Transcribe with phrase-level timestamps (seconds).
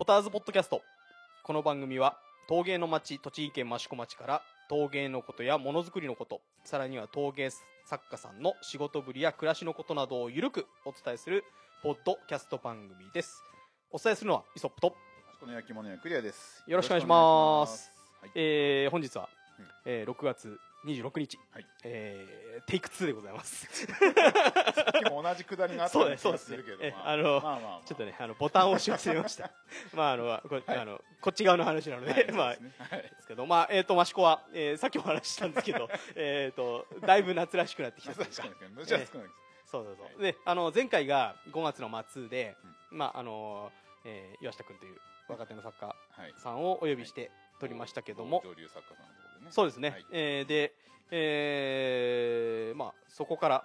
[0.00, 0.80] ポターズポッドキャスト
[1.42, 2.16] この番組は
[2.48, 11.44] 陶芸の町栃木県益子町から陶芸のことやものづくりのことさらには陶芸作家さんの仕事ぶりや暮らしのことなどをゆるくお伝えする
[11.82, 13.42] ポッドキャスト番組です
[13.90, 14.96] お伝えするのはイソップと
[15.38, 16.64] この焼き物屋クリアです。
[16.66, 17.90] よろしくお願いします。
[18.22, 18.30] はい。
[18.34, 19.28] えー、本日は、
[19.58, 21.66] うんえー6月26日、はい。
[21.84, 23.66] えーテイク2でございます。
[23.86, 23.96] さ
[24.98, 27.80] っきも同じくだりがあったそうような気ですけど、えまああのまあまあまあ。
[27.86, 29.50] ちょっとねあのボタンを押し忘れました。
[29.94, 33.02] まああのこ,、あのこっち側の話なので、はいまあではい。
[33.02, 38.42] ですけど、まあ、えっ、と、益子は、えーさっきも話したんですけど、 えっと、だいぶ夏らしくなってきたというか。
[38.42, 38.86] 確かに確かに。
[38.86, 39.30] 蒸し暑くないで
[39.64, 39.70] す。
[39.70, 40.04] そうそうそう。
[40.06, 42.56] はいで、あの、前回が5月の末で、
[42.90, 43.72] まあ、あの、
[44.04, 45.94] えー岩下くんという若手の作家は
[46.26, 46.34] い。
[46.36, 49.48] さんをお呼びして撮りましたけども、上流作家さんね。
[49.50, 49.90] そうですね。
[49.90, 50.74] はいえーで、
[51.12, 53.64] えーまあ、そこから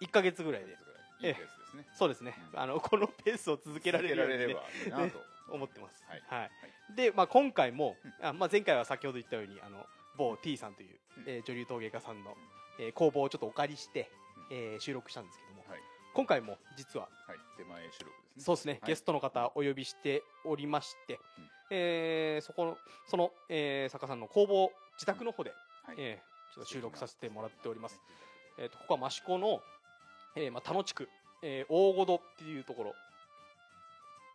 [0.00, 0.76] 1ヶ月ぐらいで、いい
[1.20, 1.86] ペースですね。
[1.94, 5.20] そうですね、うんあの、このペースを続けられるように、れればいいなと。
[5.50, 6.02] 思ってます。
[6.08, 6.50] はいはい。
[6.96, 9.84] で、まあ、今回も、うんあまあ、前回は先ほど言ったようにあの
[10.16, 12.34] 某 T さんという、うんえー女流陶芸家さんの、
[12.78, 14.10] えー工房をちょっとお借りして、
[14.50, 15.80] えー収録したんですけども、はい
[16.14, 17.38] 今回も実ははい。
[17.56, 18.44] 手前収録ですね。
[18.44, 25.52] そうですね、はいゲストの方お呼びしておりまして、うんえーそこのその、えー作家さんの工房自宅の方で、
[25.84, 25.96] はい。
[25.98, 28.00] えーちょっと収録させてもらっております。
[28.58, 29.60] えー、とここは益子の、
[30.36, 31.08] えーまあ、田野地区、
[31.42, 32.94] えー大御戸っていうところ。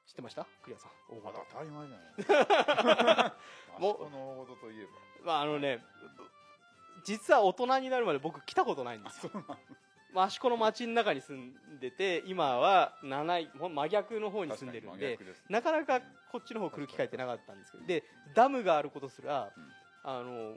[0.07, 0.43] 知ってました？
[0.63, 0.91] クリアさん。
[1.09, 3.31] 大御まだ戸当たり前じゃない。
[3.79, 4.91] もうこの大事といえば。
[5.23, 5.79] まああのね
[7.05, 9.31] 実は大人になるまで僕来たことないんですよ
[10.15, 18.03] 益子の町の中に住んでて今は七井もう真逆の方に住んでるんでなかなかこっちの方来る機会ってなかったんですけどで
[18.35, 19.63] ダムがあることすら、うん。
[20.03, 20.55] あの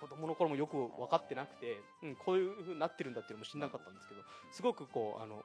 [0.00, 5.42] 子供の頃もよく分かってなくて、うん、こういう風になってるんだっていうのも知らなかったんですけどすごくこうあの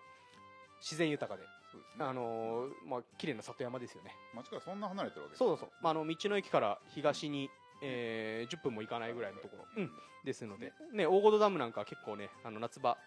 [0.82, 2.06] 自然豊かで、そうですね。
[2.06, 4.12] あのまあ綺麗な里山ですよね。
[4.36, 7.50] 町からそんな離れてるわけそうそうまあ、あの道の駅から東に、
[7.82, 9.90] えー10分も行かないぐらいのところ、うん、
[10.24, 12.98] ですので、ね、大御戸ダムなんかは結構ねあの夏場、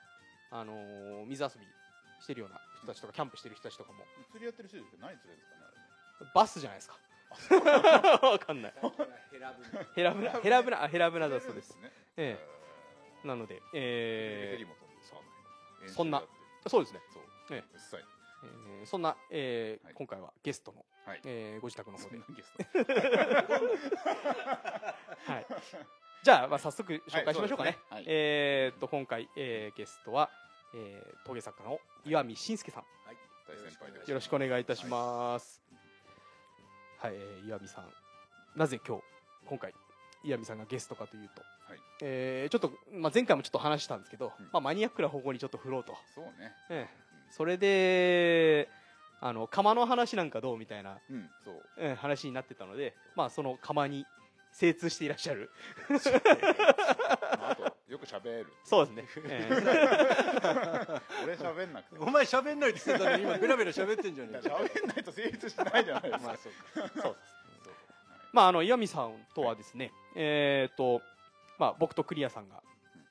[0.50, 1.66] あのー水遊び
[2.22, 4.04] してるような人たちとかキャンプしてる人たちとかも。
[4.32, 5.62] 釣りやってる人ですけど何釣れるんですかね
[6.20, 6.30] あれ。
[6.34, 6.98] バスじゃないですか。
[8.26, 8.74] わかんない。
[9.32, 9.62] ヘラブ
[10.22, 10.30] ナ。
[10.40, 11.76] ヘラブナあヘラブナだそうです。
[11.76, 11.92] ね。
[12.16, 12.38] え
[13.24, 13.26] え。
[13.26, 15.14] なので、えヘリも飛んでさ
[15.94, 16.22] そんな。
[16.66, 17.22] そうですね、そう。
[17.54, 17.62] え
[18.82, 18.86] え。
[18.86, 19.94] そんな、えーはい。
[19.94, 21.20] 今回はゲストの、はい。
[21.24, 22.10] えーご自宅の方で。
[22.10, 22.64] そんな、ゲスト。
[25.32, 25.46] はい、
[26.22, 28.00] じゃあ、まあ、早速紹介しましょうかね,、はいね。
[28.00, 28.04] はい。
[28.08, 30.30] えーっと今回、えーゲストは、
[30.74, 32.84] えー陶芸作家の岩見信介さん、
[33.48, 35.62] 大先輩でよろしくお願いいたします。
[36.98, 37.88] はい、えー岩見さん、
[38.54, 39.02] なぜ今日、
[39.46, 39.72] 今回、
[40.22, 41.80] 岩見さんがゲストかというと、はい。
[42.02, 44.44] えーちょっと、まあ、前回もちょっと話したんですけど、うん。
[44.52, 45.96] まあ、マニアックな方向にちょっと振ろうと。
[46.14, 46.52] そうね。
[46.68, 47.00] ええ。
[47.30, 48.68] それで、
[49.22, 51.62] あの、釜の話なんかどうみたいな、うん、そう。
[51.78, 54.04] ええ話になってたので、まあ、その釜に
[54.60, 55.50] 精通していらっしゃる。
[55.88, 55.96] ま
[57.46, 58.46] ああと、よく喋る。
[58.62, 59.08] そうですね。
[59.24, 59.54] ええ
[61.24, 62.06] 俺喋んなくても。
[62.06, 66.26] お前喋んないって言ってたのに今ベラベラ喋ってんじゃねえか喋んないと成立しないじゃないですか。
[66.28, 67.40] まあそうか そうです。
[68.32, 71.00] まあ、あの岩見さんとはですね、えっ、と、
[71.58, 72.62] まあ、僕とクリアさんが、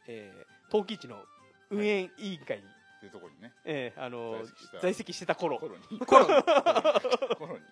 [0.07, 1.25] えー、陶器市の
[1.71, 3.53] 運営委員会に、っていうところにね。
[3.65, 5.99] えーあの在籍した在籍してた頃、頃に。
[5.99, 6.43] コロナ
[7.35, 7.63] 頃に。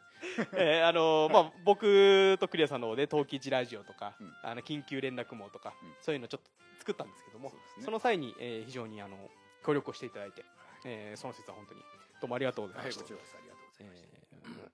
[0.54, 4.34] えーあのまあ、僕とクリアさんの方で陶器市ラジオとか、うん。
[4.44, 5.94] あの緊急連絡網とか、うん。
[6.02, 6.50] そういうのちょっと
[6.80, 7.86] 作ったんですけどもそうですね。
[7.86, 9.18] その際に、えー非常にあの
[9.66, 10.44] 協力をしていただいて、
[10.86, 11.82] えーその説は本当に
[12.22, 13.02] どうもありがとうございました。
[13.02, 14.08] こちらこそありがとうございました。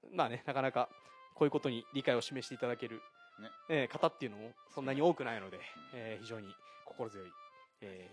[0.09, 0.89] えーまあね、なかなか
[1.33, 3.01] こういうことに理解を示していただける、
[3.41, 3.49] ね。
[3.69, 5.59] えー方っていうのもそんなに多くないので、
[5.95, 6.47] えー非常に
[6.85, 7.27] 心強い、
[7.81, 8.09] え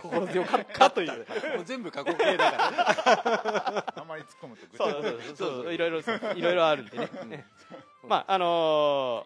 [0.00, 1.26] 心強かったという。
[1.56, 3.94] もう全部過去形だから。
[3.96, 5.74] あんまり突っ込むとぐそうそうそうそうそう。
[5.74, 6.02] いろいろい
[6.42, 7.46] ろいろあるんでね、ね
[8.06, 9.24] まああの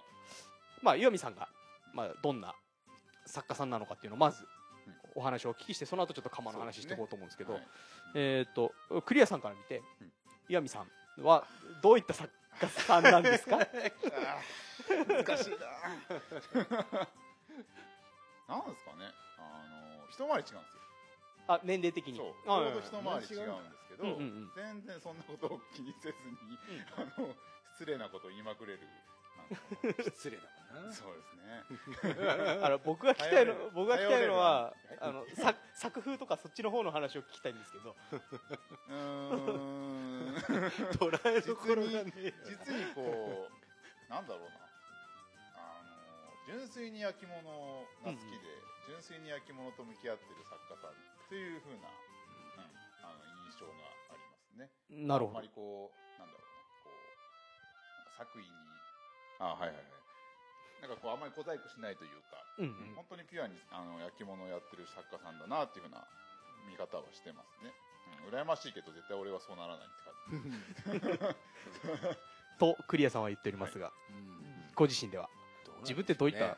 [0.80, 1.48] ーまあ岩見さんが、
[1.94, 2.54] まあ、どんな
[3.26, 4.46] 作家さんなのかっていうのをまず
[5.14, 7.62] お話をお聞きしてその後ちょっと釜の話していこうと思うんですけどはい。
[8.14, 8.72] えっ、と
[9.06, 10.12] クリアさんから見て、うん。
[10.48, 11.44] 岩見さんは
[11.82, 13.58] どういった作家さんなんですか？
[15.08, 15.56] 難しいな。
[18.46, 19.10] なんですかね
[20.10, 20.80] 一回り違うんですよ。
[21.46, 22.16] あ年齢的に。
[22.16, 22.34] そう。
[22.44, 24.50] ちょうど一回り違うんですけど、うんうんうん。
[24.56, 26.16] 全然そんなことを気にせず
[26.48, 27.34] に、 あの
[27.72, 28.80] 失礼なことを言いまくれる。
[30.16, 30.42] 失礼だ
[30.72, 30.92] もんな。
[30.94, 32.60] そうですね。
[32.64, 37.94] あの僕が聞きたいの僕が聞きたいのはあの作作風とかそっちの方の話を聞きたいんですけど。
[38.88, 40.34] うーん。
[40.34, 42.12] 捉えどころがね。
[42.16, 43.48] え実にこ
[44.08, 44.64] うなんだろうな。
[45.56, 48.18] あの純粋に焼き物が好きで、
[48.84, 50.96] 純粋に焼き物と向き合ってる作家さん
[51.28, 52.68] というふうな、うん、
[53.04, 53.72] あの印象が
[54.12, 54.68] ありますね。
[54.92, 55.40] なるほど。
[55.40, 57.00] あんまりこうなんだろうなこう
[58.16, 58.52] 作為に
[59.40, 60.04] あはいはいはい。
[60.84, 62.94] なんかこうあんまり小細工しないというか、うんうん。
[63.08, 66.04] 本当にピュアにあの焼き物をやってる作家さんだなっていうふうな
[66.68, 67.72] 見方はしてますね、
[68.28, 71.36] うん、羨ましいけど絶対俺はそうならないって感じ。
[72.60, 75.28] とクリアさんは言っておりますがうんご自身では
[75.80, 76.56] 自分ってどういった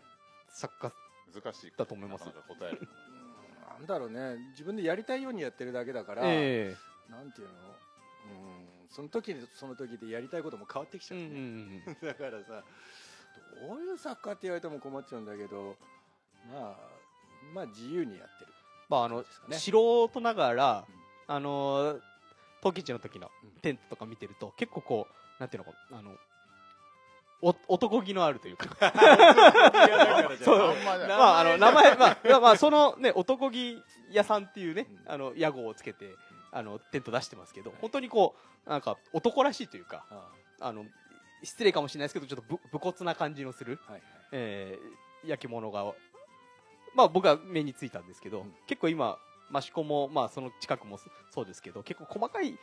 [0.49, 0.93] 作家
[1.35, 1.73] 難しい。
[1.77, 2.27] だと思います。
[2.27, 2.81] なかなか答える。
[2.81, 2.89] うん
[3.79, 4.37] なんだろうね。
[4.53, 6.75] 自分でやりたいようにやってるだけだから、え
[7.11, 7.55] なんていうの？
[7.55, 8.53] う
[8.85, 11.45] んその時でその時でやりたいことも変わってきちえうんゃうね、うん
[11.87, 12.07] うん。
[12.09, 12.63] だからさ
[13.69, 15.77] どういう作家って言われても困っちゃうんだけど
[16.51, 16.77] まあ
[17.53, 18.53] まあ自由にやってる。
[18.89, 20.87] まああの、素人ながら、
[21.27, 22.01] あのー
[22.63, 23.51] 陶器市の時のうん。
[23.61, 26.15] テントとか見てると結構こうなんていうのかあのお
[27.43, 28.69] 男気のあるというか。
[30.43, 30.75] そう。
[30.85, 35.13] まああの名前まあまあそのね男気屋さんっていうね、うん。
[35.13, 36.15] あの屋号をつけて
[36.53, 38.35] あのテント出してますけど本当にこ
[38.67, 40.29] うなんか男らしいというかあ
[40.61, 40.73] あ。
[40.73, 40.85] の
[41.43, 43.79] 失礼かもしれないですけどちょっとぶ武骨な感じのする、
[44.33, 45.85] えー焼き物が
[46.95, 48.55] まあ僕は目についたんですけど、うん。
[48.67, 49.19] 結構今
[49.55, 52.59] 益子もまあその近くもそそうですけど結構細かい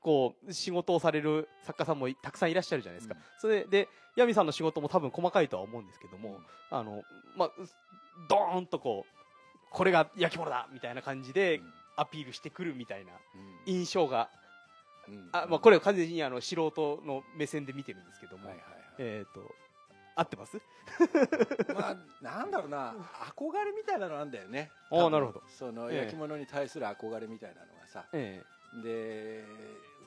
[0.00, 3.20] こう仕事をされる作家さんもいたくさんいらっしゃるじゃないですか、うん。
[3.40, 3.88] それで
[4.18, 6.78] ヤミさんの仕事も多分細かいとは思うんですけども、うん。
[6.78, 7.02] あの
[7.36, 7.50] まあ
[8.28, 9.18] ドーンとこう
[9.70, 11.60] これが焼き物だみたいな感じで
[11.96, 13.72] アピールしてくるみたいなうん。
[13.72, 14.28] 印象が、
[15.08, 15.28] うん。
[15.32, 18.50] あまあ、これは完全にあの素人の目線で見てるんですけども、
[18.98, 19.54] えっ、と
[20.16, 20.58] 合ってます？
[21.74, 22.94] まあなんだろうな
[23.36, 24.72] 憧れみたいなのなんだよね。
[24.90, 25.42] あー多分なるほど。
[25.48, 25.98] そのええ。
[25.98, 28.42] 焼き物に対する憧れみたいなのがさえ
[28.82, 29.44] で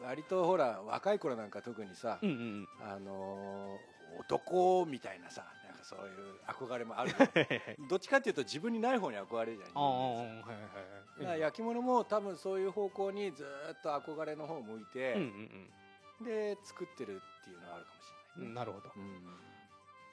[0.04, 2.68] 割とほら若い頃なんか特にさうんうん。
[2.81, 7.13] あのー男みたいなさなんかそういう憧れもある
[7.90, 11.40] どっちかっていうと自分にない方に憧れるじゃんああはいはい。
[11.40, 15.74] 焼き物も多分そういう方向にずーっと憧れの方を向いて、うんうん
[16.22, 18.92] で作ってるっていうのはあるかもしれないね、うんなるほど。
[18.96, 19.24] うん。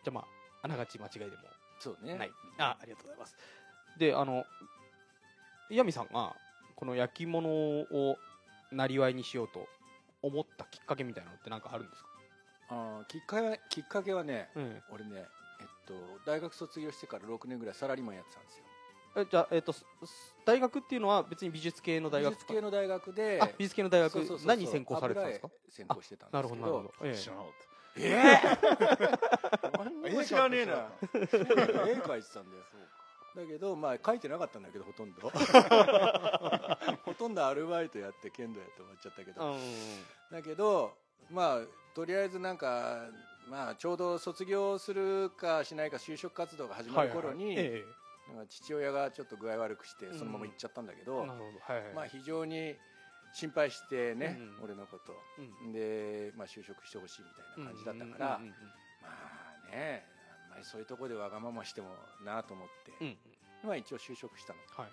[0.02, 0.24] じゃあまあ
[0.62, 1.32] あながち間違いでも
[1.80, 2.14] そうね。
[2.14, 2.32] ない。
[2.56, 3.36] あありがとうございます。
[3.98, 4.46] であの
[5.68, 6.34] ヤミさんが
[6.76, 8.16] この焼き物を
[8.72, 9.68] なりわいにしようと
[10.22, 12.07] 思ったきっかけみたいなのって何かあるんですか？
[12.70, 14.82] あーきっかけきっかけはねうん。
[14.90, 15.26] 俺ね
[15.60, 15.94] えっと
[16.26, 18.64] 大学卒業してから6年ぐらいサラリーマンやってたんですよ。
[19.16, 19.74] えじゃあえっ、と
[20.44, 24.12] 大学っていうのは別に美術系の大美学術系の大学であ美術系の大学。
[24.12, 24.46] そうそうそうそう。
[24.48, 25.48] 何専攻されてたんですか？
[25.70, 26.66] 専攻してたんなですけど。
[26.66, 27.14] るほどなるほど、ええ。
[27.16, 27.52] 知らなかっ
[27.96, 29.68] え？
[29.72, 30.72] た何も知らねえな。
[31.14, 31.20] 絵絵
[31.96, 32.62] 描いてたんだよ。
[33.34, 35.30] だけどまあ書いてなかったんだけどほとんど。
[37.04, 39.52] ほとんどアルバイトやって剣道やって終わっちゃったけど。
[39.52, 39.58] うん。
[40.30, 40.96] だけど
[41.30, 41.60] まあ
[41.94, 43.08] とりあえずなんか
[43.48, 47.82] まあちょうど卒業するかしないか就職活動が始まる頃に、はいはい
[48.50, 51.24] 父親がちょっと具合悪くしてそのまま行っちゃったんだけど、
[51.94, 52.74] まあ非常に
[53.32, 55.14] 心配してね、うん俺のこと。
[55.38, 55.72] うん。
[55.72, 60.04] で、まあ、就職してほしいみたいな感じだったから、まあね
[60.44, 61.88] あんまりそういうところでわがまましても
[62.24, 63.16] なと思って、
[63.64, 64.58] まあ一応就職したの。
[64.76, 64.92] はい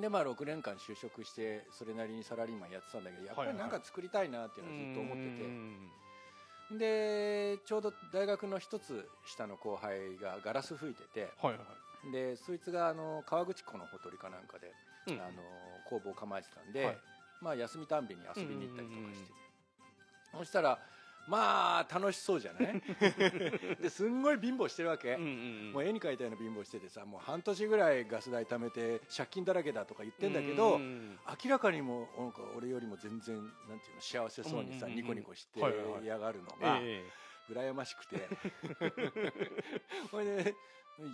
[0.00, 6.78] でまあ6年間就職してそれなりにサラリーマンやってたんだけどやっぱりなんか作りたいなっていうのはずっと思ってて、うん。
[6.78, 11.60] でちょうど大学の一つ下の後輩がガラス吹いててはいは
[12.04, 12.10] い。
[12.10, 14.74] でそいつがあの川口湖のほとりかなんかで、
[15.06, 15.20] うん。
[15.20, 16.98] あの工房を構えてたんで、はい。
[17.40, 20.38] まあ休みたんびに遊びに行ったりとかして、うんうんうんうん。
[20.40, 20.78] そしたら
[21.26, 22.82] まあ楽しそうじゃない？
[23.80, 25.30] ですんごい貧乏してるわけ、うんうんう
[25.70, 25.72] ん。
[25.72, 35.02] もう絵に描いたような貧乏しててさもう半年ぐらいガス代貯めて借金だらけだとか言ってんだけど、うん明らかにもなんか俺よりも全然なんていうの幸せそうにさ、うんうんうん。
[35.02, 36.06] ニコニコしてはいはいはい。
[36.06, 37.02] やがるのが、え
[37.50, 38.16] 羨ましくて。
[40.10, 40.54] これで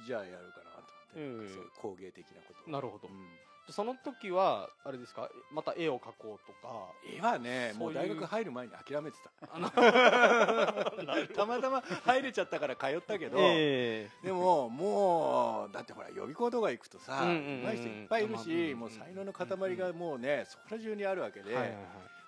[0.07, 3.09] じゃあやるかなと思って、うんそういう工芸的なことなるほど。
[3.09, 3.29] うん
[3.69, 5.31] その時はあれですか？
[5.52, 6.93] また絵を描こうとか。
[7.07, 9.31] 絵はねもう大学入る前に諦めてた。
[11.35, 21.85] たまたま入れちゃったから通ったけど、えでももうだってほら予備校とか行くとさうんうんうん上手い人いっぱいいるしうんもう才能の塊がもうねそこら中にあるわけで、えはいはいはい。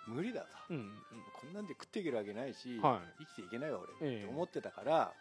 [0.07, 0.47] 無理だと。
[0.71, 0.93] うんうん
[1.43, 3.25] こんなんで食っていけるわけないし、はい。
[3.25, 4.23] 生きていけないわ俺、ええ。
[4.23, 5.13] って思ってたから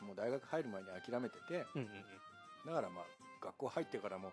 [0.00, 2.66] もう大学入る前に諦めててうんうん。
[2.66, 3.04] だからまあ
[3.44, 4.32] 学校入ってからも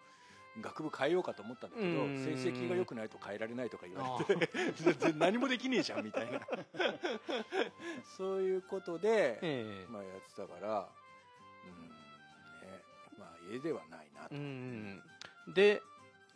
[0.62, 2.17] 学部変えようかと思ったんだけどうん。
[2.24, 6.39] 成績が良くないと変えられないとか言われて 全然何もできねえじゃんみたいな。
[8.17, 9.91] そういうことで、ええ。
[9.91, 10.88] まあ、やってたから
[11.65, 12.83] うんね
[13.17, 14.29] まあ家ではないな
[15.48, 15.81] と、で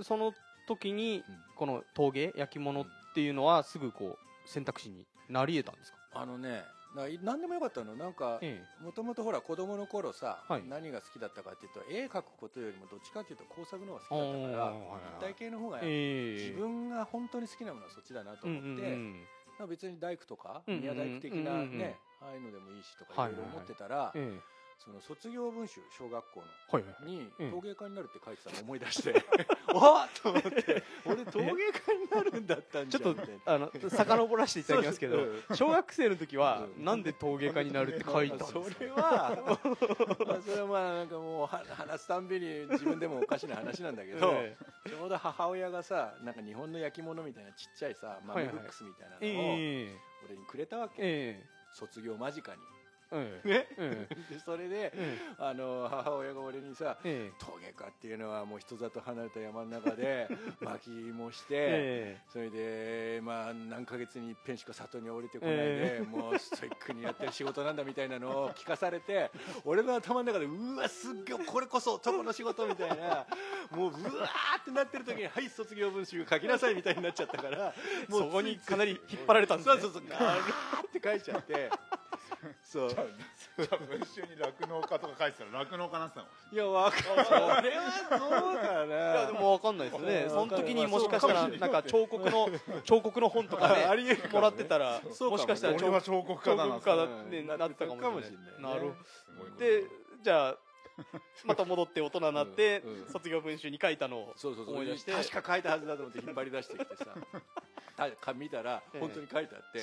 [0.01, 0.33] その
[0.67, 1.43] 時にうん。
[1.55, 5.97] この陶芸焼き物っていうのはすぐこう選択肢になり得たんですか？
[6.13, 6.63] あのね
[6.95, 7.95] な何でもよかったの。
[7.95, 10.63] なんかえもともとほら子供の頃さ、はい。
[10.67, 14.73] 何が好きだったかっていうと絵描くことよりもどっちかっていうと工作の方がえ好きだったから
[15.09, 16.33] 立体系の方がええ。
[16.47, 19.25] 自分が本当に好きなものはそっちだなと思って、うんうん
[19.67, 27.05] 別に大工とか宮大工的なうんうんうんねああいうのでもいいしとかいろいろ思ってたら、ええその卒業文集小学校のはいはい。
[27.05, 27.51] にうん。
[27.51, 29.11] 陶芸家になるって書いてたのを思い出して、
[29.73, 33.65] わっと思って俺陶芸家になるんだったんちょっとじゃんみたいな。
[33.65, 35.17] あの遡らせていただきますけど
[35.55, 36.85] 小学生の時はうん。
[36.85, 38.59] なんで陶芸家になるって書いたんですか？
[38.77, 39.57] それは
[40.25, 44.55] まあそれはまあなんかもうは話すたんびに自分でもおかしな話なんだけど、え
[44.87, 51.43] ちょうど母親がさなんか日本の焼き物みたいなちっちゃいさ豆ブックスみたいなえのをえ俺にくれたわけ、え
[51.73, 52.61] 卒業間近に。
[52.61, 52.76] ええ
[53.15, 53.67] ね。
[53.77, 57.37] え でそれでえあの母親が俺にさええ。
[57.39, 60.27] 陶芸家っていうのはもう人里離れた山の中で
[60.61, 66.05] 薪もして、えそれでまあ何ヶ月に一遍しか里に降りてこないで、ええ。
[66.05, 69.31] もうストイックにやってる仕事なんだみたいなのを 聞かされて
[69.63, 73.25] 俺の頭の中でうわすっげえこれこそ男の仕事みたいな
[73.71, 77.73] もううわーってなってる時に「はい卒業文集書きなさい」みたいになっちゃったから
[78.09, 79.81] もうそこにかなり引っ張られたんですね。
[79.81, 80.41] そうそうそうガー
[80.83, 81.69] ッて書いちゃって
[82.63, 82.89] そう。
[82.89, 82.99] じゃ
[83.71, 86.27] あ文集に酪農家とか書いてたら酪農家なってたの。
[86.51, 92.49] いやわかるそれはそうだいなやでもわかんないですよねうんその時にもしかしたらなんか彫刻の
[92.83, 98.61] 彫刻の本とかねもらってたらそうかももしかしたら俺は彫刻家だなってなってたかもしれない。
[98.61, 99.83] なるほどで
[100.21, 100.57] じゃあ
[101.45, 103.07] また戻って大人になってうんうん。
[103.09, 104.35] 卒業文集に書いたのを
[104.67, 105.11] 思い出して。
[105.11, 107.05] 確か書いたはずだと思って引っ張り出してきてさ。
[108.35, 108.99] 見たらええ。
[108.99, 109.81] 本当に書いてあって、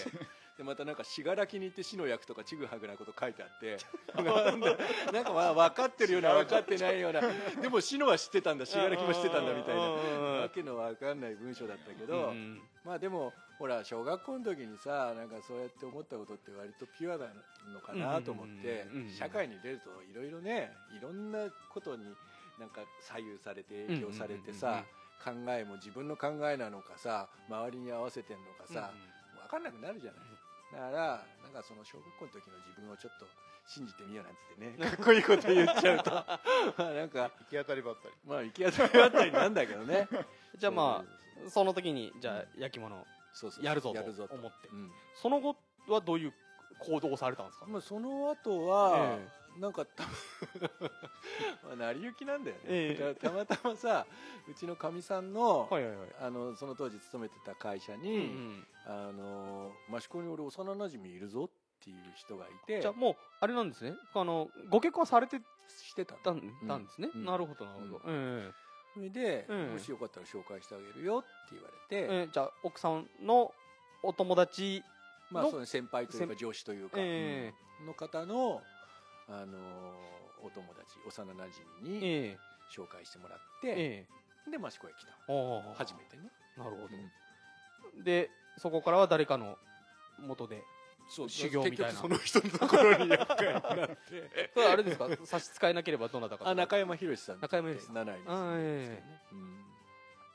[0.56, 3.76] でまたなんか信楽に行って死の役とかちぐはぐなこと書いてあって。
[5.12, 7.20] なんかまあ分かってるような分かってないような。
[7.60, 9.88] でも死のは知ってたんだ信楽も知ってたんだみたいな。
[9.88, 12.62] うんわけの分かんない文章だったけうど、ん。
[12.84, 17.26] まあでもほら小学校の時にさなんかそうやって思ったことって割とピュアな
[17.72, 18.86] のかなと思って
[19.18, 22.04] 社会に出るといろいろねいろんなことに
[22.58, 24.84] なんか左右されて影響されてさ
[25.24, 28.92] 考えも自分の考えなのかさ周りに合わせてんのかさ
[29.42, 30.20] 分かんなくなるじゃない
[30.74, 33.26] だからなんかその小学校の時の自分をちょっと
[33.66, 36.10] 信じてみようなんつってね かっこいいこと言っちゃうと。
[36.76, 38.14] まあなんか行き当たりばったり。
[38.26, 40.08] まあ行き当たりばったりなんだけどね。
[40.58, 41.04] じゃあま
[41.46, 43.06] あその時にじゃあ焼き物
[43.60, 44.34] やるぞとやるぞと。
[44.34, 44.68] 思って。
[44.68, 44.92] うん。
[45.14, 45.56] その後
[45.88, 46.34] はどういう
[46.80, 47.66] 行動をされたんですか？
[47.66, 49.28] まあ、その後は、え
[49.58, 50.04] なんかた
[51.64, 53.14] まあ成り行きなんだよね、ええ。
[53.14, 54.06] たたまたまさ
[54.48, 56.08] うちのかみさんの,、はいはいはい。
[56.20, 58.66] あのその当時勤めてた会社うんうに、ん。
[58.86, 61.48] あの益子に俺幼馴染いるぞっ
[61.82, 62.80] ていう人がいて。
[62.80, 63.96] じゃあもうあれなんですね。
[64.14, 66.20] あのご結婚されてしてたの
[66.66, 67.10] たんですね。
[67.14, 67.24] うん。
[67.24, 68.02] なるほどなるほど。
[68.06, 68.52] え
[68.94, 73.52] それで、うんもしよかったら紹介してあげるよって言われえて、ええじゃあ奥さんの
[74.04, 74.84] お友達
[75.32, 76.98] のまあその先輩というか上司というか、
[77.84, 78.62] の方の、
[79.28, 79.58] あの
[80.42, 81.36] お友達幼馴
[81.82, 82.38] 染にええ。
[82.76, 84.06] 紹介してもらっえて、
[84.48, 85.74] えで益子へ来た。
[85.76, 86.30] 初めてね。
[86.56, 86.82] なるほど。
[87.96, 88.04] うん。
[88.04, 89.56] でそこからは誰かの
[90.18, 90.62] 元で
[91.28, 92.00] 修行みたいな。
[92.00, 94.50] 結局その人のところに厄介になって。
[94.54, 95.08] それあれですか？
[95.26, 97.94] 差し支えなければどなたかあ中山博さん中山博さん。
[97.94, 99.02] 七井ですあねえ
[99.32, 99.64] うん。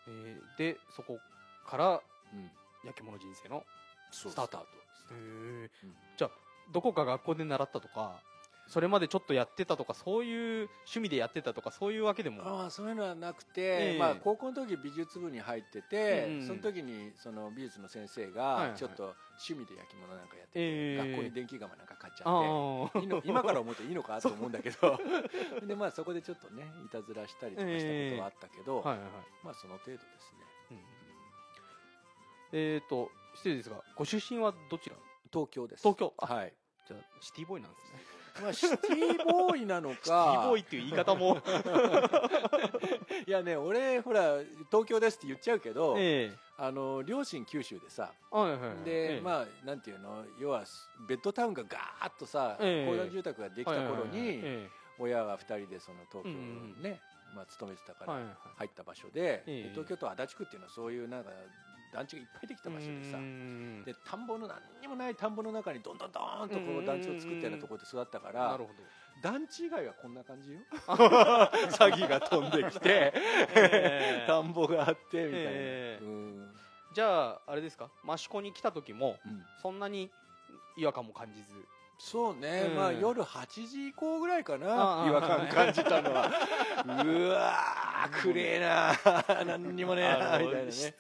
[0.08, 1.20] えーでそこ
[1.66, 2.02] から
[2.34, 2.52] うん。
[2.86, 3.66] 焼き物人生の
[4.12, 4.58] スタート。
[4.58, 4.66] ト
[5.14, 5.70] へうん。
[6.18, 6.32] じゃあ
[6.72, 8.22] どこか学校で習ったとか
[8.70, 12.44] それまでちょっとやってたとかそういう趣味でやってたとかそういうわけでも。
[12.46, 14.00] ああそういうのはなくて、ええ。
[14.00, 20.98] まあ、高校の時美術部に入ってて、うんうんその時にその美術の先生がちょっと趣味で焼き物なんかやってて、ええ。
[20.98, 25.00] 学校に電気窯なんか買っちゃあって今から思うといいのかと思うんだけど。
[25.66, 29.12] でまあそこでちょっとねいたずらしたりとかしたことはあったけど、はいはいはい。
[29.44, 30.40] まあその程度ですね。
[30.72, 30.78] うん
[32.52, 34.96] えっ、と失礼ですがご出身はどちら？
[35.32, 35.82] 東京です。
[35.82, 36.14] 東京。
[36.18, 36.54] あはい。
[36.88, 39.96] じゃあシティボーイなんですねまあシティボーイなのか。
[39.98, 41.38] シティボーイっていう言い方も。
[43.26, 48.84] いやね俺ほら東京ですって言っちゃうけど、えあの両親九州でさえはいはいはい。
[48.84, 49.22] で、ええ。
[49.22, 50.26] まあなんていうの？
[50.40, 50.64] 要は
[51.08, 52.92] ベッドタウンがガーッとさ、ええ。
[52.92, 54.70] 公団住宅ができた頃にえ
[55.00, 57.00] 親は2人でその東京うんうん
[57.36, 59.44] まあ、勤めてたから入った場所で
[59.74, 61.30] 東京都足立区っていうのはそういうなんか
[61.92, 63.84] 団地がいっぱいできた場所でさうん。
[63.86, 66.84] で田んぼの何にもない田んぼの中にどんどんどーんとこうん。
[66.84, 68.60] う団地を作ったようなところで育ったから
[69.22, 70.60] 団地以外はこんな感じよ。
[70.88, 74.26] 詐欺が飛んできてええ。
[74.28, 76.04] 田んぼがあってみたいな、ええ。
[76.04, 76.56] うん。
[76.94, 77.90] じゃああれですか？
[78.08, 79.44] 益子に来た時もうん。
[79.62, 80.10] そんなに
[80.78, 81.66] 違和感も感じず。
[82.02, 82.76] そうね、うん。
[82.78, 86.32] まあ夜8時以降ぐらいかあなあ違和感感じたのは。
[87.04, 88.94] うわーくれえな
[89.46, 90.72] 何にもねえなみたいなね。
[90.72, 90.94] し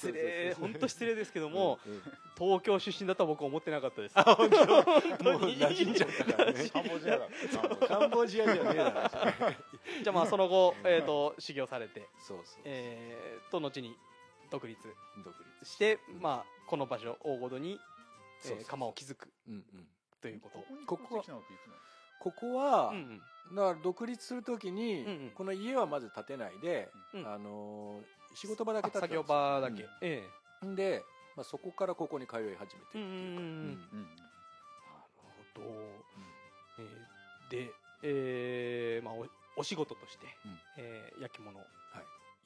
[0.00, 0.54] 失礼。
[0.54, 2.02] 本当失礼ですけどもうんうん。
[2.38, 4.14] 東京出身だとは僕は思ってなかったです。
[4.14, 4.82] 本当。
[4.82, 6.68] 本当もうに馴染んじゃったからね。
[6.72, 7.28] カンボジアだ。
[7.88, 9.10] カンボジアじゃねえだろ。
[10.02, 13.96] じゃあまあその後、えー、と修行されて、そうそうえー、と後に
[14.50, 14.80] 独立。
[15.24, 15.70] 独立。
[15.70, 17.78] して、まあ、この場所大ごとに、えー
[18.42, 19.30] そうそう釜を築く。
[19.48, 19.88] うんうん。
[20.22, 20.58] ということ。
[20.58, 21.78] ここにここ越してきたのっていつなの
[22.20, 23.56] ここは、うんうん。
[23.56, 25.30] だから独立するときに、うんうん。
[25.34, 27.26] この家はまず建てないで、うん。
[27.26, 29.86] あのー仕事場だけあ作業建てたんですよ。
[29.92, 30.28] 場だけ、え
[30.62, 30.74] うん。
[30.76, 31.04] で、
[31.36, 33.36] まあ、そこからここに通い始めてっていう。
[33.36, 35.62] か、なるほど、
[36.78, 37.72] えーで、
[38.02, 40.58] えーまあ、おお仕事として、うん。
[40.78, 41.60] えー焼き物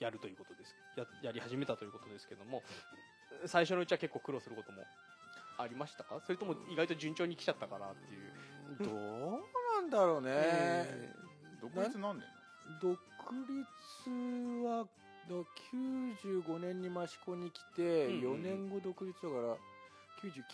[0.00, 0.74] やるということです。
[0.96, 2.62] ややり始めたということですけども
[3.46, 4.82] 最初のうちは結構苦労することも
[5.56, 6.20] ありましたか？
[6.26, 9.40] それとも意外と順調に来ちゃったかなっていう、どう
[9.80, 11.14] なんだろうね、え
[11.62, 12.34] 独立なんでんの
[12.80, 12.98] 独
[13.48, 14.10] 立
[14.66, 14.86] は
[15.28, 15.34] だ
[15.72, 18.40] 95年に益子に来て、うんうんうん。
[18.40, 19.56] 4年後独立だから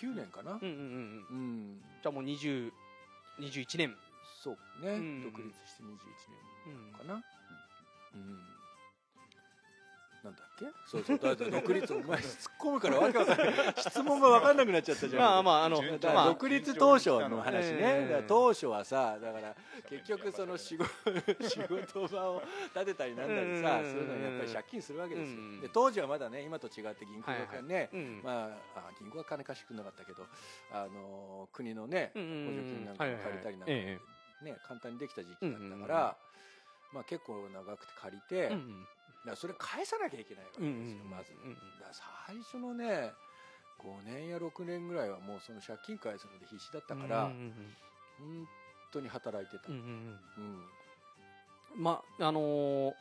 [0.02, 0.52] 99年かな。
[0.52, 1.36] うんうんうんうん。
[1.36, 1.42] う
[1.74, 2.70] ん、じゃあもう20
[3.40, 3.96] 21年、
[4.42, 5.86] そうね、うん独立して21
[6.66, 7.14] うん年かな。
[8.14, 8.59] うん、
[10.22, 10.66] なんだっけ？
[10.86, 13.52] そうそうだって独立お前突っ込むからわけわかんない。
[13.78, 15.22] 質問が分かんなくなっちゃったじゃん。
[15.22, 15.80] まあまああの
[16.26, 19.54] 独立当初の話ね、ええだから当初はさだから
[19.88, 20.88] 結局その仕事
[21.48, 22.42] 仕事場を
[22.74, 30.26] 建てたりなんだりさ、うんそういうのにやっぱり借金するわけですよ、うんで当時はまだね今と違って銀行がね、うんまあ、あ銀行は金貸してくれなかったけど
[30.72, 32.54] あの国のね補うんうん。
[32.56, 34.00] 助金なんかを借りたりなんか、はいはいはい。
[34.44, 35.86] ね、簡単にできた時期だったから、うんうんうん
[36.92, 38.86] まあ、結構長くて借りて、だかうん
[39.24, 41.32] らそれ返さなきゃいけないわけうんですよ、まず。
[41.32, 41.60] うんだ
[42.26, 43.12] 最初のね
[43.78, 48.46] 5年や6年ぐらいはもうその借金返すので必死だったから、本
[48.92, 50.64] 当に働いてた、うんうんうん。
[51.76, 51.82] うん。
[51.82, 52.92] まああのー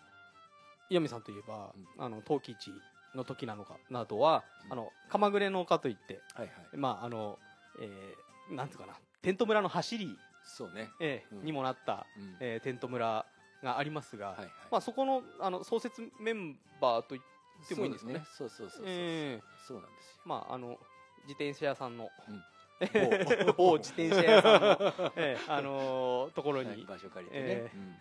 [0.92, 2.04] 岩見さんといえば、うん。
[2.04, 2.72] あの陶器市
[3.16, 4.74] の時なのかなどは、うん。
[4.74, 6.78] あの鎌暮れの丘といってはいはい。
[6.78, 7.38] まああの、
[7.82, 11.46] えーなんていうかなテント村の走り、そうね、えーうん。
[11.46, 12.38] にもなった、うん。
[12.40, 13.26] えーテント村
[13.64, 14.50] がありますが、はいはい。
[14.72, 18.26] まあ、そこのあの創設メンバーと言ってもいいんですかね。
[18.38, 20.22] そうそうそうそうそう、えそうなんですよ。
[20.26, 20.78] まああの
[21.24, 22.44] 自転車屋さんの、うん。
[23.58, 27.98] 某自転車屋さんの、えー あのーところに、はい場所借りてね、えうん。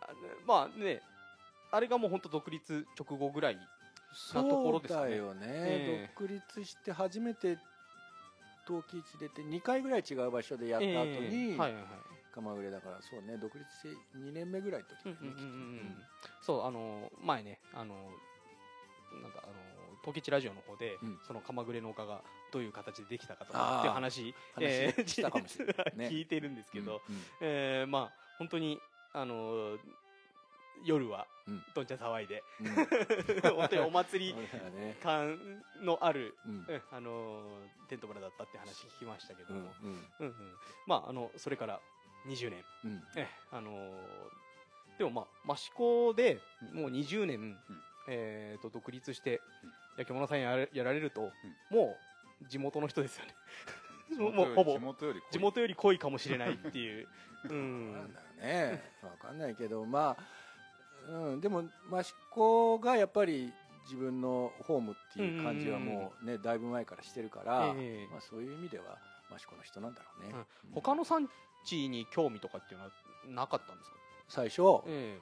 [0.00, 0.08] あ
[0.46, 1.00] まあね
[1.70, 3.62] あれがもう本当独立直後ぐらいな
[4.42, 5.06] ところですかね。
[5.06, 6.12] そうだよね、ええ。
[6.18, 7.58] 独立して初めて
[8.66, 11.58] 陶器市出て2回ぐらい違う場所でやった後に、ええ。
[11.58, 15.78] はいはいはい鎌暮れだからそうね独立して2年目ぐらいの時だよね、うんうんうんうん。
[16.22, 17.94] きっとそうあの前ねあの
[19.22, 19.52] なんかあの
[20.04, 21.18] 陶器市ラジオの方で、うん。
[21.26, 22.20] その鎌暮れの丘が
[22.52, 26.08] どういう形でできたかとかっていう話話したかもしれないね。
[26.08, 28.78] 聞いてるんですけど、うんうんえーまあ本当に
[29.14, 29.78] あの
[30.84, 31.62] 夜はうん。
[31.74, 32.74] どんちゃん騒いでうん。
[33.56, 34.34] 本当にお祭り
[35.02, 36.52] 感のある、うん。
[36.68, 40.34] うんあのテント村だったって話聞きましたけどうんも、うんうん。
[40.86, 41.80] まああのそれから
[42.26, 42.64] 20年。
[42.84, 42.90] うん。
[42.90, 43.92] うんえあのー
[44.98, 46.40] でもまあ益子で
[46.72, 47.56] もう20年、
[48.08, 49.40] えー、と独立して
[49.98, 51.30] 焼き物さんやれやられると、
[51.70, 51.96] も
[52.42, 53.34] う地元の人ですよね。
[54.16, 57.08] もうほぼ地元より地元より濃いかもしれないっていう、
[57.44, 58.82] うなんんだね。
[59.02, 60.16] わかんないけどま
[61.08, 63.52] あ、うん、でも益子がやっぱり
[63.84, 68.08] 自分のホームっていう感じはもうねだいぶ前からしてるから、ええ。
[68.10, 68.98] まあ、そういう意味では
[69.34, 70.34] 益子の人なんだろうね、
[70.66, 70.72] うん。
[70.72, 71.28] 他の産
[71.66, 72.90] 地に興味とかっていうのは
[73.28, 73.96] なかったんですか、
[74.28, 75.18] 最初え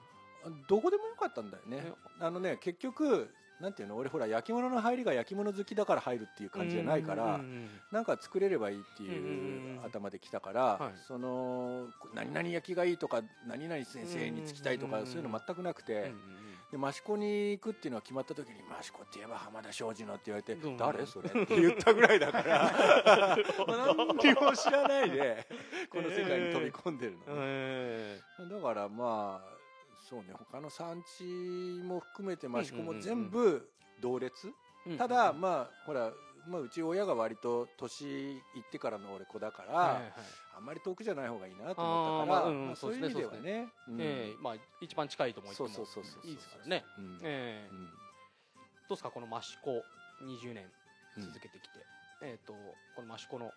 [0.68, 1.92] どこでもよかったんだよね。
[2.20, 3.30] あのね結局
[3.60, 3.96] なんていうの？
[3.96, 7.40] 俺ほら焼き物の入りが焼き物好きだから入るっていうえ感じじゃないから、う
[7.94, 10.98] なんか作れればいいっていううん頭で来たから、はい。
[11.06, 16.14] その何々焼きがいいとか何々先生につきたいとかそういうの全くなくて、うんうんうん
[16.74, 23.38] で益子に行くっていうのが決まった時に益子って言えば浜田庄司のって言われて、うん誰それって言ったぐらいだから。
[23.68, 25.46] 何にも知らないで
[25.88, 28.18] この世界に飛び込んでるの、え
[28.50, 29.56] だからまあ
[30.08, 31.22] そうね他の産地
[31.84, 34.52] も含めて益子も全部同列、
[34.86, 36.12] えただまあほら、
[36.46, 40.12] まあ、うち親が割と年いってからの俺子だから、はいはい。
[40.56, 43.72] あんまり遠くじゃない方がいいなと思ったからまあうんまあそういう意味ではね。
[43.88, 43.96] うん。
[44.00, 46.26] ええまあ一番近いと思ってそもうそうそうそう。
[46.26, 47.18] いいですからね、うん。
[47.22, 47.74] ええ。
[47.74, 47.86] うん。
[47.86, 47.90] ど
[48.90, 49.84] うですかこの益子
[50.22, 50.64] 20年
[51.16, 51.86] うん続けてきて、
[52.20, 52.52] えっ、と
[52.94, 53.54] この益子の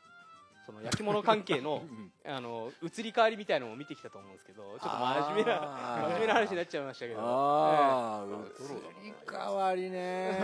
[0.67, 1.81] その焼き物関係の
[2.25, 5.59] うんあの移り変わりみたいのも見てきたと思うんですけどちょっと真面目な
[6.01, 7.19] 真面目な話になっちゃいましたけど。
[7.21, 9.05] ああ、ええ。
[9.05, 10.37] 移り変わりね。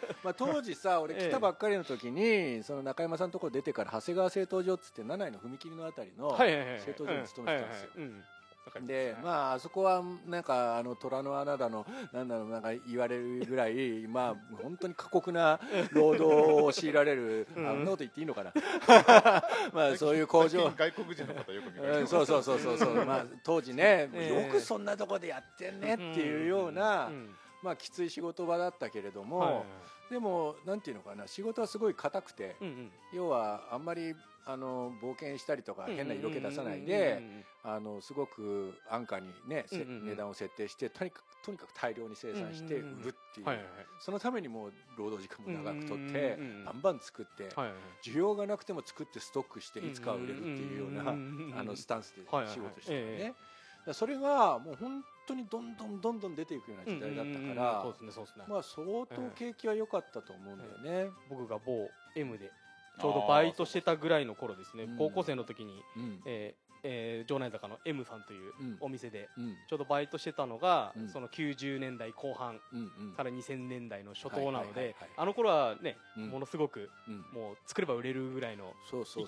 [0.24, 6.80] まあ当時さ俺来たばっかりの時に、その中山さんのところ出てから長谷川製陶所っつって七井の踏切のあたりのはいはいはい。
[6.80, 8.18] 製陶所に勤めてたんですよ、はいはいはい。
[8.18, 8.24] うん
[8.86, 15.60] でまああそこはなんかああの虎の穴だのなんだろうなんか言われるぐらいまあ本当に過酷な
[15.92, 17.68] 労働を強いられる、うん。
[17.68, 18.52] あんなこと言っていいのかな。
[19.72, 20.70] まあそういう工場。
[20.76, 22.78] 外国人の方よく見られうんますそうそうそうそう。
[22.78, 24.46] そうまあ当時ね、ええ。
[24.46, 27.34] よくそんなとこでやってんねっていうような、ん。
[27.62, 29.64] まあきつい仕事場だったけれども、はいはいは
[30.10, 30.12] い。
[30.12, 31.26] でもなんていうのかな。
[31.26, 32.92] 仕事はすごい硬くて、うんうん。
[33.12, 34.14] 要はあんまり
[34.48, 37.20] あの冒険したりとか変な色気出さないで
[37.64, 40.06] あのすごく安価にね、せうんうんうん。
[40.06, 43.46] 値段を設定してとにかくとにかく大量に生産して売るっていう、
[43.98, 47.48] そのためにもう労働時間も長くとって、バンバン作って、
[48.04, 53.34] 需要がなくても作ってストックしていつかは売れるっていうような、あのスタンスで仕事してるね、
[53.92, 57.84] それがもう本当にどんどんどんどん出ていくような時代だったから、
[58.48, 62.50] まあ相当景気は良かったと思うんだよね、僕が某 M で
[63.00, 64.84] ちょうどバイトしてたぐらいの頃ですね。
[64.84, 66.20] うん高校生の時に、うん。
[66.26, 68.76] えーえー城内坂の M さんといううん。
[68.80, 69.56] お店でうん。
[69.68, 71.08] ちょうどバイトしてたのが、うん。
[71.08, 72.60] その90年代後半
[73.16, 76.28] から2000年代の初頭なのではいあの頃はね、うん。
[76.28, 77.18] ものすごくうん。
[77.32, 78.72] もう作れば売れるぐらいの、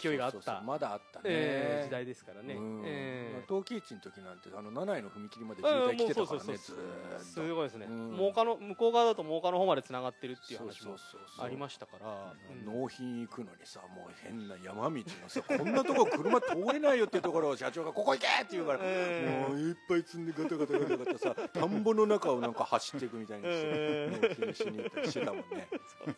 [0.01, 2.83] 勢いがあったまだあったね、えー時代ですからね、うん。
[2.85, 3.49] えー。
[3.49, 8.17] 陶器市の時なんてあの七重の踏切まで渋滞来てたからねすごいですね、うん。
[8.17, 10.97] 真岡の向こう側だと真岡の方までつながってるっていう話も
[11.41, 12.35] ありましたから。
[12.51, 12.81] うん。
[12.81, 25.69] 納品行くのにさもう変な山道のさこんなとこ車通れないよっていうところを社長が「ここ行け!」って言うから、えーもういっぱい積んでガタガタガタガタさ田んぼの中をなんか走っていくみたいにしてえーに行ったりしてたもんね。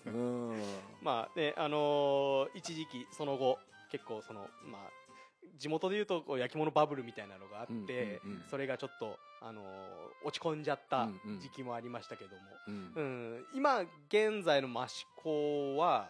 [0.07, 0.62] うん。
[1.03, 3.59] まあねあのー一時期その後
[3.90, 4.90] 結構そのまあ
[5.59, 11.07] 地元でいうとこう焼き物バブルみたいなのがあって、それがちょっと、あのー落ち込んじゃった
[11.38, 12.37] 時期もありましたけども、
[12.69, 12.93] うん。
[12.95, 13.47] うん。
[13.53, 16.09] 今現在の益子は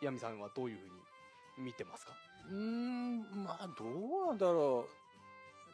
[0.00, 0.88] ヤミさんはどういうふう
[1.60, 2.12] に見てますか？
[2.50, 4.86] うーんまあどうなんだろ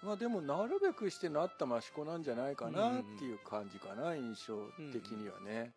[0.03, 0.07] う。
[0.07, 4.57] まあでもなるべくしてなった益子なんじゃないかなっていう感じかな印象
[4.93, 5.73] 的にはね。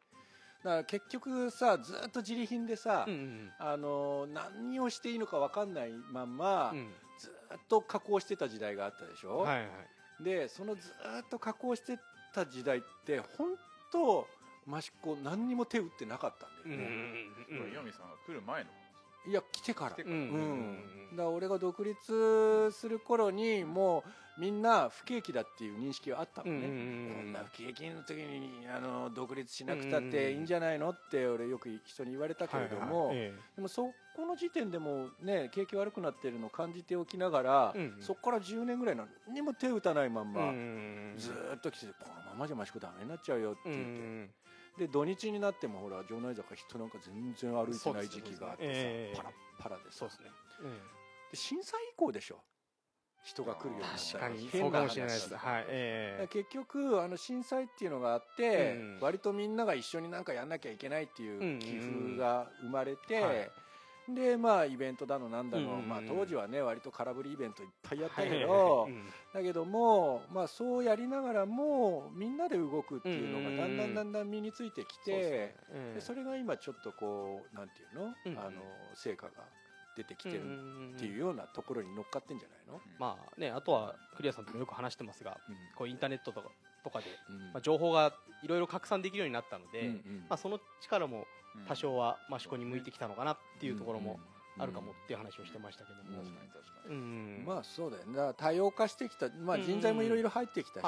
[0.64, 6.88] だから結局さずっと自利品でさ、うんうんあの何をしていいのか分かんないまんま、うん。
[7.18, 9.64] ずっと加工してた時代があったでしょ、はいは
[10.20, 10.24] い。
[10.24, 11.98] でそのずっと加工して
[12.34, 13.56] た時代って本
[13.92, 14.28] 当
[14.68, 16.88] 益子何にも手打ってなかったんだよね、
[17.48, 18.70] これ岩見さんが来る前の
[19.28, 19.96] いや来てから。
[20.04, 20.12] うん。
[20.12, 24.04] うんだから俺が独立する頃にも
[24.38, 33.14] うみんな不景気だっていう認識はあったのね、うんうんうんこんな不景気の時にあの独立しなくたっていいんじゃないのって俺よく人に言われたけれども、
[33.56, 38.04] でもそこの時点でもね景気悪くなってるのを感じておきながら、うんうん。
[38.04, 44.30] そこから10年ぐらい何にも手打たないまんえま、うんずーっと来ててこのままじゃ益子ダメになっちゃうよってうんう言って、ん
[44.78, 49.16] で土日になってもほら城内坂人なんか全然歩いてない時期があってさ、ええ。
[49.16, 50.00] パラッパラでさ。
[50.00, 50.30] そうですね、
[51.32, 52.40] で震災以降でしょ。
[53.24, 54.50] 人が来るようになった確かに。
[54.52, 55.36] 変なそうかもしれないです。
[55.36, 56.28] 話はいええ。
[56.28, 59.00] 結局あの震災っていうのがあって、うん。
[59.02, 63.52] 割とみんなが一緒になんかやんなきゃいけないっていう寄付が生まれて、はい
[64.08, 65.90] でまあイベントだのなんだの、うんうんうん。
[65.90, 68.92] まあ、当時はね割と空振りイベントいっぱいやったけど、はいはいはい。
[68.92, 69.06] うん。
[69.34, 75.38] だけども、まあ、そうやりながらもみんなで動くっていうのがだんだんだんだん身についてきて、そうですね。
[75.70, 78.34] ええでそれが今ちょっとこうなんていうの,、うん。
[78.34, 79.32] うんあの成果が
[79.96, 80.42] 出てきてる
[80.96, 85.56] っていうよようなところに乗っかってんじゃないの、まあねあとはクリアさんともよく話してますがうん。
[85.74, 86.52] こうインターネットとか
[86.86, 87.40] とかで、うん。
[87.52, 89.90] まあ、情報がいろいろ拡散できるようになったので、
[90.30, 91.26] まあ、その力も
[91.58, 91.66] うん。
[91.68, 94.20] 多少は益子に向いてきたのかなっていうところも
[94.58, 98.34] うんあるかもっていう話をしてましたけども、確かに確かうに、んまあそうだよね。
[98.38, 99.64] 多様化してきた、まあ、うん。
[99.64, 100.84] 人材もいろいろ入ってきたし、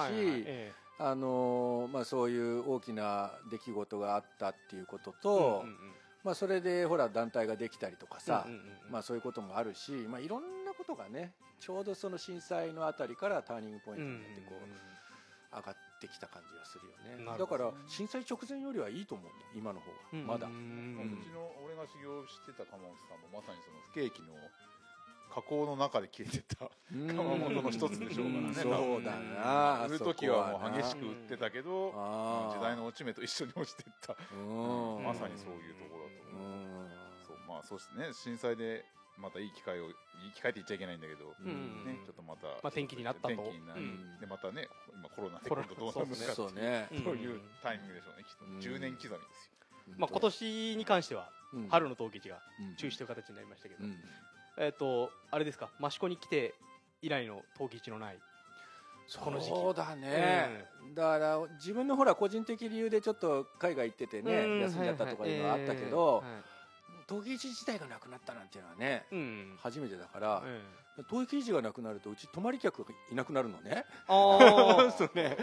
[0.99, 5.65] あのーまあ、そういう大きな出来事があったっていうことえと、
[6.23, 8.47] まあ、それでほら団体ができたりとかさ、
[8.89, 14.96] まあ、そういうこともあるし、まあ、いろんなことがねちょうどその震災のあたりからターニングポイントになってこう
[15.53, 17.37] 上がってきた感じがするよね。
[17.37, 20.27] だから震災直前よりはいいと思うね今の方うん。
[20.27, 20.47] がまだ。
[20.47, 20.53] う、ち
[21.31, 24.33] の俺が修行してた鎌本さんもまさにその不景気の
[25.33, 27.07] 加工の中で消えてたうん。
[27.07, 28.49] 窯元の一つでしょうからね。
[28.49, 31.91] んそうだな売る時はもう激しく売ってたけど
[32.51, 34.15] 時代の落ち目と一緒に落ちていった。
[34.33, 34.35] う
[34.99, 35.03] ん。
[35.03, 36.35] まさにそういうところだとう。
[36.35, 36.89] 思うん。
[37.25, 38.13] そうまあそうですね。
[38.13, 38.83] 震災で
[39.17, 39.91] またいい機会をい
[40.29, 41.85] い機会って言っちゃいけないんだけど、うん。
[41.85, 43.35] ね、ちょっとまた、まあ転機になったと。
[43.35, 45.67] でまたね今コロナでコロナ。
[45.67, 46.87] 今度どうなるのかそうね。
[46.91, 48.59] いうタイミングでしょうねきっと、うん。
[48.59, 49.95] 10年刻みですよ。
[49.97, 51.69] まあ、今年に関してはうん。
[51.69, 52.75] 春の陶器市がうん。
[52.75, 53.97] 中止という形になりましたけど、うん。
[54.59, 56.53] えっ、とあれですか益子に来て
[57.01, 58.17] 以来の陶器市のない
[59.15, 59.49] この時期。
[59.51, 66.23] そうだね、だから自分のほら個人的理由でちょっと海外行っててね、休んじゃったとかいうのはあったけど、
[67.07, 69.57] 陶芸市自体がなくなったなんていうのはねうん。
[69.57, 70.61] 初めてだからえ
[71.09, 73.71] 陶芸市がなくなるとうち泊まり客がいなくなるのね。
[73.71, 75.37] えあ そうね。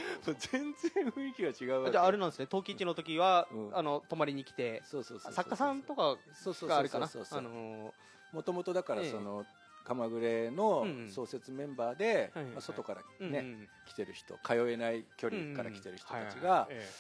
[0.51, 2.47] 全然雰囲気が違うじゃああれなんですね。
[2.47, 3.77] 陶器市の時は、うん。
[3.77, 6.17] あの泊まりに来て作家さんとか
[6.67, 7.09] があるかな？
[8.33, 9.11] もともとだからええ。
[9.11, 9.47] その
[9.85, 11.11] 鎌暮のうんうん。
[11.11, 13.69] 創設メンバーで、まあ、外からうんね、うん。
[13.87, 16.91] 来てる人通えない距離から来てる人たちがはいえ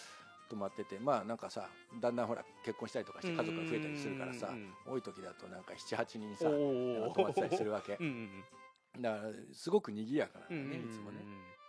[0.48, 1.68] 泊まっててまあなんかさ
[2.00, 4.54] だんだんほら結婚したりとかして家族が増えたりするからさ
[4.86, 7.98] 多い時だとなんか78人えさお泊まってたりするわけ。
[9.00, 11.18] だからすごく賑やかなんだねいつもね。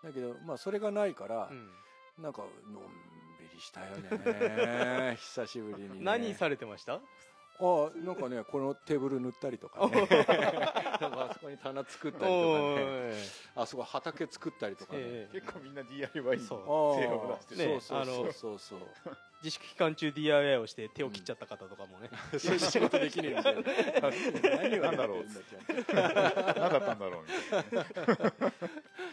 [0.03, 1.69] だけどまあそれがないからうん。
[2.23, 2.83] なんかのん
[3.39, 5.15] びりしたよね。
[5.19, 5.95] 久しぶりにね。
[6.01, 7.01] 何されてました？
[7.57, 10.07] あなんかねこのテーブル塗ったりとかね。
[10.09, 13.13] あそこに棚作ったりとかね。
[13.55, 15.39] あそこ畑作ったりとかね、ええ。
[15.39, 16.59] 結構みんな DIY に手そう。
[16.69, 17.71] を出してね。
[17.71, 18.59] そうそうあのそう。
[18.59, 18.79] そう
[19.43, 23.61] 自粛期間中 DIY をして手を切っちゃった方とかもね、そういう仕事できねえみたいな
[24.81, 28.53] 何んだろうやってんだって何だったんだろうみたいな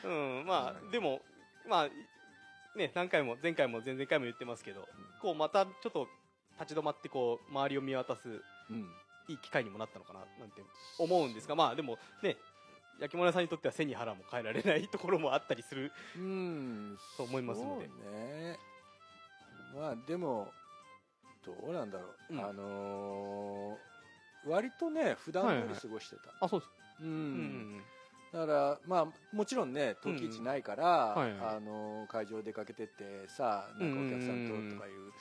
[0.05, 0.09] う
[0.43, 0.47] ん。
[0.47, 1.21] まあでも
[1.69, 1.89] まあ
[2.79, 4.89] ね何回も前回も前々回も言ってますけど
[5.21, 6.09] こうまたちょっと
[6.63, 8.29] 立ち止まってこう周りを見渡す
[8.71, 8.87] うん。
[9.29, 10.63] いい機会にもなったのかななんて
[10.99, 12.37] 思うんですがまあでもね
[13.01, 16.99] 焼き物屋さんにとっては背に腹も変えられないところもあったりするうん。
[17.17, 17.87] そう思いますので。
[17.87, 18.59] ね。
[19.75, 20.49] まあでも
[21.45, 22.41] どうなんだろう、うん。
[22.45, 23.93] あのー
[24.45, 26.73] 割とね普段通り過ごしてた、あそうです。
[27.01, 27.09] うん。
[27.09, 27.83] うん
[28.33, 35.13] だからまあもちろんね陶器市ないから、はいはいあの会場出かけてってさなんかお客さんととかいう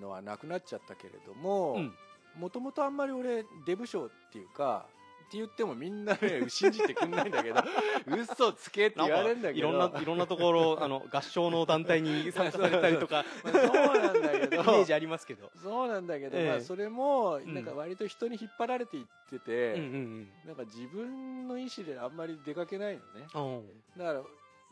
[0.00, 1.94] のはなくなっちゃったけれどもうん。
[2.36, 4.86] もともとあんまり俺デブ賞っていうか
[5.26, 7.60] って言ってもみんなね 信じてくんないんだけど
[8.06, 9.58] 嘘つけって言われるんだけど。
[9.58, 13.24] いろんないろんなところ あの合唱の団体に参加されたりとか。
[13.42, 15.50] まあそうなんだけイメどージありますけど。
[15.56, 16.48] そうなんだけど、ええ。
[16.50, 23.26] まあ、それもんなんか割と人に引っ張られていってて、うんうんなんか自分の意思であんまり出かけないのね。
[23.34, 23.38] う
[23.98, 24.22] んだから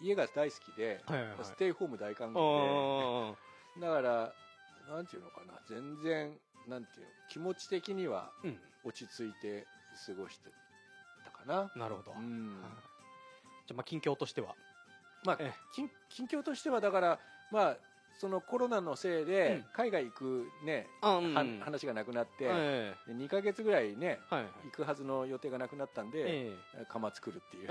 [0.03, 1.39] 家が大好きで、はいはいはい。
[1.43, 3.35] ステイホーム大歓あ迎ー
[3.81, 4.33] でだから
[4.89, 5.55] なんていうのかな。
[5.67, 6.33] 全然
[6.69, 8.59] なんていうの気持ち的にはうん。
[8.85, 9.67] 落ち着いて
[10.07, 10.51] 過ごして
[11.25, 12.21] たかな、なるほど、はい。
[12.21, 12.61] うん
[13.67, 14.55] じゃあまあ近況としては。
[15.25, 17.19] まあえ近近況としてはだから
[17.51, 17.77] まあ
[18.21, 19.65] そのコロナのせいでうん。
[19.73, 24.45] 海外行くね、あうんは話がなくなって、えで2か月ぐらいねえはい。
[24.65, 26.85] 行くはずの予定がなくなったんで、ええ。
[26.87, 27.69] 釜作るっていう。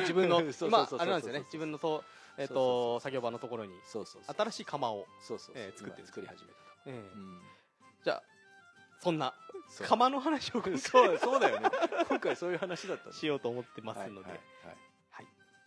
[0.00, 1.40] 自分の そうそうそう今そうあれなんですよね。
[1.40, 2.04] 自分のそうえっ、そうそう
[2.44, 4.36] そと作業場のところにそうそうそう。
[4.36, 5.62] 新しい窯を、そうそうそう。
[5.62, 6.92] ええ作って作り始めたと、ええ。
[6.92, 7.40] うん。
[8.04, 8.22] じゃあ
[9.00, 9.34] そんな
[9.68, 9.86] そう。
[9.86, 11.70] 窯の話を今回そうそうだよね。
[12.08, 14.38] 今回そういう話だったしようと思ってますので、はいはい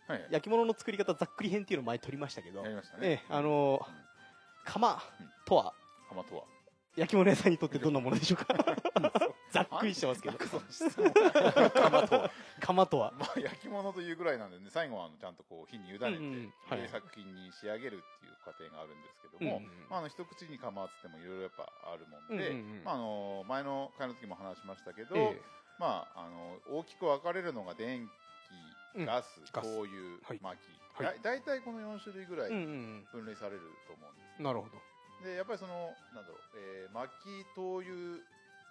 [0.06, 0.28] はいはい。
[0.30, 2.62] 焼き物の作り方ざっくり編っていうのを前取りましたけど。
[2.62, 3.08] やりましたね。
[3.08, 3.84] ええあのー
[4.62, 5.00] 窯
[5.46, 5.72] とは？
[6.08, 6.44] 浜とは
[6.96, 8.54] 焼き物屋さんにとってどんなものでしょうか？
[9.50, 10.38] ざっくりしてますけど。
[11.70, 12.30] 釜とは。
[12.60, 13.12] 窯とは。
[13.18, 16.52] まあ焼き物というぐらいなんでね最後はあのちゃんとこう火に委ねて、うんうん。
[16.68, 16.82] はい。
[16.82, 22.84] で作品に仕上げるっていう過程があるんですけども、うんうんまあ、あの一口に構わっててもいろいろやっぱあるもんで、うんうんうん。
[22.84, 25.42] まあ、あの前の回の時も話しましたけど、ええ。
[25.78, 28.10] まあ、あの大きく分かれるのが電
[28.96, 29.04] うん。
[29.04, 30.40] 気ガス、灯油、はい。
[30.42, 30.58] 薪、
[30.94, 31.16] はい。
[31.16, 34.38] だ大体この4種類ぐらいうんうん分類されると思うんです。
[34.38, 34.89] うんなるほど
[35.24, 38.20] でやっぱりそのなんだろう、えー、薪灯油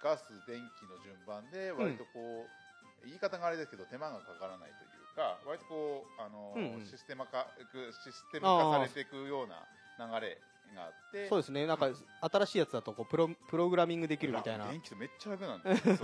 [0.01, 6.85] ガス電気の順番で割とこう、言い方があれですけど手間がかからないというか割とこうあの、うんうん。
[6.85, 9.67] システマ化システム化されていくような
[9.99, 10.37] 流れ
[10.75, 11.65] があってそうですね。
[11.65, 11.89] なんか
[12.21, 14.67] 新しいやつだとこうプロプログラミングできるみたいな。
[14.71, 15.97] 電気とめっちゃ楽なんですよ。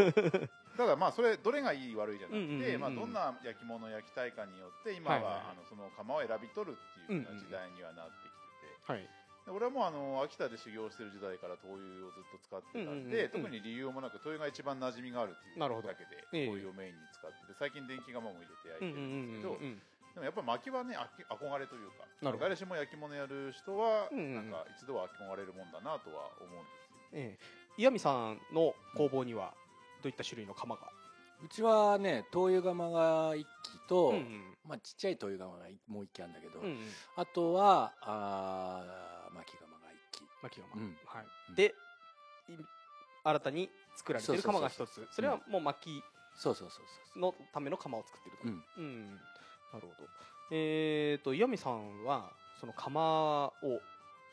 [0.75, 2.81] ただまあそれどれがいい悪いじゃなくて、うんうんうんうん。
[2.81, 5.43] まあ、どんな焼き物を焼きたいかによって今は、はいはいはい。
[5.51, 9.01] あのその窯を選び取るっていうような時代にはなってきてて、はい。
[9.01, 9.09] で
[9.47, 13.29] 俺はもうあの秋田で修行してる時代から灯油をずっと使ってたんで、うんうんうんうん。
[13.29, 15.87] 特に理由もなく灯油が一番馴染みがあるっていうなるほど。
[15.89, 16.47] だけでええ。
[16.47, 19.81] 灯油をメインに使ってて最近電気窯も入れて焼いてるんですけど、うんうん
[20.15, 22.47] でもやっぱり薪はねあき憧れというかなるほど。
[22.47, 26.71] 誰しも焼き物やる人はなんか一度は憧れるもんだなとは思うんで
[27.11, 27.81] すよ、ええ。
[27.81, 29.53] 岩見さんの工房には
[30.01, 30.89] どういった種類の窯が？
[31.43, 33.45] うちはね灯油窯が1機
[33.89, 34.57] と、うんうん。
[34.65, 36.77] まあ、ちっちゃい灯油窯がもう1機あるんだけど、うんうん。
[37.17, 39.14] あとはあ
[40.47, 40.97] 1機薪窯、うん。
[41.05, 41.25] はい。
[41.49, 41.55] うん。
[41.55, 41.75] で
[42.49, 42.53] い
[43.23, 45.07] 新たに作られている窯が一つ。
[45.11, 46.03] それはもう薪
[46.35, 48.43] そうそうそうそうのための窯を作ってると。
[48.47, 48.63] うん。
[48.77, 49.11] うん。
[49.73, 50.09] なるほど。
[50.51, 52.29] えっ、と岩見さんは
[52.59, 53.81] その窯を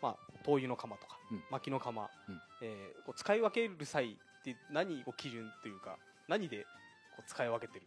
[0.03, 1.43] まあ灯油の窯とか、うん。
[1.51, 2.41] 薪の窯、うん。
[2.61, 5.97] えーこう使い分ける際って何を基準っていうか
[6.29, 6.67] 何で
[7.11, 7.87] こう使い分けてる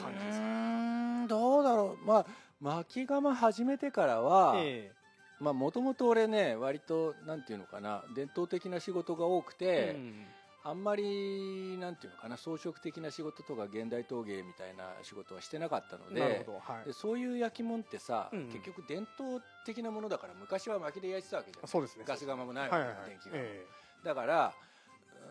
[0.00, 1.26] 感じですか？
[1.28, 2.04] どうだろう。
[2.06, 2.26] まあ
[2.60, 4.92] 薪窯始めてからは、え
[5.38, 10.26] まあもともと俺ね割となんていうのかな伝統的な仕事が多くえて、うん。
[10.62, 16.86] あんまりなんていうのかな装飾的な仕事とか現代陶芸みたいな仕事はしてなかったのではい。
[16.86, 18.46] でそういう焼き物ってさ、うんうん。
[18.46, 21.68] 結局伝統的なものだから昔は薪で焼いてたわけじゃん。
[21.68, 22.04] そうですね。
[22.06, 23.10] ガス窯もないわけだ、はいはいはい。
[23.10, 23.66] 電気が、え。
[24.02, 24.54] だから、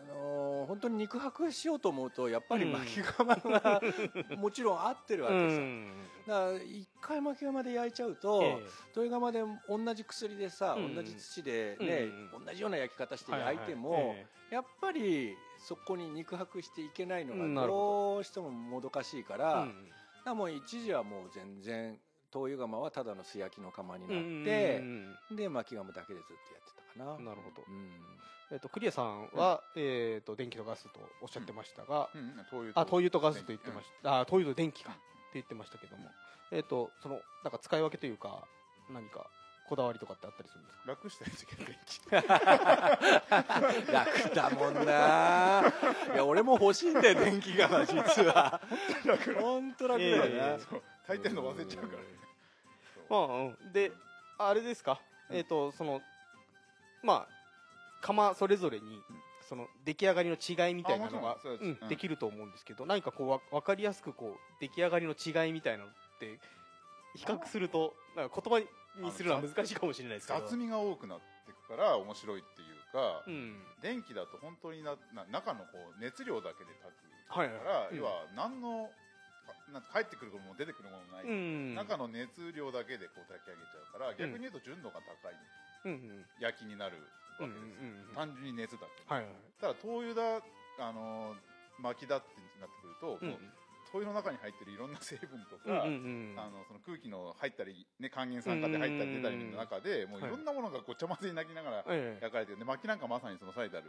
[0.02, 2.72] あのー本当に肉薄しようと思うとやっぱりうん。
[2.72, 3.80] 薪窯が
[4.36, 6.10] もちろん合ってるわえけさ、うん。
[6.26, 10.94] だから一回薪窯で焼いちゃうと、え土井窯で同じ薬でさ、うん。
[10.96, 12.44] 同じ土でね、うん。
[12.46, 14.08] 同じような焼き方してえ焼いても、はい。
[14.08, 18.18] はいえやっぱりそこに肉薄していけないのうんがど。
[18.18, 19.68] うしてももどかしいかえら,、
[20.24, 20.36] うん。
[20.38, 21.98] もう一時はもう全然
[22.32, 24.78] 灯油窯はただの素焼きの窯にうなっんて
[25.30, 27.24] う、んで薪窯だけでずっとやってたかな。
[27.24, 27.62] なるほど。
[27.68, 27.90] うん
[28.52, 34.20] えっとクリアさんはえっと電気とガスとおっしゃってましたがうん灯油とあ灯油とガスと言ってました。
[34.20, 34.90] あ灯油と電気か。
[34.90, 34.96] うん。
[34.96, 35.02] って
[35.34, 36.08] 言ってましたけども。
[36.52, 38.44] えっとそのなんか使い分けというか
[38.92, 39.26] 何か
[39.68, 40.86] こだわりとかってあったりするんですか？
[40.86, 41.76] 楽したい時は電
[43.84, 43.92] 気。
[43.92, 45.64] 楽だもんな。
[46.14, 48.60] いや俺も欲しいんだよ電気窯実は。
[49.40, 50.82] 本当楽だよな、ええそう。
[51.08, 52.08] 大抵の忘れちゃうからね。
[53.10, 53.72] まあうん。
[53.72, 53.90] で
[54.38, 55.00] あれですか？
[55.30, 56.00] えっとその
[57.02, 57.35] まあ
[58.00, 59.02] 釜それぞれに
[59.48, 61.88] その出来上がりの違いみたいなのがうんうん。
[61.88, 66.38] できると思うんですけど何かこうわ分かりやすくこう出来上がりの違いみたいなのって
[67.14, 68.60] 比較するとなんか言葉
[69.00, 70.40] にするのは難しいかもしれないですけど。
[70.40, 73.62] 雑味が多くなっていくから面白いっていうか、うん。
[73.82, 77.86] 電気だと本当になな中のこう熱量だけで炊くはいから、はい。
[77.86, 78.90] はい要は何の
[79.46, 81.74] あなんか入ってくるものも出てくるものもない、うん。
[81.74, 85.38] 中の熱量だけでこう炊き上げちゃうから逆に言うと純度が高い。
[86.40, 86.98] 焼きになる
[87.44, 90.44] わけです単純に熱だけ、はいはいただ灯油だ
[90.78, 92.26] あのー薪だって
[92.60, 93.36] なってくると、うん。
[93.92, 103.86] 灯油の中に入ってるいろんな成分とか、あのその空気の入ったり、ね、還元酸化で入ったり出たりの中で、もういろんなものがごちゃ混ぜになりながらええ焼かれてるで薪なんかまさにその最たる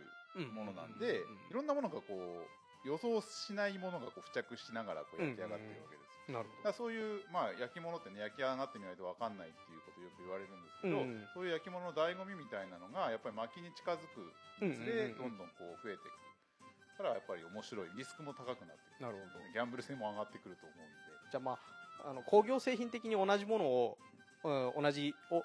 [0.54, 6.07] ものなんで、いろんなものがこう予想しないものがこう付着しながらこう焼き上がってるわけですよ。
[6.28, 11.24] なるだからそういう、まあ、焼き物ってね焼き上がってみないと分かんないっていうことをよく言われるんですけど、うん。
[11.34, 14.28] そういう焼き物の醍醐味みたいなのがやっぱり薪に近づく
[14.60, 15.40] につれうんうんうんうん。
[15.40, 16.28] どんどんこう増えていく
[16.98, 17.90] からやっぱり面白い。
[17.96, 19.08] リスクも高くなってくる。
[19.08, 19.54] なるほど。
[19.54, 21.32] ギャンブル性も上がってくると思うんで。
[21.32, 21.52] じゃあま
[22.04, 23.98] ああの工業製品的に同じものを、
[24.76, 25.40] うん、同じお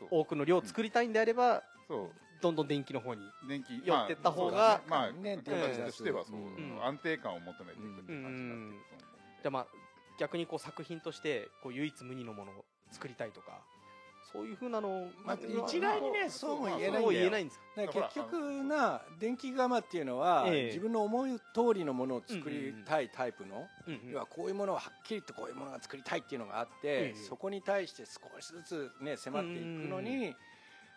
[0.00, 0.08] そう。
[0.10, 2.10] 多くの量を作りたいんであれば、そう。
[2.42, 5.38] どんどん電気の方に電気寄ってった方がまあ、ね。
[5.38, 6.84] 形としてはそう、うん。
[6.84, 9.66] 安定感を求めていくっていう感じになっていくと思うんで、じゃあまあ
[10.18, 13.60] 逆にこう作品としてこう唯一無二のものを作りたいとか
[14.32, 17.88] そういうふうなのをまあま一概にねそうも言えないんだよ。
[17.88, 20.66] かだから結局な電気窯っていうのは、ええ。
[20.66, 24.10] 自分の思う通りのものを作りたいタイプの、うんうん。
[24.10, 27.18] 要はこういうものをはっきりとこういうものが作りたいっていうのがあって、ええ。
[27.28, 30.34] そこに対して少しずつね迫っていくのに、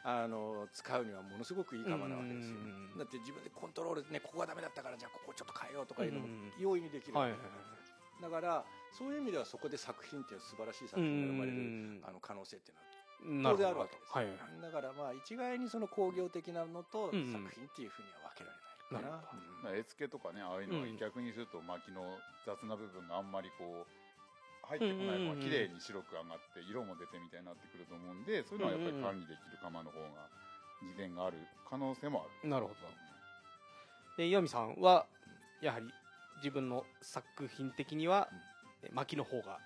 [0.04, 8.64] あの使うにはものすごくいい窯なわけですよ、うんだって自分でコントロールねここがダメだったからじゃあここちょっと変えようとかいうのもうん容易にできる、だから
[8.98, 14.28] そういう意味ではそこで作品っていう素晴らしい作品が生まれる、あの可能性っていうのは当然あるわけです、はい。
[14.62, 17.22] だからまあ一概にその工業的なのと作うん。
[17.22, 20.98] うん品っていうふうには分けられないかな,、なるほだから絵付けとかねああいうのはうん。
[20.98, 23.86] 逆にすると薪の雑な部分があんまりこう
[24.66, 25.46] 入ってこないうんうんうん。
[25.46, 30.26] 方が綺麗に白く上がって色も出てみたいになってくると思うんでそういうのはやっぱり管理できる窯の方が
[30.82, 31.38] 利点がある
[31.70, 32.50] 可能性もある。
[32.50, 32.76] なるほど。
[34.18, 35.06] で岩見さんは
[35.62, 35.86] やはり
[36.38, 38.36] 自分の作品的には、え
[38.92, 39.60] 薪の方が。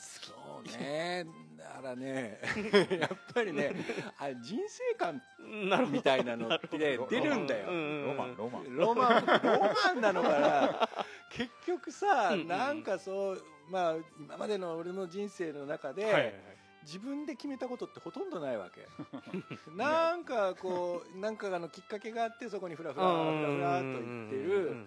[0.00, 0.32] そ
[0.64, 1.26] うね。
[1.58, 2.40] だからね。
[2.98, 3.74] やっぱりね
[4.18, 5.22] あ人生観
[5.90, 7.66] みたいなのって出るんだよ。
[7.66, 8.76] ロマンロマン。
[8.76, 10.88] ロマンロマンなのかな。
[11.30, 16.34] 結局さ、うんうんなんかそうまあ今までの俺の人生の中で、はいはいはい。
[16.82, 18.88] 自分で決めたことってほとんどないわけ。
[19.76, 24.86] なんかこうなんかあのきっかけがあってそこにフラフラフラフラっと言ってる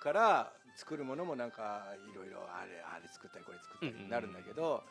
[0.00, 4.82] から作るものもなんかいろいろあれあれ作ったりこれ作ったりになるんだけど、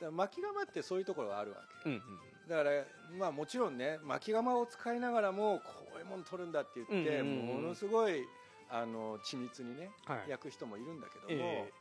[0.00, 2.02] から巻き窯ってそういうところがあるわけ、うんうん
[2.48, 2.70] だから
[3.18, 8.22] まあもちろんね巻き窯を使いながらもこういうもの取るんだって言って、ものすごい
[8.70, 10.30] あの緻密にねはい。
[10.30, 11.72] 焼く人もいるんだけども、え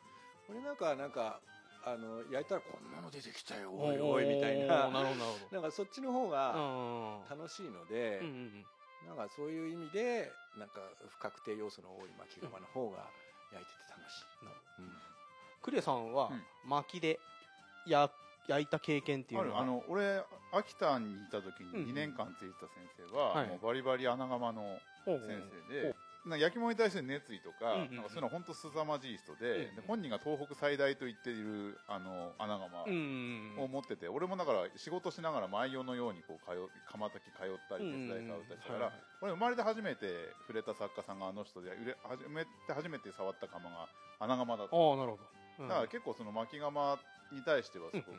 [0.50, 1.42] 俺なんかなんか
[1.86, 4.88] あの焼いたらこんなの出てきたよえおいおいみたいな。
[5.52, 8.66] なんかそっちの方どがうん楽しいので、うんうん。
[9.08, 13.10] なんかそういう意味でなんか不確定要素の多い巻き窯の方が
[14.14, 14.26] し
[15.62, 16.44] クリアさんはうん。
[16.70, 17.20] 薪で
[17.88, 18.10] や
[18.48, 19.62] 焼いた経験っていうのは？
[19.62, 20.22] あの俺
[20.52, 25.20] 秋田にいた時うんに2年間ついてた先生は、バリバリ穴窯の先
[25.70, 25.96] 生で、
[26.26, 36.56] 焼き物に対しての熱意とか,、なんかそういうのは本当凄まじい人で,、本人が東北最大と言っているあの穴窯うんを持ってて、俺もだから仕事しながら毎夜のようにこう通
[36.92, 40.08] 釜炊き通ったり手伝い通ったりしたから、俺生まれて初めて
[40.48, 41.72] 触れた作家さんがあの人で
[42.04, 43.88] 初めて初めて触った釜が
[44.20, 46.98] 穴窯だった、ああなるほど、うんだから結構その巻き窯
[47.32, 48.18] に対してはすごくこ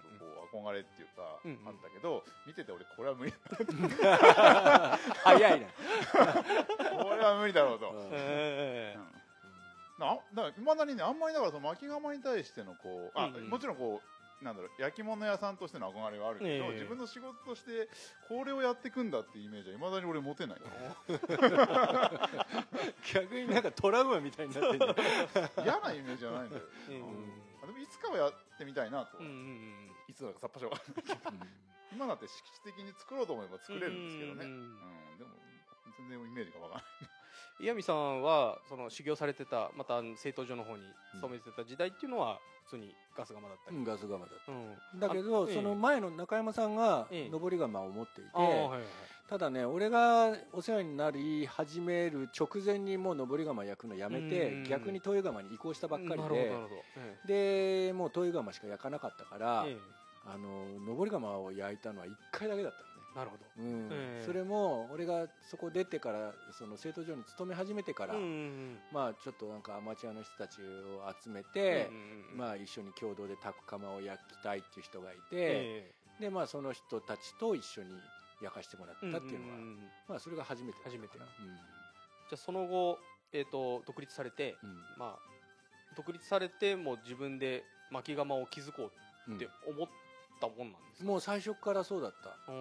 [0.53, 1.69] う憧れっていうかうんうん。
[1.69, 3.33] あったけど見てて俺これは無理
[5.25, 5.67] 早いな。
[5.67, 7.91] これは無理だろうと。
[7.91, 8.09] うん。
[8.13, 9.05] えうん。
[9.99, 13.49] なだからいまだにねあんまりだからその巻き窯に対してのこうあ、うんうん。
[13.51, 16.73] もちろんこうなんだろう焼き物屋さんとしての憧れはあるけど、ええ。
[16.73, 17.89] 自分の仕事として
[18.29, 20.59] これをやっていくんだっていうイメージはいまだに俺持てない。
[23.13, 24.95] 逆になんかトラウマみたいになってんじゃん。
[25.65, 31.05] 嫌なイメージじゃないんだよ、 うんうんあでもいつかはやってみたいなと、うんうんいつだかさっぱしわかんない。
[31.05, 31.21] けど
[31.93, 34.75] 今だって敷地的に作ろうと思えば作れるんですけどね、ううん
[35.15, 35.19] ん。
[35.19, 35.31] でも
[35.97, 37.11] 全然イメージがわからない。
[37.61, 40.83] 岩見さんはその修行されてたまた製陶所の方に
[41.13, 44.51] 勤めてた時代っていうのは普通にガス窯だったり、うんガス窯だっう
[44.97, 45.01] ん。
[45.01, 47.31] ただけどあその前の中山さんがええ。
[47.31, 48.31] 上り窯を持っていて
[49.29, 56.23] ただね俺がお世話になり始める直前にもう上り窯焼くのやめうんて逆に灯油窯に移行したばっかり
[57.27, 59.77] ででもう灯油窯しか焼かなかったからええ。
[60.27, 60.65] あの
[60.97, 63.45] 上り窯を焼いたのは1回だけだったのなるほど。
[63.59, 63.89] うん。
[63.93, 64.23] ええ。
[64.27, 72.39] それも俺がそこ出てからその製陶所に勤め始めてから、うんうんまあちょっとなんかアマチュアの人たちを集めうんて、うんうんうん。
[72.39, 75.91] まあ一緒に共同でタク窯を焼きたいっていう人がいて、え
[76.21, 77.91] でまあその人たちと一緒に
[78.43, 79.79] 焼かしてもらったえっていうのは、んんん。
[80.09, 81.25] まあそれが初めて初めてか。
[81.25, 82.99] なじゃあその後、
[83.33, 84.71] えー、と独立されて、うん。
[84.99, 85.19] まあ
[85.97, 88.91] 独立されてもう自分で巻き窯を築こ
[89.29, 89.89] ううんって思っ
[90.41, 92.53] たもんなんですか、もう最初からそうだった。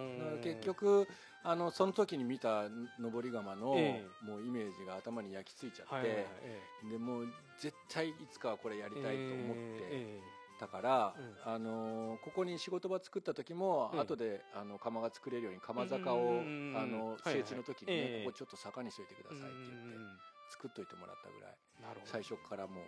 [0.42, 1.06] 結局
[1.42, 2.64] あのその時に見た
[2.98, 6.60] 上り窯の、えもうイメージが頭に焼き付いちゃって、はいはいはいえ
[6.90, 7.26] でもう
[7.58, 10.20] 絶対いつかはこれやりえたいと思ってえ
[10.58, 11.14] たから、
[11.46, 11.52] うん。
[11.52, 16.44] あのここに仕事場作った時も、うん後であの窯が作れるように窯坂うを、あ
[16.86, 18.24] のはいはい整地の時にね、ええ。
[18.24, 21.56] ここちょっと坂にしといてくださいってうん言って、作っといてもらったぐらい。
[22.04, 22.80] 最初からも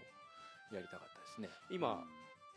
[0.73, 1.49] うやりたかったですね。
[1.71, 2.03] 今、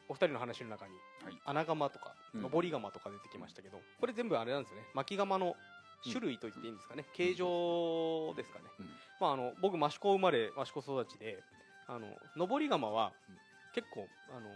[0.09, 0.93] お二人の話の中に、
[1.23, 1.37] はい。
[1.45, 2.49] 穴窯とかうん。
[2.49, 4.87] 上り窯とか出てきましたけど、これ全部あれなんですよね。
[4.93, 5.55] 巻き窯の
[6.03, 8.85] 種類と言っていいんですかね、形状ですかね、うん。
[9.19, 11.43] まあ、あの僕益子生まれ益子育ちで
[11.87, 13.35] あの上り窯はうん。
[13.71, 14.49] 結構あの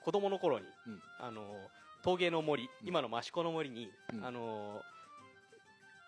[0.00, 1.00] 子供の頃に、うん。
[1.18, 1.70] あの
[2.02, 2.88] 陶芸の森、うん。
[2.88, 4.24] 今の益子の森に、うん。
[4.24, 4.82] あの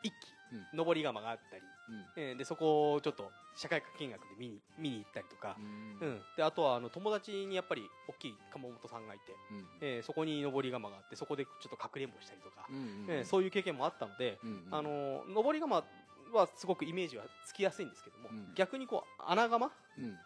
[0.02, 0.34] 一機、
[0.74, 2.04] う上り窯があったり、うん。
[2.16, 6.12] えーでそこをちょっと社会科見学で見に見に行ったりとか、ううん。
[6.14, 9.66] んであとはあの友達にやっぱり大きい窯元さんがいて、うん。
[9.80, 14.74] えーそこに上り窯があってそこでちょっとかくれんぼしたりとか、うんえーそういう経験もあったので、うんうん。
[14.74, 15.84] あの上り窯
[16.32, 18.54] はすごくイメージはつきやすいんですけども、うん。
[18.54, 20.16] 逆にこう穴窯っうん。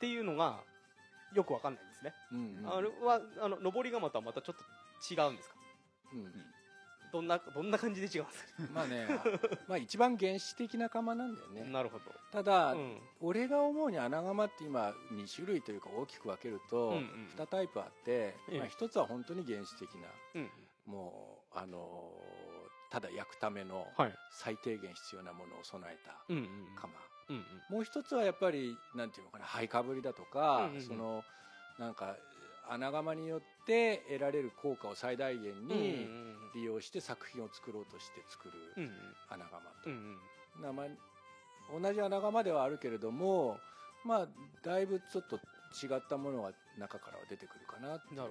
[0.00, 0.60] ていうのが
[1.34, 4.62] よくわかんないんですね、うんうんあれはあの上り窯とはまたちょっと
[5.14, 5.56] 違うんですか？
[6.12, 6.32] うん
[7.16, 9.06] どんなどんな感じで違うんですか、まあね
[9.66, 11.64] まあ一番原始的な窯なんだよね。
[11.64, 13.00] なるほど、ただ、うん。
[13.20, 17.32] 俺が思うに穴窯って今2種類というか大きく分けるとうんうん。
[17.34, 18.58] 2タイプあって、ええ。
[18.58, 20.50] まあ、1つは本当に原始的なうん。
[20.84, 24.14] もうあのーただ焼くためのはい。
[24.30, 26.88] 最低限必要なものを備えたうんうん窯、
[27.30, 27.44] うんうん。
[27.70, 30.82] もう一つはやっぱりなんていうのかな灰かぶりだとか、うんうんうん。
[30.82, 31.24] その
[31.78, 32.16] なんか
[32.68, 36.06] 穴窯によって得られる効果を最大限うんに
[36.54, 38.54] 利用して作品を作ろうとして作る
[39.28, 40.62] 穴窯と。
[40.62, 40.86] なまあ
[41.80, 43.58] 同じ穴窯ではあるけれども
[44.04, 44.28] まあ
[44.64, 48.30] だいぶちょっと違ったものが中からは出てくるかなっていう気がす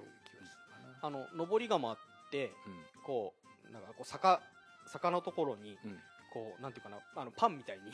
[0.72, 1.08] かな。
[1.08, 1.96] あの上り窯っ
[2.30, 3.04] てうん。
[3.04, 3.34] こ
[3.68, 4.40] うなんかこう坂
[4.86, 5.98] 坂のところにうん
[6.36, 7.90] こうなんていうかなあのパンみたいに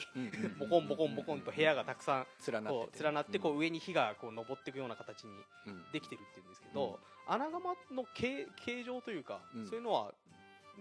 [0.59, 5.31] ボコンボコンボコンと部屋がたくさん連なってこう連なってこうう上に火がこう登っていくような形に
[5.67, 5.85] うん。
[5.93, 9.67] できてるっていうんですけど、穴窯の形形状というか、うん。
[9.67, 10.13] そういうのは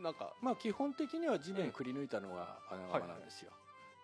[0.02, 3.52] なんかまあ基本的には地面くり抜いたのが穴窯なんですよ。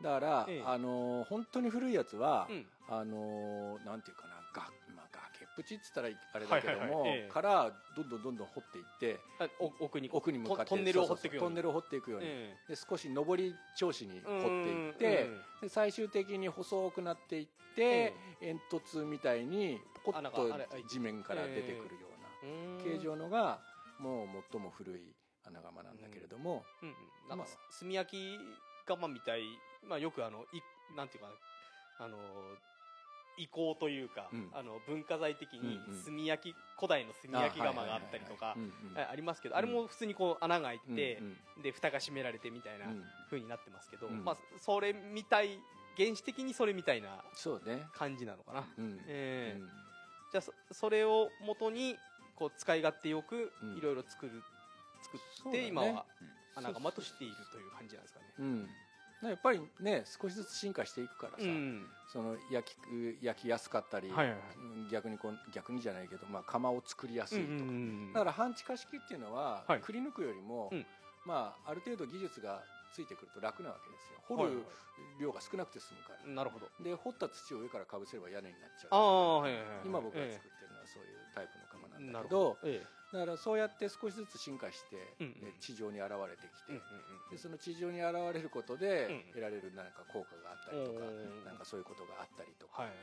[0.03, 0.63] だから、ええ。
[0.65, 2.65] あのー本当に古いやつは、うん。
[2.89, 4.69] あのーなんていうかなが、
[5.57, 9.19] まあ、崖っつったらあれだけども、からどんどんどんどん掘っていって
[9.79, 11.47] 奥に奥に向かってトンネルを掘っていくように。
[11.47, 22.07] そうそうそうトンネルを掘っていくように、えで少し上り調子にえ掘っていって、うんで最終的に細くなっていって、煙突みたいにポコッと地面から出てくるよ
[22.43, 22.77] ううん。
[22.77, 23.59] な形状のが
[23.99, 25.01] もう最も古い
[25.45, 26.95] 穴窯なんだけれども、うんうん。
[27.29, 27.47] なんかまあ。
[27.79, 28.37] 炭焼き
[28.85, 29.41] 窯みたい、
[29.87, 32.17] まあ、よくあのいなんていうかなあの
[33.37, 34.49] 遺構というか、うん。
[34.53, 36.03] あの文化財的にうんうん。
[36.03, 41.25] 炭焼き、古代の炭焼き窯があったりとかうんうんあありますけど、あれも普通にこう穴が開いて、うん
[41.57, 45.59] うんで蓋が閉められてみたいなうん風になってますけど、うんまあ、それみたい
[45.97, 47.23] 原始的にそれみたいな
[47.93, 48.99] 感じなのかな、うん。
[49.07, 49.59] ええ。
[49.59, 49.67] うん
[50.31, 51.97] じゃあそそれを元に
[52.35, 53.77] こう使い勝手よくうん。
[53.77, 54.43] いろいろ作る
[55.01, 55.17] 作
[55.49, 56.27] って、今はうん
[56.57, 58.25] 穴窯としているという感じなんですかね。
[58.39, 58.69] うん
[59.23, 61.87] やっぱりね少しずつ進化していくからさ、うん。
[62.07, 64.39] その焼き焼きやすかったり、はいはいはい。
[64.57, 67.71] うん逆にこう逆にじゃないけど、まあ、窯を作りやすいとか、うんうんう
[68.09, 69.79] んだから半地下式っていうのは、はい。
[69.81, 70.85] くり抜くよりも、うん。
[71.25, 72.61] まあ、ある程度技術が
[72.93, 74.19] ついてくると楽なわけですよ。
[74.27, 74.63] 掘はいはいる
[75.19, 76.69] 量が少なくて済むから、なるほど。
[76.83, 78.89] で掘った土を上からかぶせれば屋根になっちゃう。
[78.91, 82.69] ああはいはいはい今僕が作っえてるのはそういうタイプの窯なんだけどほど。
[82.69, 82.81] え
[83.13, 85.33] だからそうやって少しずつ進化して、うんうん。
[85.39, 86.81] で地上に現れてきて、え
[87.31, 89.33] うんでその地上に現れることでうん。
[89.33, 91.45] 得られるなんか効果があったりとか、おー。
[91.45, 92.97] なんかそういうことがあったりとか、はいはい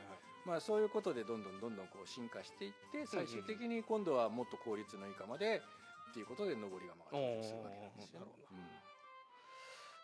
[0.45, 5.63] まあ、そういうことでどんどんどんどんこう進化していって最終的に今度はもっと効率のいい窯で
[6.11, 8.19] っていうことで上り窯が出てくるわけなんですよ。
[8.19, 8.67] おーなるほどうん。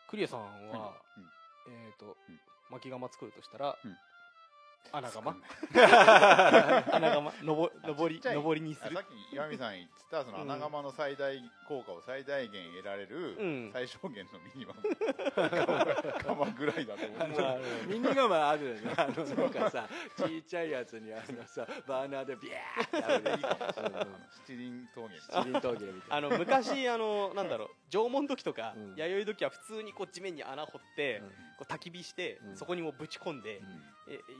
[0.07, 1.31] クリアさんは、うん。
[1.67, 2.39] えっ、と、うん。
[2.69, 3.97] 巻き窯作るとしたら、うん
[4.93, 7.71] 穴窯作んない穴窯のぼ
[8.03, 8.91] 上り上りにする？
[8.91, 13.69] あさっき岩見さん言ってたその穴窯の最大効果を最大限得られるうん。
[13.71, 14.81] 最小限のミニマム。
[16.23, 17.17] 窯ぐらいだと思う。
[17.41, 17.57] まあ
[17.87, 18.81] ミニ窯あるよね。
[18.97, 24.07] あのなんかさちっちゃいやつにあのさバーナーでビャーってあの
[24.45, 25.19] 七輪峠。
[25.21, 26.15] 七輪峠みたいな。
[26.17, 28.95] あの昔あのなんだろう縄文時とか、うん。
[28.97, 31.21] 弥生時は普通にこう地面に穴掘って、
[31.69, 32.57] 焚き火して、うん。
[32.57, 33.61] そこにもうぶち込んで、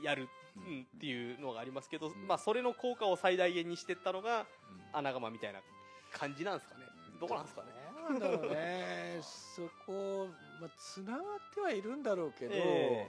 [0.02, 2.26] やる、ううんんっていうのがありますけど、ん。
[2.26, 4.46] まあそれの効果を最大限にしてったのが
[4.92, 5.60] 穴窯みたいな
[6.12, 6.84] 感じなんですかね、
[7.20, 7.68] どこなんですかね。
[8.18, 9.20] だろうね。
[9.22, 10.28] そこ、
[10.60, 11.22] まあ、つながっ
[11.54, 13.08] てはいるんだろうけど、え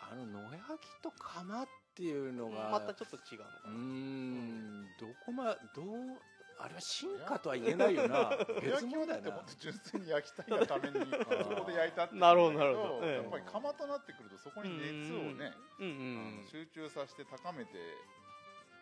[0.00, 4.82] あの野焼きと窯っていうのがまたちょっと違うのかうーな、ん。
[4.98, 6.20] どこまどう
[6.58, 8.36] あれは進化とは言えないよな。
[8.60, 8.86] 別物だよな。
[8.86, 11.16] 焼きはだって本当純粋に焼きたいがためにそ
[11.56, 13.00] こで焼いたっていうなるほどなるほど。
[13.02, 13.14] ええ。
[13.14, 17.72] やっぱり窯となってくるとそこに熱をねうんうあのん集中させて高めて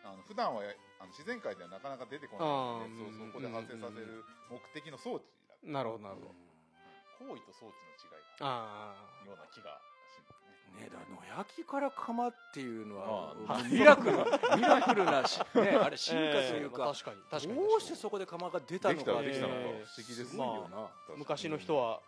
[0.03, 0.61] あの普段は
[0.99, 6.27] あの自然界ではなかなか出てこない熱をそこで発生させる目的の装置だなるほどなるほど、
[7.25, 8.23] 行為と装置の違い。
[8.41, 9.79] あのような気が
[10.75, 14.17] ねねだ野焼きから窯っていうのはあミラクル
[14.55, 22.01] ミラクルなし、 ね、あれあ進化というか、まあ確かに確かにどうしてそこで窯が出たのかできたらできたのかええ不思議ですすごいよな、昔の人は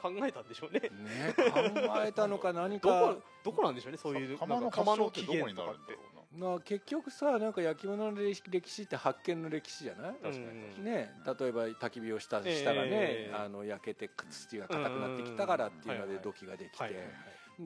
[0.00, 0.80] 考えたんでしょうね。
[0.80, 6.20] ね考えたのか何 どかこどこなんでしょうねそういう窯のなんか窯の起源とかってるんだろうな。
[6.54, 10.84] な結局さなんか焼き物の歴歴史って発見の歴史じゃない、確かにうん。
[10.84, 17.08] ね、例えば焚き火をしたしたらね、ええあの焼けて土が硬くなってきたからっていうので土器ができて、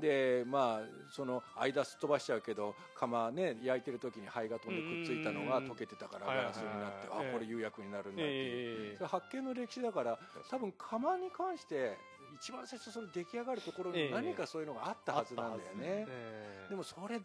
[0.00, 10.18] でまあその間すっ飛ばしちゃうけど窯ね焼いてる時に灰が飛んでくっついたのが溶けてたからうんガラスになって、あこれ釉薬になるんだっていう、発見の歴史だから
[10.50, 11.96] 多分窯に関して
[12.34, 17.20] 一番最初その出来上がるところにええ何かそういうのがあったはずなんだよね、えでもそれ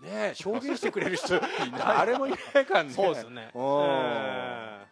[0.00, 1.40] ね証言してくれる人
[1.78, 2.90] 誰もいないからね。
[2.90, 3.50] そうですよね。
[3.54, 4.86] あ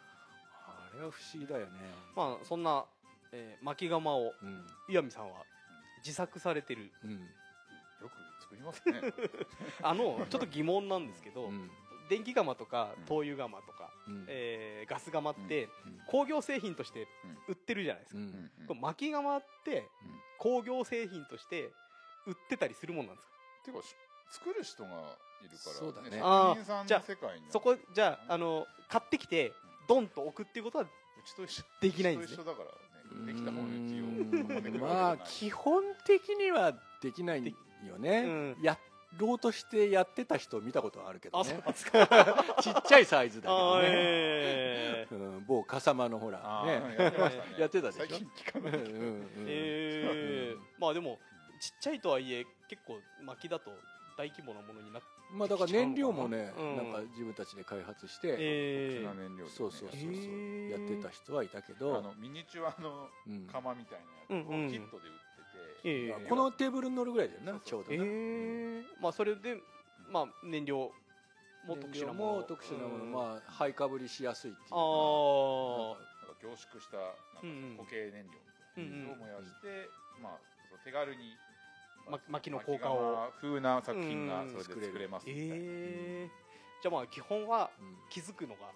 [0.95, 1.73] れは不思議だよね。
[2.15, 2.85] ーまあそんな、
[3.33, 4.67] えー巻き窯をうん。
[4.89, 5.45] 岩見さんは
[6.05, 6.91] 自作されてる。
[7.05, 7.13] うん。
[7.13, 9.01] よく作りますね。
[9.83, 11.71] あのちょっと疑問なんですけど、うん。
[12.09, 13.05] 電気窯とかうん。
[13.05, 14.25] 灯油窯とか、うん。
[14.29, 16.01] えーガス窯ってうん。
[16.09, 17.07] 工業製品として
[17.49, 18.51] 売ってるじゃないですか、うん。
[18.67, 19.87] これ巻き窯ってうん。
[20.39, 21.71] 工業製品として
[22.27, 23.65] 売ってたりするもんなんですか？
[23.65, 23.95] ていうかし
[24.31, 24.91] 作る人が
[25.43, 26.11] いるからそうだね。
[26.11, 27.03] 職人さんじゃ
[27.51, 29.53] そこじゃああの買ってきて
[29.89, 30.89] ドンと置くっていうことはう
[31.25, 31.65] ちと一緒。
[31.81, 32.35] できないんですね。
[32.35, 32.71] うちと一緒だから。
[32.71, 32.92] ね
[33.27, 34.81] できたものに一応うん。
[34.81, 37.45] まあ基本的にはできない
[37.87, 38.57] よね、うん。
[38.63, 38.79] や
[39.19, 41.61] ろうとしてやってた人見たことはあるけどね。
[42.63, 45.15] ちっちゃいサイズだけどね、えー。
[45.15, 46.73] うん、某笠間のほらあね。
[46.97, 47.55] ーやってましたね。
[47.59, 47.99] やってたでしょ？
[47.99, 48.73] 最近聞かうんない。
[48.73, 49.27] けどうんうん。
[49.47, 50.61] えー。
[50.79, 51.19] まあでも
[51.61, 53.71] ちっちゃいとはいえ結構薪だと
[54.17, 59.57] 大規模なものになってまあだから燃料もね、うんなんか自分たちで開発して、え特殊な燃料でね。
[59.57, 60.71] そうそうそうそう、へー。
[60.71, 63.47] やってた人はいたけあどのミニチュアのうん。
[63.47, 65.21] 窯みたいなやつをうんうんキットで売って
[65.85, 68.85] えて、えこのテーブルに乗るぐらいだよなそうそうえちょうどな、ー。
[69.01, 69.57] まあそれで
[70.11, 70.93] まあ燃料
[71.67, 72.33] も特殊なもの。
[72.39, 73.13] も特殊なもの、うん。
[73.13, 74.77] まあ灰かぶりしやすいっていうか。
[74.77, 79.07] ああなんか凝縮したなんか固形燃料みたいな。
[79.07, 80.33] のを燃やして、まあ
[80.69, 81.42] そう手軽にま
[82.29, 83.33] 薪の効果を。
[83.41, 84.51] 風な作品がうん。
[84.51, 85.27] それで作れます。
[85.27, 86.31] みたいな、ええ
[86.83, 87.97] じゃあまあ基本はうん。
[88.11, 88.73] 気づくのが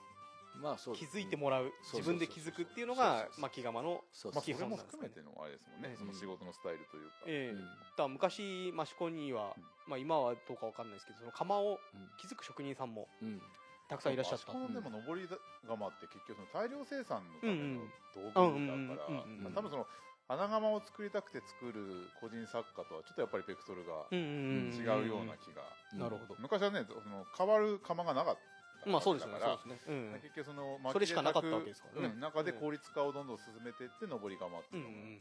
[0.62, 5.97] まあそう気づいてもらう自分で気づくっていうのが巻き窯のそうまあ、それも含めてのあれですもんね、うん。
[5.97, 7.53] その仕事のスタイルというか、ええ。
[7.53, 7.59] うん。
[7.59, 9.55] だから昔益子には、
[9.87, 11.81] まあ、今はどうかわかんないですけどその窯を
[12.16, 13.43] 気づく職人さんもうん。
[13.89, 14.53] たくさんいらっしゃった。
[14.53, 19.12] でも上り窯って結局その大量生産のための道具だか
[19.47, 19.87] ら多分その
[20.29, 25.62] 花窯を作りたくて作る個人作家とはちょっとやっぱりベクトルがうんうん違うような気が、
[25.95, 26.37] うんなるほど。
[26.43, 28.39] 昔はねその変わる窯がなかっ
[28.83, 29.41] たまあそうですよね。
[29.41, 29.95] そうですね。
[30.14, 30.20] うん。
[30.22, 32.14] 結局そのそれしかなかったわけですからね。
[32.14, 35.20] うん中で効率化をどんどん進めていって上り窯ってういうんのがうん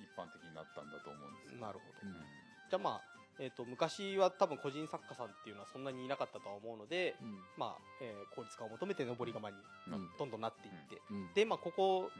[0.00, 2.08] 一般的になったんだと思うんですよ、なるほど。
[2.08, 2.12] うん。
[2.12, 7.40] じゃあまあえー、と昔は多分個人作家さんっていうのはそんなにいなかったとは思うので、うん。
[7.56, 9.56] まあえー効率化を求めて上り窯に
[9.88, 10.08] うん。
[10.18, 11.32] どんどんなっていって、うん。
[11.34, 12.10] でまあここ、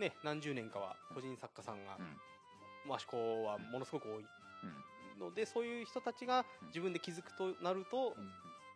[0.00, 2.16] ね、何十年かは個人作家さんが、うん。
[2.96, 4.24] 益子はものすごく多い。
[4.24, 4.26] う
[5.18, 5.20] ん。
[5.20, 6.68] のでそういう人たちがうん。
[6.68, 8.30] 自分で気づくとなると、うん。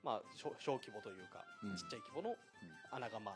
[0.05, 1.77] まあ、小小規模というか、うん。
[1.77, 2.37] ちっちゃい規模の
[2.93, 3.33] 穴窯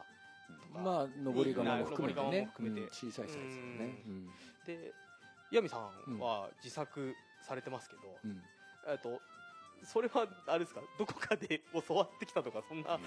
[0.77, 0.83] うん。
[0.85, 2.41] まあ上り窯も含めてね。
[2.43, 2.81] も含めて。
[2.83, 2.89] うん。
[2.89, 4.03] 小さいサイズだよね。
[4.07, 4.31] うん。
[4.67, 4.93] で
[5.51, 8.43] 岩見さんは自作されてますけど、うん。
[8.87, 9.21] えっと
[9.85, 10.81] それはあれですか？
[10.99, 12.99] どこかで教わってきたとかそんなあ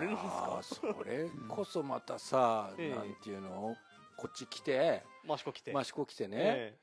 [0.00, 0.80] れなんですか？
[0.80, 2.96] それこそまたさ ええ。
[2.96, 3.76] なんていうの？
[4.16, 6.36] こっち来て益子来て、益子来てね。
[6.38, 6.74] え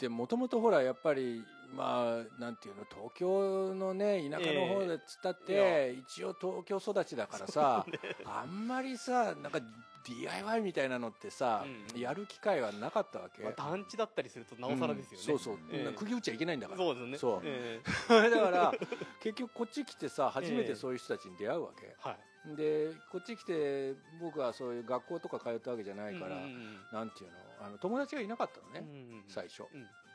[0.00, 7.86] でもともとほらやっぱりまあなんていうの東京のね田舎の方でつったって、え一応東京育ちだからさ、
[8.24, 9.60] あんまりさなんか
[10.04, 11.64] DIY みたいなのってさ、
[11.94, 12.00] うん。
[12.00, 15.38] やる機会はなかったわけ、えまあ、団地だったりするとなおさらですよね、うん。
[15.38, 15.96] そうそう、ええ。
[15.96, 16.78] 釘打っちゃいけないんだから。
[16.78, 17.18] そうですよね。
[17.18, 17.40] そう。
[17.44, 17.80] え
[18.30, 18.74] だから
[19.20, 21.86] 結局こっち来てさ初めてそういう人たちに出会うわけ。
[21.86, 22.16] え、はい
[22.56, 27.36] でこっち来て僕はそういう学校とか通ったわけじゃないから、うんうんなんていうの
[27.66, 29.62] あの友達がいなかったのね、うんうん最初。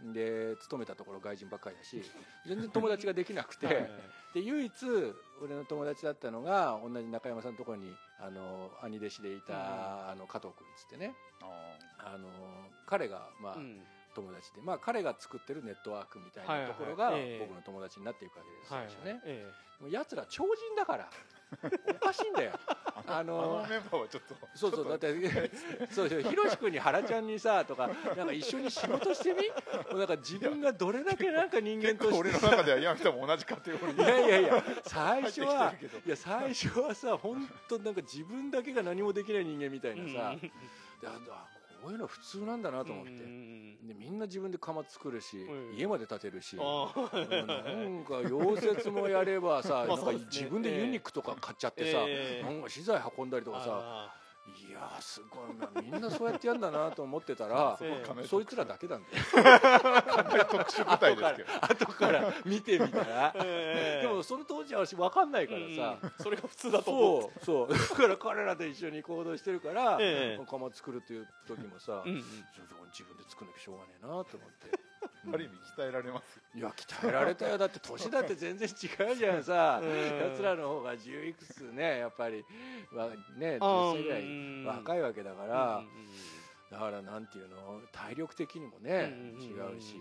[0.02, 0.14] うん。
[0.14, 2.02] で勤めたところ外人ばっかりだし
[2.48, 3.90] 全然友達ができなくて、はい
[4.34, 4.74] で唯一
[5.42, 9.60] 俺の友達だったのが同じ中山さんのところにあの兄弟子でいた、うん
[10.10, 11.16] あの加藤君っつってね。
[11.42, 12.30] ああの
[12.86, 13.82] 彼がまあ、うん。
[14.16, 17.40] 友達で、まあ、彼が作ってるネットワークみたいないところがええ。
[17.40, 19.52] 僕の友達になっていくわけです、はい最初ね、え。
[19.80, 21.10] もう奴ら超人だから
[21.62, 22.52] おかしいんだよ。
[23.08, 25.08] あののメンバーはちょっとそうそうだって
[25.92, 29.50] そうそうひろし君に原ちゃんにさとかなんか一緒に仕事してみ？
[29.90, 32.10] もうなんか自分がどれだけなんか人間として。
[32.12, 34.04] と俺の中では岩見さんも同じカテゴリー。
[34.04, 35.74] いやいやいや最初は
[36.06, 40.36] いや最初はさ本当なんか自分だけが何もできない人間みたえいなさ、
[41.02, 45.76] でああこういうの普通なんだなと思って、でみんな自分で窯作るし、うん。
[45.76, 46.66] 家まで建てるし、なんか
[48.26, 52.44] 溶接もやればさ、 まあなんか自分でユニックとか買っちゃってさ、ええ。
[52.44, 54.19] なんか資材運んだりとかさ、あ
[54.50, 55.70] いやーすごいな。
[55.82, 57.78] みんなそうやってやんだなと思ってたら
[58.28, 59.10] そいつらだけなんだ
[60.46, 61.50] 特殊部隊ですけど。
[61.62, 63.34] 後から見てみたら。
[63.44, 64.08] ええ。
[64.08, 67.32] でもその当時は私分かんないからさ、うんそれが普通だと思う。
[67.44, 67.78] そうそう。
[67.78, 70.46] だから彼らと一緒に行動してるから、ええ。
[70.46, 72.16] 窯作るっていう時もさ、うん。
[72.16, 74.80] 自分で作んなきゃしょうがねえなと思って、
[75.34, 76.40] ある意味鍛えられます。
[76.56, 77.58] いや鍛えられたよ。
[77.58, 79.80] だって年だって全然違うじゃんさ。
[79.84, 79.90] うん。
[79.90, 82.46] やつらの方が10いくつねやっぱり。
[82.94, 84.22] わねあー10歳ぐらい。
[84.22, 85.90] うん若いわけだから、うんうん
[86.72, 87.82] だからなんていうの？
[87.92, 90.00] 体力的にもね、うん違うし。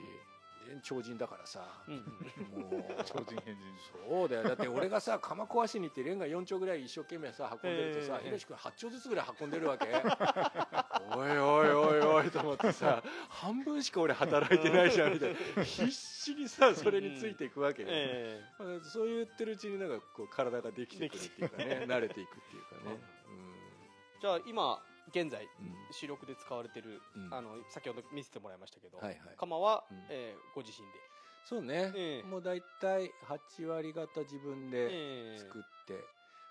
[0.83, 3.05] 超人だからさ、うんうんもう。
[3.07, 3.65] 超人変人。
[4.07, 4.43] そうだよ。
[4.43, 8.25] だって俺がさ釜壊しに行ってレンガ4丁ぐらい一生懸命さ運んでるとさええ。
[8.27, 9.87] ひろし君8丁ずつぐらい運んでるわけ
[11.17, 15.65] おいおいおいおいと思ってさ半分しか俺働いてないじゃんみたいな。
[15.65, 24.79] 必死にさそれについていくわけよ、えまあそう言ってるうちになんかこう体ができてくるっていうかね慣れていくっていうかね、えじゃあ今
[25.11, 25.67] 現在うん。
[25.67, 27.35] うん主力で使われてるうん。
[27.35, 29.19] あの先ほど見せてもらいましたけどはいはい。
[29.39, 29.97] 窯はうん。
[30.11, 31.01] えーご自身で。
[31.49, 32.29] そうね、ええ。
[32.29, 35.39] もう大体8割方自分でええ。
[35.39, 36.05] 作って、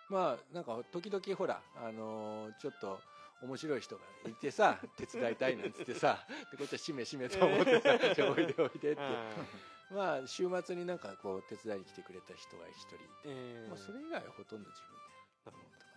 [0.09, 2.99] まあなんか時々ほらあのーちょっと
[3.41, 9.01] 面白い人がいてさ 手伝いたいなんつってさでこっちはしめしめと思ってさ「じゃあおいでおいで」って。
[9.01, 9.45] あ
[9.89, 13.69] まあ週末になんかこう手伝いに来てくれた人が一人いて、ーええ。
[13.69, 15.05] まあ、それ以外はほとんど自分で
[15.45, 15.91] なるほどやったか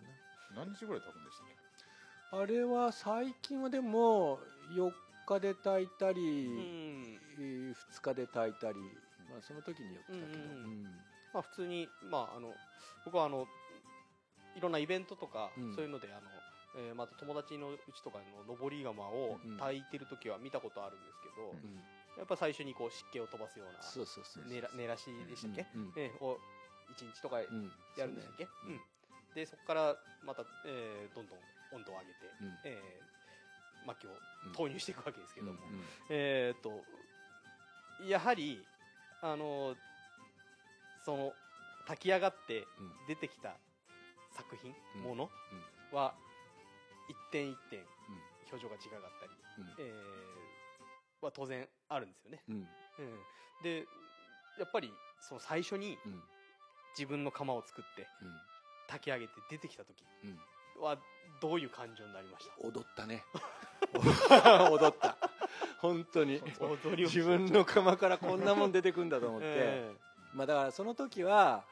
[0.51, 1.55] 何日ぐらい経つんでしたっけ？
[2.37, 4.39] なあれは最近はでも
[4.69, 4.93] 4
[5.25, 7.73] 日で炊いたり、うん。
[7.73, 10.63] 2日で炊いたり、まあ、その時によってたけど、うんうんうん。
[10.63, 11.05] うん。
[11.33, 12.55] まあ普通にまああの
[13.03, 13.45] 僕はあの
[14.55, 15.75] いろんなイベントとかうん。
[15.75, 16.30] そういうのであの
[16.75, 19.57] えーまた友達のうちとかの上り窯をうん。
[19.57, 21.57] 炊いてる時は見たことあるんですけどうん。
[21.57, 21.83] うん
[22.17, 23.79] やっぱ最初にこう湿気を飛ばすような
[24.75, 25.65] 寝らしでしたっけ？
[25.73, 25.93] うんうん。
[25.95, 26.37] えーを
[26.97, 28.45] 1日とかやうんるんでしたっけ？
[28.45, 28.81] そうん。
[29.33, 29.95] でそこから
[30.25, 31.39] またえーどんどん
[31.71, 32.59] 温度を上げてうん。
[32.65, 34.11] えー薪を
[34.45, 35.59] うん投入していくわけですけども。
[36.09, 36.83] えーっと
[38.07, 38.65] やはり
[39.21, 39.75] あの
[41.05, 41.33] その
[41.87, 42.91] 炊き上がってうん。
[43.07, 43.55] 出てきた
[44.31, 45.01] 作品、うん。
[45.01, 45.63] ものうん
[47.31, 47.87] 点一点うん。
[48.51, 49.87] 表情が違かったり、うん。
[49.87, 52.55] えーは当然あるんですよね、うん。
[52.55, 52.65] うん。
[53.63, 53.85] で
[54.57, 56.21] やっぱりその最初にうん。
[56.97, 58.33] 自分の釜を作ってうん。
[58.87, 60.83] 炊き上げて出てきた時うん。
[60.83, 60.97] は
[61.41, 62.67] どういう感情になりました？
[62.67, 63.23] 踊ったね。
[63.93, 65.17] 踊った。
[65.79, 66.41] 本当に。
[66.59, 69.95] 踊りを自分の釜からこんなもん出てくんだと思って、 え。
[70.33, 71.63] まあだからその時は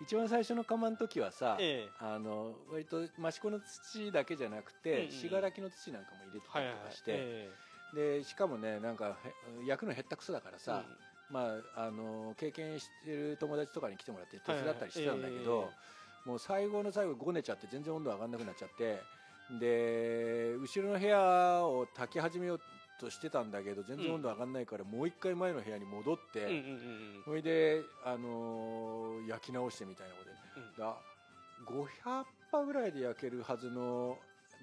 [0.00, 2.04] 一番最初の釜の時はさ、ええ。
[2.04, 6.84] あの割と益子の土だけじゃなくてうんうん信楽、の土なんかも入れてたはいはいはい。
[6.84, 7.54] りとかして、え
[7.92, 10.84] でしかもねなんかへ焼くのへったくそだからえさ、
[11.30, 16.28] まあ、あの経験してる友達とかに来てもらって手伝ったりしてたんだけど、はいはい。
[16.28, 19.02] もう最後の最後ごねちゃって全然温度上がんなくなっちゃって。
[19.50, 22.60] で後ろの部屋を炊き始めよう
[22.98, 26.62] としてたんだけど全然温度上がんないから、もう一回前の部屋に戻って、
[27.24, 30.36] それで、あのー焼き直してみたいなことで。
[30.56, 30.76] うん。
[30.76, 30.96] だ
[31.66, 34.16] 500羽ぐらいで焼けるはずの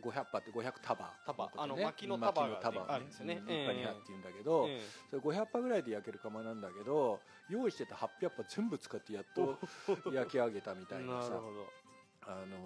[0.03, 1.13] 500羽って500束。
[1.25, 1.51] 束。
[1.57, 2.86] あのね薪の束が束。
[2.88, 3.36] あるんですよね。
[3.36, 3.43] うん。
[3.43, 3.53] って
[4.07, 7.19] 言うんだけど、えそれ500羽ぐらいで焼ける窯なんだけど
[7.49, 9.57] 用意してた800羽全部使ってやっと
[10.11, 11.29] 焼き上げたみたいなさ。
[11.29, 11.84] なるほど
[12.28, 12.57] あの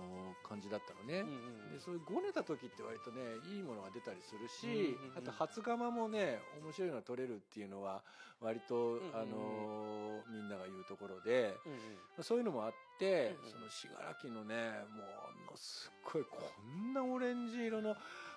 [0.45, 3.21] ー感じだったのね、うんうんでそういうごねた時って割とね
[3.53, 8.01] いいものが出たりするし、うんうんうんあと初釜もね面白いのが取れるっていうのは
[8.41, 9.15] 割と、んうんうん。
[9.15, 11.77] あのーみんなが言うところで、うんうん。
[11.77, 11.83] ま
[12.19, 13.51] あそういうのもあって、うんうん。
[13.51, 14.55] その信楽のね
[14.95, 17.95] ものすっごいこんなオレンジ色の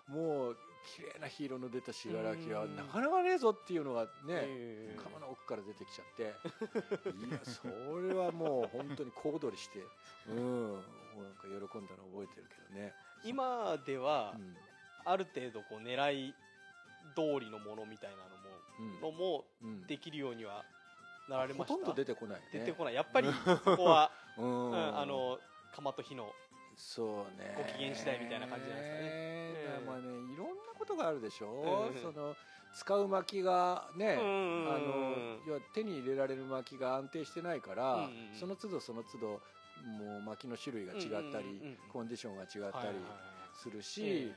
[0.08, 0.56] もう
[0.96, 2.76] 綺麗な火色の出た信楽はうん。
[2.76, 5.00] なかなかねえぞっていうのがね、ええ。
[5.02, 6.22] 釜の奥から出てきちゃって。
[6.22, 7.66] いやそ
[8.00, 9.84] れはもう本当に小躍りして。
[10.28, 10.82] うん
[11.20, 12.92] なんか喜んだの覚えてるけどね。
[13.24, 14.56] 今ではうん。
[15.04, 16.34] ある程度こう狙い
[17.16, 18.22] 通りのものみたいな
[18.78, 19.00] うん。
[19.00, 19.86] のものもうん。
[19.86, 20.64] できるようには
[21.28, 21.74] なられました。
[21.74, 22.46] ほとんど出てこないね。
[22.52, 22.94] 出てこない。
[22.94, 23.28] やっぱり
[23.64, 25.38] そこは、 うん、うんあの
[25.74, 26.32] 釜と火の
[26.76, 27.54] そうね。
[27.56, 29.02] ご機嫌次第みたいな感じなんですかね。
[29.02, 32.34] ねだからまあねえいろんなことがあるでしょ、うんその
[32.74, 38.34] 使う薪がね、うんうんうんあの要は手に入れられる薪が安定してないから、うんうんうん。
[38.34, 39.40] その都度その都度
[39.84, 41.60] もう薪の種類が違ったり、
[41.92, 42.98] コンディションが違ったり
[43.54, 44.34] するし、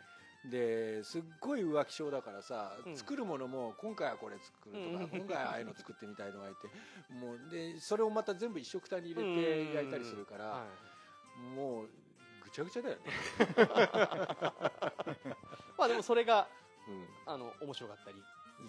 [0.50, 2.96] ですっごい浮気性だからさ、うん。
[2.96, 6.70] 作るものも今回はこれ作るとか、今回はああいうの作ってみたいとか言って
[7.14, 11.56] もうでそれをまた全部一緒くたに入れて焼いたりするから、はい。
[11.56, 11.88] もう
[12.44, 13.02] ぐちゃぐちゃだよね、
[15.78, 16.48] まあでもそれが
[16.88, 17.06] うん。
[17.26, 18.18] あの面白かったり。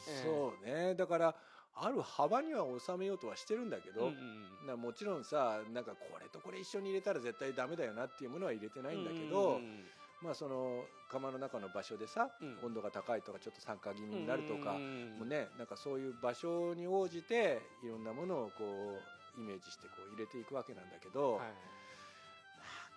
[0.09, 0.95] ええそうね。
[0.95, 1.35] だから
[1.79, 9.85] ある幅には収めようとはしてるんだけど、うんうんなもちろんさなんかこれとこれ一緒に入れたら絶対ダメだよなっていうものは入れてないんだけど、うんうん
[10.23, 12.59] まあその釜の中の場所でさ、うん。
[12.65, 18.99] 温度が高いとかちょっと酸化気味になるとか、うんうんもうねなんかそういう場所に応じていろんなものをこ
[19.37, 21.53] うイメージしてこう入れていくわけなんだけど、はいだ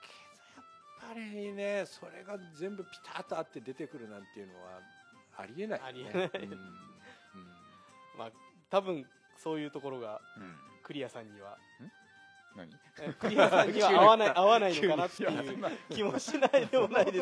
[0.01, 0.07] け
[1.03, 4.79] どやっぱりねそれが全部ピタッとあって出てくるなんていうのは
[5.37, 6.53] ありえない、ね、ありえないうん。
[6.53, 6.59] うん。
[8.17, 8.31] まあ
[8.69, 9.05] 多分
[9.37, 10.55] そういうところがうん。
[10.83, 11.57] クリアさんには。
[12.55, 12.67] 何？
[12.99, 15.31] えクリアさんには合わない合わないのかなっていう
[15.91, 17.17] 気もしないでもないです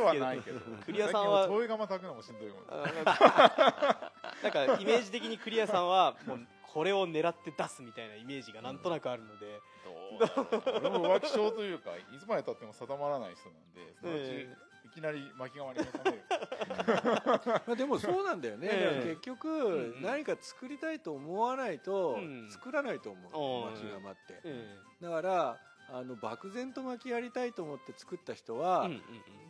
[0.45, 0.59] けど。
[0.85, 10.43] クリアさんは遠い釜炊くのもしんどいもんあなんかイメージ的にクリアさんはもうこれを狙って出すみたいなイメージがなんとなくあるので、どうだろ
[10.79, 10.79] う？
[10.87, 14.66] 俺も浮気症というかいつまでたっても定まらない人なんでえい
[14.97, 16.23] きなり巻き釜に目覚める。
[17.67, 18.85] まあでもそうなんだよね、ええ。
[18.85, 22.49] だから結局、ん何か作りたいと思わないとうん。
[22.49, 29.01] 作らないと思う、うん巻き釜って、えだからあの漠然と巻きやりたいと思って作った人は、えうんうん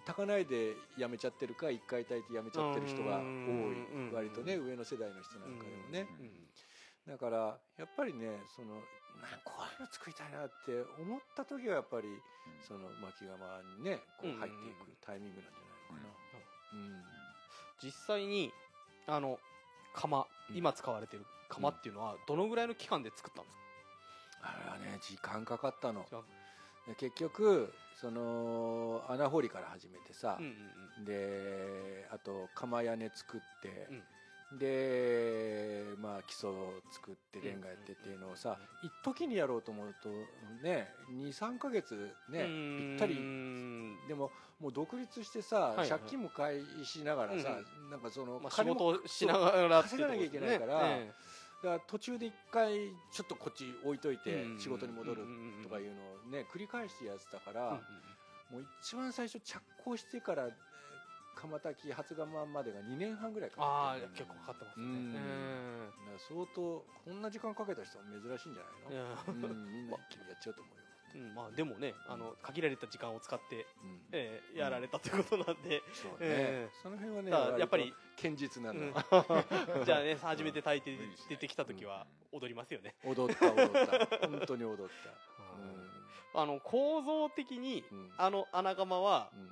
[0.07, 7.11] 炊かないでやめちゃってるか一回炊いてやめちゃってる人が多い、うん割とね上の世代の人なんかでもね、うん。
[7.11, 8.81] だからやっぱりねその
[9.21, 12.07] なこういうの作りたいなって思った時はやっぱり
[12.67, 13.37] その巻き釜
[13.77, 16.39] にねこう入っていくタイミングなんじゃないのかな、
[16.73, 17.03] うん。
[17.83, 18.51] 実際に
[19.07, 19.39] あの
[19.93, 20.57] 釜うん。
[20.57, 23.55] 今使われてる釜っていうのはどのぐらいの期間で作ったんです
[24.41, 26.05] か、あれはね時間かかったの。
[26.97, 30.39] 結局その穴掘りから始めてさ
[31.05, 34.03] であと釜屋根作って、うん
[34.53, 40.09] でまあ基礎を作ってレンガやってっていうのをさ、一時にやろうと思うと
[40.63, 43.15] ね23か月ねうんぴったり。
[43.15, 43.97] うん。
[44.07, 45.89] でももう独立してさ、いはい。
[45.89, 47.57] 借金も返しながらさ、
[47.91, 51.11] なんかそのまあ、仕事をしながら稼がなきゃいけないからえ
[51.63, 52.73] だから途中で一回
[53.11, 55.23] ちょっとこっち置いといてうん仕事に戻る
[55.63, 57.81] とかいうのをね繰り返してやってたから、
[58.51, 60.51] もう一番最初着工してからえー
[61.37, 64.85] 釜炊き初釜までが2年半ぐらいかかってるああ結構かかってますね。
[64.85, 65.13] うん。
[65.15, 66.61] えだから相当
[67.05, 71.35] こんな時間かけた人は珍しいんじゃないの、うん、みんな一気にやっちゃうと思うよ、うん。
[71.35, 74.01] まあでもねあの限られた時間を使って、うん。
[74.11, 78.93] ええやられたということなんで、そうね、えその辺はねやっぱり堅実なの、うん。
[79.85, 80.97] じゃあね初めて炊いて
[81.29, 84.17] 出てきた時は踊りますよね、踊った踊った。
[84.27, 84.87] 本当に踊っ
[86.33, 88.11] た、あの構造的にうんうん。
[88.17, 89.49] あの穴窯はうん。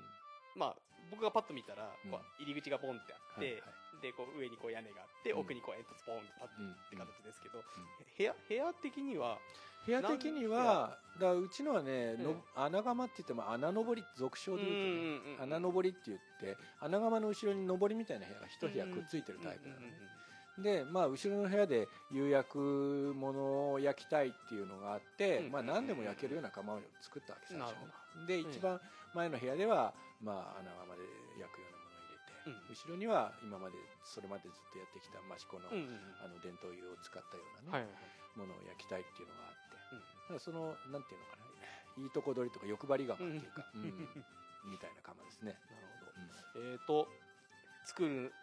[0.55, 0.75] まあ
[1.15, 2.11] 僕がパッと見たら、うん。
[2.11, 3.63] こう入り口がポンってあって、
[4.03, 5.39] でこう上にこう屋根があって、うん。
[5.39, 6.71] 奥にこう煙突ポンって立ってうん。
[6.71, 9.39] って形ですけど、部屋部屋的には
[9.85, 12.43] 部屋的にはだうちのはね、のうん。
[12.55, 25.51] 穴窯って言っても穴登り俗称で言うとね、うんうんうん穴登りって言って穴窯の後ろに登りみたいな部屋が一部屋くっついてるタイプなのね、でまあ後ろの部屋で釉薬物を焼きたいっていうのがあって、うん。
[25.51, 27.91] まあ何でも焼けるような窯を作ったわけ最初なるほに
[28.23, 28.79] で一番
[29.13, 29.93] 前の部屋では、
[30.23, 31.03] まあ穴窯で
[31.39, 32.75] 焼くようなものを入れて、うん。
[32.75, 35.67] 後ろには今までそれまでずっとやってきた益子の,、
[36.23, 38.39] あの伝統油を使ったようなね、はいはいはい。
[38.39, 39.99] ものを焼きたいっていうのがあってうん。
[39.99, 44.25] だからそのなんていうのかないいとこ取りとか欲張り窯っていうか、うんうん
[44.65, 46.73] みたいな窯ですね、なるほど。
[46.73, 47.07] えっ、と
[47.85, 48.33] 作る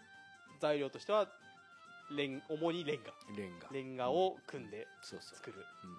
[0.61, 1.27] 材料としては
[2.15, 3.13] レン主にレンガ。
[3.29, 3.69] うんレンガ。
[3.73, 5.91] レンガを組んでそうそう、作る、うん。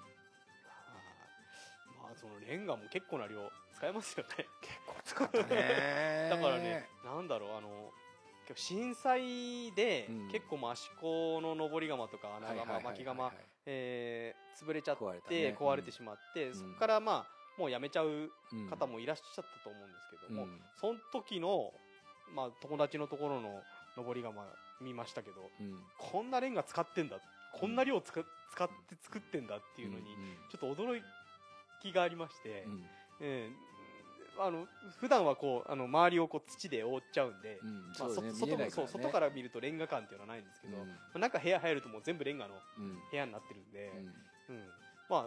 [2.02, 3.52] まあそのレンガも結構な量
[3.84, 4.48] 使えますよね。
[4.62, 6.30] 結構使ったね。
[6.32, 7.92] だからねなんだろうあの
[8.56, 10.28] 震災でうん。
[10.32, 13.34] 結構益子の登り窯とか穴窯巻き窯
[13.66, 15.58] えー潰れちゃ壊れたってね。
[15.60, 16.56] 壊れてしまってん。
[16.56, 20.62] そこからまあもうやめちゃううん方もいらっしゃったと思うんですけどもうん。
[20.76, 21.74] その時の
[22.34, 23.62] まあ友達のところの
[23.98, 24.46] 登り窯
[24.80, 25.84] 見ましたけどうん。
[25.98, 27.18] こんなレンガ使ってんだ
[27.54, 30.16] こんな量使使って作ってんだっていうのに
[30.50, 31.02] ちょっと驚
[31.82, 32.90] きがありまして、うん。
[33.20, 33.73] ええ
[34.40, 34.66] あの
[35.00, 38.92] 普段はこうあの周りをこう土で覆っちゃうんで、うんまあそうだねそ外見えないからね。
[38.92, 40.88] そう外から見るとレンガ感っていうのはないんですけど、うん。
[40.88, 42.94] まあ中部屋入るともう全部レンガのうん。
[43.12, 43.92] 部屋になってるんで、
[44.50, 44.56] うん。
[44.56, 44.64] うん。
[45.10, 45.26] まあ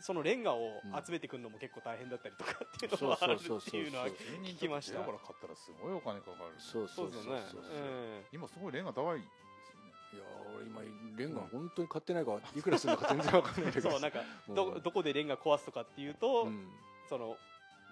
[0.00, 4.98] そのレンガをうん集めてくるのも結構大変だったりとかっていうのもあるっていうのはそうそうそう聞きました。
[4.98, 7.34] だから買ったらすごいお金かかるそうそうそうそう。
[7.34, 7.68] ですよね。
[7.68, 9.24] そうえ今すごいレンガ高いで
[9.64, 9.92] すよね。
[10.12, 10.22] いや
[10.54, 10.82] 俺今
[11.16, 13.90] レンガ本当に買ってないからいくらするのか全然わかんないんだえけど。
[13.90, 14.54] そうなんかうん。
[14.54, 16.68] どどこでレンガ壊すとかっていうと、うん。
[17.08, 17.36] その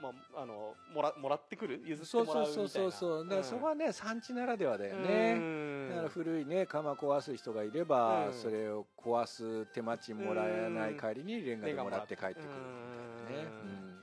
[0.03, 1.82] まああのもらもらってくる？
[1.84, 3.24] 譲ってそうもらそううそうみたいなそうそう。
[3.24, 5.88] だからそこはね産地ならではだようねん。
[5.90, 8.32] だから古いね窯壊す人がいれば、うん。
[8.34, 12.45] それを壊す手間賃もらえない帰りにレンガでもらって帰ってくる
[13.22, 13.49] みたいなね。
[13.49, 13.99] うん。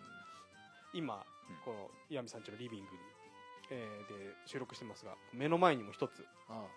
[0.93, 1.21] 今、うん。
[1.65, 2.97] この岩見さんちのリビングに、
[3.71, 6.25] えーで収録してますが目の前にも一つ。
[6.49, 6.57] ああ。
[6.57, 6.67] はい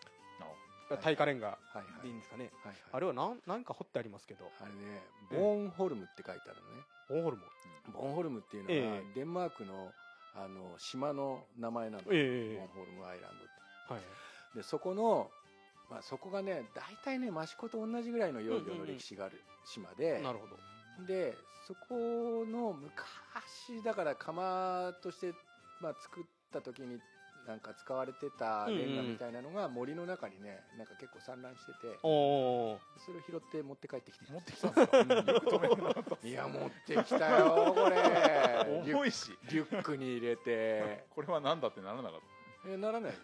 [1.02, 1.58] 耐火レンガ。
[2.02, 2.76] でいいんですかね、はいはい。
[2.92, 4.50] あれはなんなんか彫ってありますけど。
[4.60, 9.14] あれねボーンホルムって書いてあるのねボンホルモンボーンホルムっていうのは、ええ。
[9.14, 9.92] デンマークの
[10.36, 13.48] あの島の名前なの、ええボーンホルムアイランドっ
[13.88, 13.92] て。
[13.92, 14.56] はい。
[14.56, 15.30] でそこの、
[15.90, 20.56] まあ、そこがね大体ね益子と同じぐらいの幼魚の歴史がある島で、なるほど。
[21.06, 21.34] で
[21.66, 25.34] そこの昔だから窯として、
[25.80, 26.98] まあ、作った時に
[27.46, 34.24] なんか使われてたレンガみたいなのが森の中にねなんか結構散乱してておおそれを拾って持って帰ってきて。
[34.32, 35.66] 持ってきたんですか？
[35.66, 37.96] よ いや持ってきたよこれ。
[38.86, 39.36] リュ重いし。
[39.50, 41.04] リュックに入れて。
[41.10, 42.20] これは何だってならなかっ
[42.66, 43.18] えならないよ。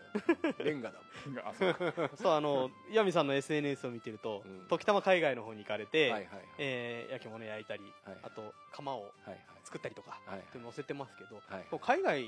[0.58, 1.34] レンガだもん。
[1.34, 2.10] たあそうか。
[2.16, 4.66] そうあの岩見さんの SNS を見てると、うん。
[4.68, 6.46] 時たま海外の方に行かれて、はいはいはい。
[6.58, 9.38] えー焼き物焼いたり、はいあと窯をはいはい。
[9.64, 10.46] 作ったりとか、はいはい。
[10.46, 11.64] って載せてますけど、はい。
[11.70, 12.26] こう海外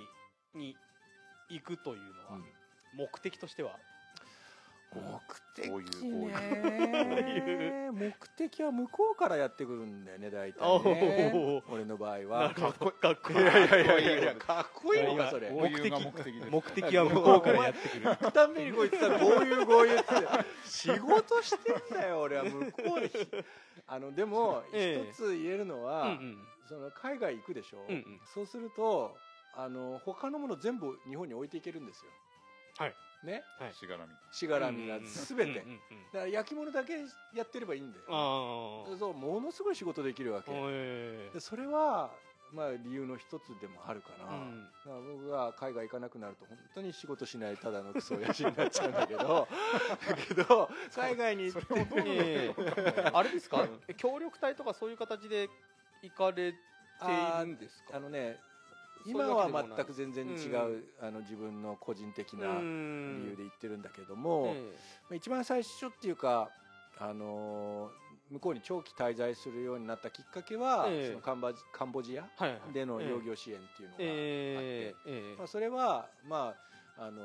[0.55, 0.74] に
[1.53, 2.45] 行くというのは、うん。
[2.99, 3.79] 目的としては。
[4.95, 5.01] 目
[5.57, 11.63] 的こういうこうね目的は向こうからやってくるんだよね大体おねー。
[11.73, 12.75] 俺の場合なはかっ
[13.23, 13.41] こいい。
[13.41, 15.51] いやいやいやいやいやかっこいいのかそれ。
[15.51, 15.91] 目的
[16.51, 18.05] 目的は向こうからやってくる。
[18.05, 20.07] 行くたんびにこいつさこういうこういうって
[20.67, 23.11] 仕事してんだよ俺は向こうで。
[23.87, 25.11] あのでもええ。
[25.11, 26.37] 一つ言えるのうんは、うん。
[26.69, 28.21] その海外行くでしょ、うんうん。
[28.35, 29.17] そうすると
[29.55, 32.11] あの他のもの全部日本に置いていけるんですよ。
[32.79, 32.95] はい。
[33.23, 33.43] ね？
[33.59, 33.75] はい。
[33.75, 34.13] しがらみ。
[34.33, 35.61] しがらみが全て、
[36.13, 36.95] だから焼き物だけ
[37.35, 42.11] やってればいいんだよ、ああそうものすごい仕事できるわけ、えでそれは
[42.53, 44.65] まあ理由の一つでもあるかな、うん。
[44.65, 49.47] だから僕が海外行かなくなると本当に仕事しないただのクソ親父になっちゃうんだけど。
[50.09, 51.67] だけど海外に行って
[52.07, 53.69] ええあれですか？
[53.99, 55.49] 協力隊とかそういう形で
[56.03, 57.97] 行かれているんですか？
[57.97, 58.37] あのね
[59.05, 64.73] 今は全く全然違う、あの自分の個人的な理由で言ってるんだけども、え
[65.09, 66.51] まあ一番最初っていうか、
[66.99, 71.09] あのー向こうに長期滞在するようになったきっかけは、ええ。
[71.09, 72.27] そのカンバジカンボジア
[72.73, 76.55] でのええ養業支援っていうのがあって、まあ、それは、ま
[76.97, 77.25] ああのー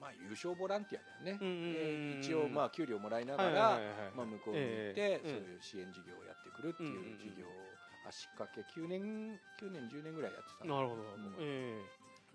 [0.00, 3.80] まあ、優勝ボランティアだよね、一応、まあ、給料もらいながら、
[4.14, 5.28] 向こうに行って、ええ。
[5.28, 7.77] そういう支援事業をやってくるっていう事業を
[8.08, 11.34] 足掛け9年9年10年ぐらいやってたなるほど、うん。
[11.38, 11.80] え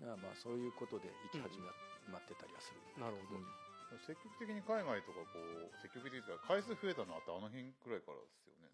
[0.00, 1.66] まあまあそういうことで生き始め
[2.10, 3.98] まってたりはする、えなるほど、うん。
[4.06, 8.26] 積極的に海外とかこう積極的というか回数増えたのはあとあの辺くらいからで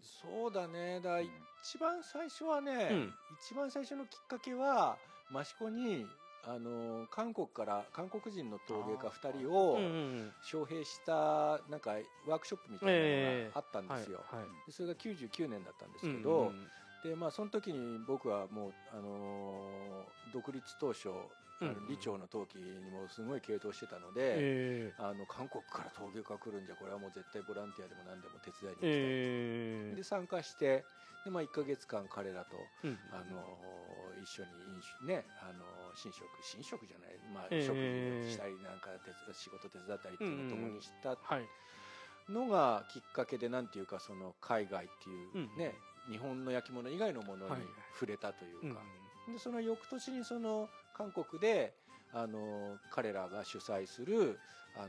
[0.05, 0.49] すよね。
[0.49, 1.01] そうだね。
[1.01, 3.15] だ一番最初はね、うん。
[3.41, 4.97] 一番最初のきっかけは
[5.33, 6.07] 益子に
[6.45, 11.93] あの韓国から韓国人の陶芸家2人をうんうん招聘したなんか
[12.27, 12.99] ワークショップみたいな
[13.45, 14.49] のがあったんですよ、はいはい。
[14.67, 16.69] でそれが99年だったんですけうんど、うん
[17.03, 21.09] でまあその時に僕はもう、あのー独立当初、
[21.61, 21.75] うん。
[21.87, 30.87] 李長の陶器にもすごい傾倒してたので、えあの韓国から陶芸家来るんじゃこれはもう絶対ボランティアでも何でも手伝いに行きたい、えで参加して
[31.25, 32.99] で、まあ、1か月間彼らと、うん。
[33.11, 37.67] あのー一緒に飲酒ね、あのー寝食寝食じゃない、まあ、ええ。
[37.67, 37.75] 食
[38.25, 38.91] 事したりなんか
[39.33, 41.49] 仕事手伝ったりっていうのを共にしたはい。
[42.29, 45.57] のがきっかけでなんていうかその海外っていううん。
[45.57, 45.75] ね、
[46.11, 47.61] 日本の焼き物以外のものにはい。
[47.95, 48.81] 触れたといううんか、
[49.31, 51.75] でその翌年にその韓国で
[52.13, 54.39] あの彼らが主催する
[54.77, 54.89] あ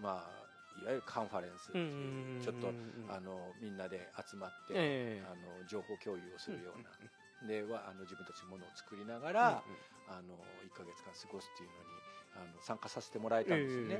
[0.00, 5.24] まあいわゆるカンファレンスっていううんちょっとうんあのみんなで集まって、ええ。
[5.26, 7.10] あの情報共有をするような、うん
[7.44, 9.62] ではあの自分たちのものを作りながら、
[10.08, 12.00] あの1か月間過ごすっていうのに
[12.36, 13.96] あの参加させてもらえたんですよね。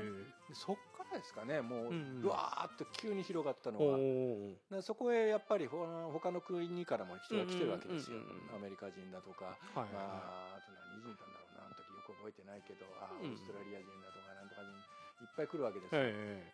[0.47, 4.81] でそっからですかねもう、うんうわーっと急に広がったのおは。
[4.81, 8.19] そこへやっぱりほ他の国からも人が来てるわけですよ、
[8.55, 9.99] アメリカ人だとか、はいはいま
[10.53, 13.31] あ、あと何人いたんだろうなあの時よく覚えてないけどあオうん。
[13.33, 14.69] ーストラリア人だとかなんとか人
[15.23, 16.53] いっぱい来るわけですよ、え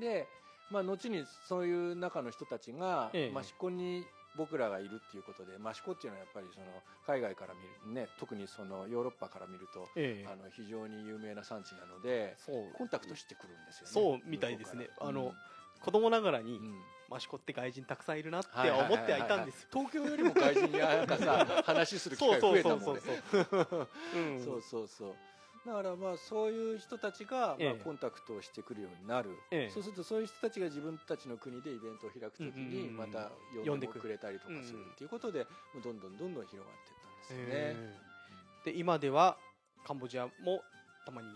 [0.00, 0.28] で、
[0.70, 3.38] まあ、後にそういう中の人たちが、ええ。
[3.38, 4.06] 益子に
[4.36, 6.66] 僕らがいるっていうことで益子っていうのはやっぱりその
[7.06, 10.24] 海外から見るね特にそのヨーロッパから見ると、ええ。
[10.24, 14.84] えあの非常に有名な産地なのでコンタクトしてくるんですよねそうみたいですね。
[14.84, 15.10] うから。
[15.10, 15.34] あの
[15.80, 16.66] 子供ながらにうん。
[16.66, 16.82] うん
[17.14, 19.68] 益子って外人たくさんいるなっては思ってはいたんですよ。
[19.72, 22.82] 東京よりも外人になんかさ 話する機会増えたもんね。
[22.82, 23.00] そう
[24.42, 25.14] そうそうそう
[25.66, 27.68] だからまあそういう人たちがええ。
[27.70, 29.70] まあコンタクトをしてくるようになる、ええ。
[29.70, 33.30] そうするとそういう人たちが自分たちの国でイベントを開くときにまた
[33.64, 35.46] 呼んでくれたりとかするっていうことで
[35.82, 38.06] どんどんどんどん広がっていったんですよね、ええ
[38.66, 39.36] で今では
[39.86, 40.60] カンボジアも
[41.06, 41.28] たまに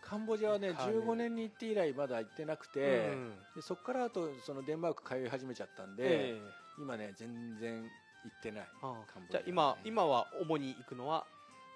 [0.00, 6.40] カンボジアはねはい15年に行って以来まだ行ってなくて、うんでそこからあとそのデンマーク通い始めちゃったんで、ええ。
[6.78, 7.88] 今ね全然行
[8.32, 8.68] ってない。
[8.82, 11.24] あカンボジアじゃあ今今は主に行くのは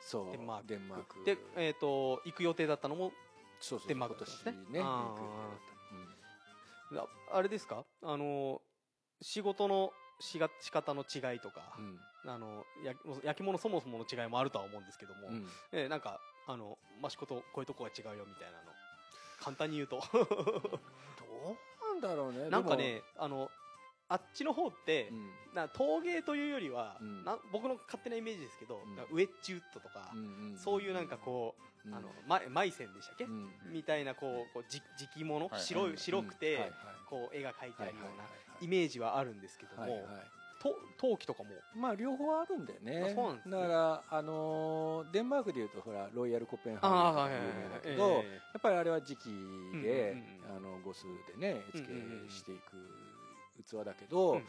[0.09, 0.31] そう。
[0.33, 1.25] デンマークデンマーク。
[1.25, 3.13] で、えー、と行く予定だったのも
[3.87, 5.15] デンマーク今だったんですね年ね行あ
[6.93, 6.99] うん。
[6.99, 7.85] ああれですか？
[8.03, 8.63] あの
[9.21, 11.77] 仕事のしが仕方の違いとか、
[12.25, 15.35] あのや焼き物そもそもの違いもあるとは思うんですけども、うん。
[15.35, 18.73] うんえーなんかあの益子とこういうとこが違うよみたいなの。
[19.41, 20.03] 簡単に言うと。
[20.13, 22.49] どうなんだろうね。
[22.49, 23.51] なんかねあの
[24.09, 25.19] あっちの方ってで、も
[25.55, 27.25] な陶芸というよりは、うん。
[27.25, 29.17] な僕の勝手なイメージですけど、うん。
[29.17, 31.55] ウェッジウッドとか、うんうんうんそういうなんかこ
[31.85, 31.95] う、うん。
[31.95, 33.51] あのまマイセンでしたっけ、うん。
[33.71, 35.61] みたいなこうこうじ磁器物、はい。
[35.61, 36.73] 白い白くて、はいはい。
[37.09, 38.25] こう絵が描いてあるような
[38.61, 40.03] イメージはあるんですけども、はいはい。
[40.61, 41.51] と陶器とかも？
[41.77, 43.15] まあ両方あるんだよね。
[43.15, 43.41] ね。
[43.47, 49.27] だからあのーデンマークでいうとほらロイヤルコペンハああーゲン有名だけど、やえっぱりあれは磁器
[49.81, 50.17] で、
[50.49, 51.05] うんあの五数
[51.39, 52.29] でね絵付けうんうんうん。
[52.29, 52.77] していく
[53.69, 54.45] 器だけど、えうん。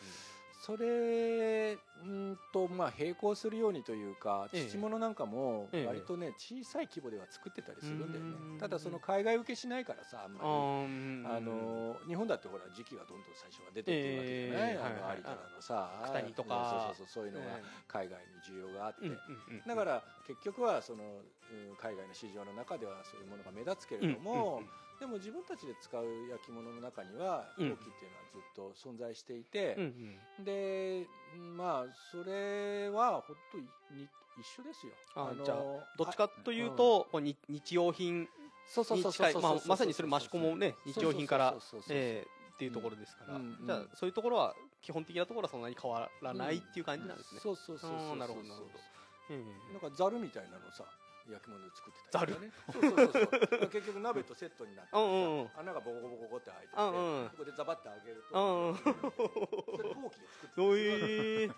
[0.59, 4.69] それんとまあ並行するようにというかええ。
[4.69, 5.87] 土物なんかもええ。
[5.87, 10.45] 割とね小さい規模では作ってたりするんだよねうんただその海外受けしないからさあんまり。
[10.45, 15.01] あの日本だってほら時期がどんどん最初は出てってるわけじゃない、あええはいはい。
[15.01, 16.91] の有田のさ九谷とか。
[16.93, 29.83] そうそうそうそういうのがえ海外に需要があって、うんうんうんだから結局はその、うん海外の市場の中ではそういうものが目立つけれども、うんうんうんでも自分たちで使う焼き物の中にはうん陶器っていうのはずっと存在していて、うん
[30.39, 31.07] うんで
[31.55, 33.57] まあそれはほんと
[33.95, 34.07] に
[34.39, 34.93] 一緒ですよ。
[35.15, 35.57] のあじゃあ
[35.97, 38.27] どっちかというと、こうに日用品
[38.65, 47.41] そうそうにそうそうそう近いまさにそれ益子もね日用品からそうそうそうそうえーっていうところですから、うんうんじゃあそういうところは基本的なところはそんなに変わらないっていう感じなんですね。
[47.41, 48.71] そうそうそうそうそうあーなるほどなるほど
[49.29, 50.85] ええなんかザルみたいなのさ
[51.31, 52.51] 焼き物で作ってたりとかね。
[52.71, 53.69] そうそうそうそう。
[53.69, 57.29] 結局鍋とセットになって穴がボコボコボコって開いてて、うんうん。
[57.29, 58.77] ここでザバって開けると、うんうん。
[58.77, 60.57] それ陶器で作って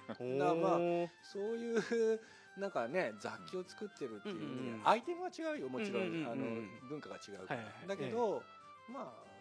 [0.07, 1.09] たからまあおー。
[1.21, 2.21] そういう
[2.57, 4.47] なんかね雑器を作ってるっていう、うんうん
[4.81, 4.87] うん。
[4.87, 6.31] アイテムは違うよもちろん,、うんうんうんうん。
[6.31, 6.45] あの
[6.89, 7.87] 文化が違うから、はいはいはい。
[7.87, 8.45] だけど、
[8.87, 9.31] まあ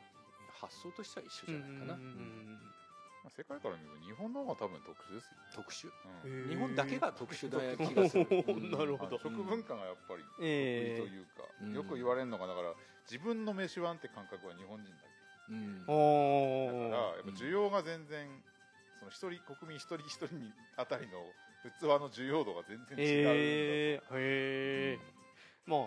[0.52, 2.06] 発想としては一緒じゃないかな、うんうん。
[2.06, 2.74] うん
[3.22, 5.90] まあ世界から見ると日本の方が多分特殊ですよ、特殊？
[6.24, 6.48] うん。
[6.48, 9.18] 日本だけが特殊な気がする、う んなるほど。
[9.18, 15.04] 食文化がやっぱり得ええ意というか、うんよく言われるのがだから自分の飯碗って感覚は日本人だ
[15.50, 15.80] うん。
[15.80, 15.86] だ
[16.96, 18.42] からやっぱ需要が全然
[18.98, 21.18] その一人国民一人一人にあたりの
[21.78, 24.98] 器の需要度が全然違うんだと、えー、へえ、
[25.66, 25.80] まあ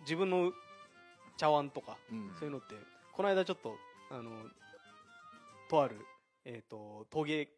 [0.00, 0.52] 自分の
[1.36, 2.34] 茶碗とかうん。
[2.34, 2.74] そういうのって
[3.12, 3.76] この間ちょっと
[4.10, 4.30] あの
[5.68, 5.96] とある、
[6.50, 7.48] えー、と陶芸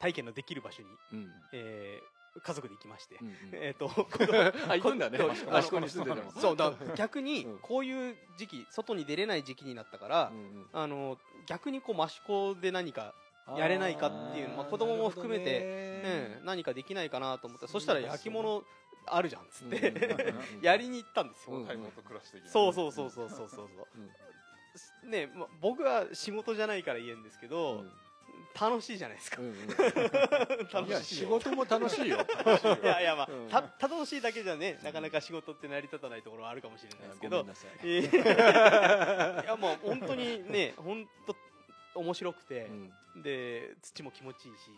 [0.00, 1.30] 体験のできる場所に、うん。
[1.52, 3.34] えー家族で行きまして、うんうん。
[3.54, 3.90] えっ、 と
[4.68, 5.18] あ行くんだね。
[5.18, 6.30] こ益子益子に住んでても。
[6.30, 7.58] そうだ逆にうん。
[7.58, 13.14] こういう時期外に出れない時期になったから、うんあの逆にこう益子で何か、
[13.48, 16.02] うんやれないかっていうまあ子供も含めてね。
[16.02, 18.62] ね、何かできないかなと思ってそしたら焼き物
[19.06, 21.66] あるじゃんっつっうんて、うん やりに行ったんですよ、うん
[22.46, 23.66] そうそうそうそうそうそう。
[23.66, 24.10] うん。
[24.76, 27.92] そうね、ま、僕は仕事じゃないから言えんですけど、うん
[28.58, 29.54] 楽しいじゃないですか、うんうん。
[30.72, 32.18] 楽しい仕事も楽しいよ。
[32.82, 33.48] いやいやまあ、うん。
[33.48, 37.46] た楽しいだけじゃねなかなか仕事って成り立たないところはあるかもしれないですけど。
[37.84, 38.04] い。
[39.46, 42.66] やもう本当にね本当面白くて
[43.14, 43.22] う、ん。
[43.22, 44.70] で土も気持ちいいし、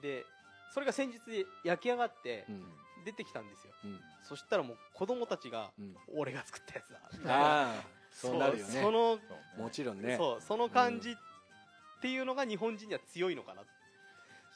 [0.00, 0.24] で
[0.72, 2.64] それが先日焼き上がってうん。
[3.04, 4.00] 出てきたんですよ、うん。
[4.22, 5.96] そしたらもう子供たちがうん。
[6.16, 7.00] 俺が作ったやつだ。
[7.12, 7.74] みたいなああ
[8.10, 8.80] そうなるよね。
[8.80, 9.18] その
[9.58, 10.16] もちろんね。
[10.16, 11.33] そうその感じって
[12.08, 13.62] いうのが日本人には強いのかな、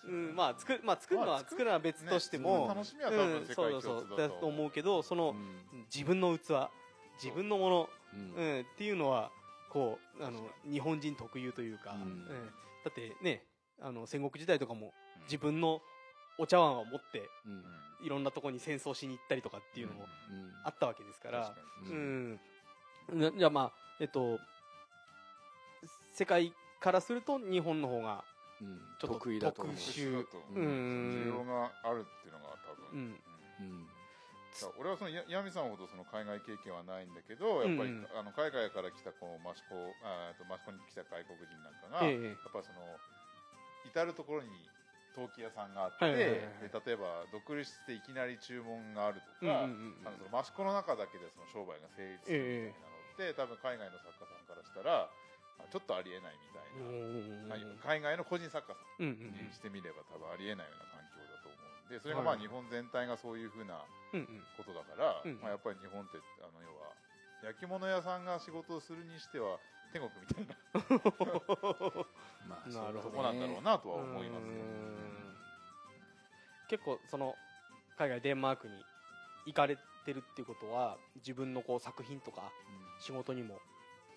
[0.07, 5.85] うん、まあ作るまあ作るのは作るのは別としても、ね楽しみは多分うん世界そうそう共通だと思うけどその、うん。
[5.93, 6.69] 自分の器
[7.23, 8.17] 自分のもの、う。
[8.17, 9.31] んうん、っていうのは
[9.71, 12.03] こうあの日本人特有というか、うん。
[12.03, 12.25] うん。
[12.85, 13.43] だってね
[13.81, 15.23] あの戦国時代とかもうん。
[15.25, 15.81] 自分の
[16.39, 17.29] お茶碗を持って
[18.03, 20.07] いろんなところに戦争しに行ったりとかっていうのもうん。
[20.65, 21.55] あったわけですから。
[21.85, 22.41] うん、
[23.13, 24.39] なじゃあまあえっと
[26.15, 28.25] 世界からすると日本の方が
[28.61, 28.79] うん。
[28.99, 29.75] ちょっと得意だと思う。
[29.75, 30.27] 特殊。
[30.55, 32.99] 需要があるっていうのが多分、うん。
[32.99, 33.67] うん。
[33.67, 33.87] うん。
[33.87, 42.43] だから俺はそのやヤミさんほどその海外経験はないんだけどやっぱり、あの海外から来たこう益子あーと益子に来た外国人なんかが、ええ。
[42.43, 42.99] やっぱその
[43.87, 44.51] 至る所に
[45.15, 46.71] 陶器屋さんがあって、はいはいはいはい。
[46.71, 49.67] で例えば独立していきなり注文があるとか、あ
[50.11, 55.18] のその益子の中だけでその商売が成立するみたいなのって、多分海外の作家さんからしたらあ
[55.67, 56.65] ちょっとありえないみたい
[57.49, 57.77] な、はい。
[57.83, 59.05] 海外の個人作家さん。
[59.05, 64.43] うんうんにしてみれば多分ありえないような環境だと思うんでそれがまあはい日本全体がそういうふうなうんうん。
[64.57, 66.95] ことだから、うんまあ、やっぱり日本ってあの要は
[67.43, 69.59] 焼き物屋さんが仕事をするにしては
[69.93, 70.57] 天国みたいな。
[72.49, 74.53] まあなるほどとこなんだろうなとは思いますね。
[74.53, 75.09] うん
[76.69, 77.35] 結構その
[77.97, 78.75] 海外デンマークに
[79.47, 82.53] 行かれてるっていうことは自分のこう作品とか
[83.01, 83.59] 仕事にも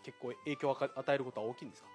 [0.04, 1.90] 結構影響を与えることは大きいんですか？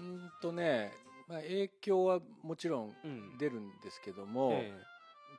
[0.00, 0.92] うんとね、
[1.28, 4.72] まあ、影響はもちろんうん出るんですけども、え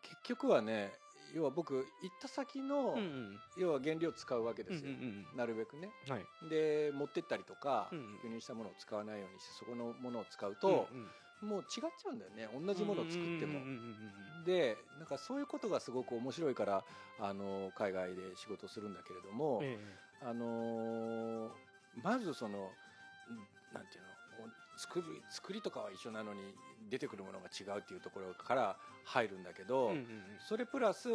[0.03, 0.91] 結局はね
[1.33, 1.85] 要は僕行っ
[2.21, 3.39] た先の、えうんうん。
[3.57, 5.25] 要は原料を使うわけうんですよ、うん。
[5.35, 5.89] なるべくね。
[6.07, 6.25] うんはい。
[6.49, 8.05] で持ってったりとか、うんうん。
[8.25, 11.49] 輸入したものを使わないようにしてそこのものを使うと、うんうん。
[11.49, 12.47] もう違っちゃうんだよね。
[12.53, 13.69] 同じものを作っても、うんうん
[14.37, 16.83] うんでなんかそういうことがすごく面白いから
[17.17, 19.77] あの海外で仕事をするんだけれども、うんえ
[20.25, 21.49] あのー
[22.03, 22.57] まずその
[23.29, 23.37] うん
[23.73, 24.09] なんていうの
[24.77, 26.39] 作る作りとかは一緒なのに
[26.89, 30.05] 出てくるものが違うっていうところから入るんだけど、えうんうん。
[30.39, 31.09] それプラス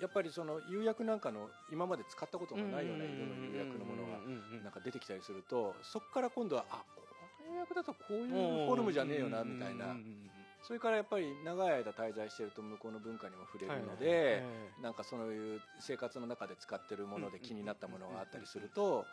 [0.00, 4.64] やっぱりその釉薬なんかの今まで使ったことうんのないような色の釉薬のものがうんうんうん。
[4.64, 7.02] なんか出てきたりするとそこから今度はあこ
[7.46, 9.84] の釉薬だとこういうフォルムじゃねえよなみたいな。
[9.86, 10.30] うんうんうん
[10.66, 14.42] それからやっぱり長い間滞在してると向こうの文化にも触れるので、
[14.80, 19.04] はなんかそういう生活の中で使ってるもので気になったものがあったりすると、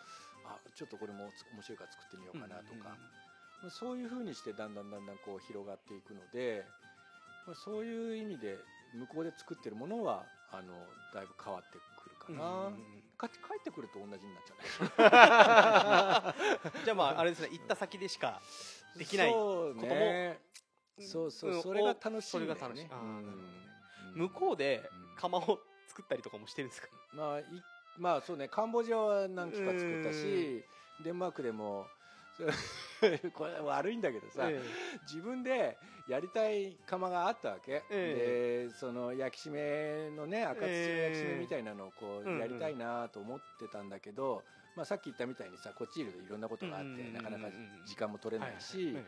[0.46, 2.96] あちょっとこれも面白いから作ってみようかなとか、
[3.64, 6.64] まあそういうふうにしてだんだんだんだんこう広がっていくので、
[7.46, 8.58] まあ、そういう意味で
[8.96, 10.74] 向こうで作ってるものはあの
[11.14, 12.74] だいぶ変わってくるかな、うんうん
[13.22, 16.34] 帰ってくると同じになっちゃ
[16.74, 17.50] う じゃあまああれですね。
[17.52, 18.42] 行った先でしか
[18.98, 20.40] できないこともね
[21.02, 21.62] そうそう、うん。
[21.62, 22.88] それが楽しいそれが楽しい。
[22.90, 23.26] あーうん。
[23.26, 23.38] なる
[24.16, 26.88] 向こうで窯を作ったりとかもしてるんですか？
[27.14, 27.44] まあ、い
[27.98, 28.48] まあそうね。
[28.48, 30.64] カンボジアは何機か作ったし
[31.04, 31.86] デンマークでも
[33.34, 34.62] これ悪いんだけどさ、え
[35.04, 35.78] 自分で
[36.08, 39.52] やりたい窯があったわけ、えでその焼き締
[40.10, 44.44] めのね赤土の焼き締めみたいなのをこうやりたいなと思ってたんだけど、
[44.76, 47.50] まあ、さっき言ったみたいにさこっちいるといろんなことがあって、うんうんうんうんなかなか
[47.86, 49.06] 時間も取えれないし、はい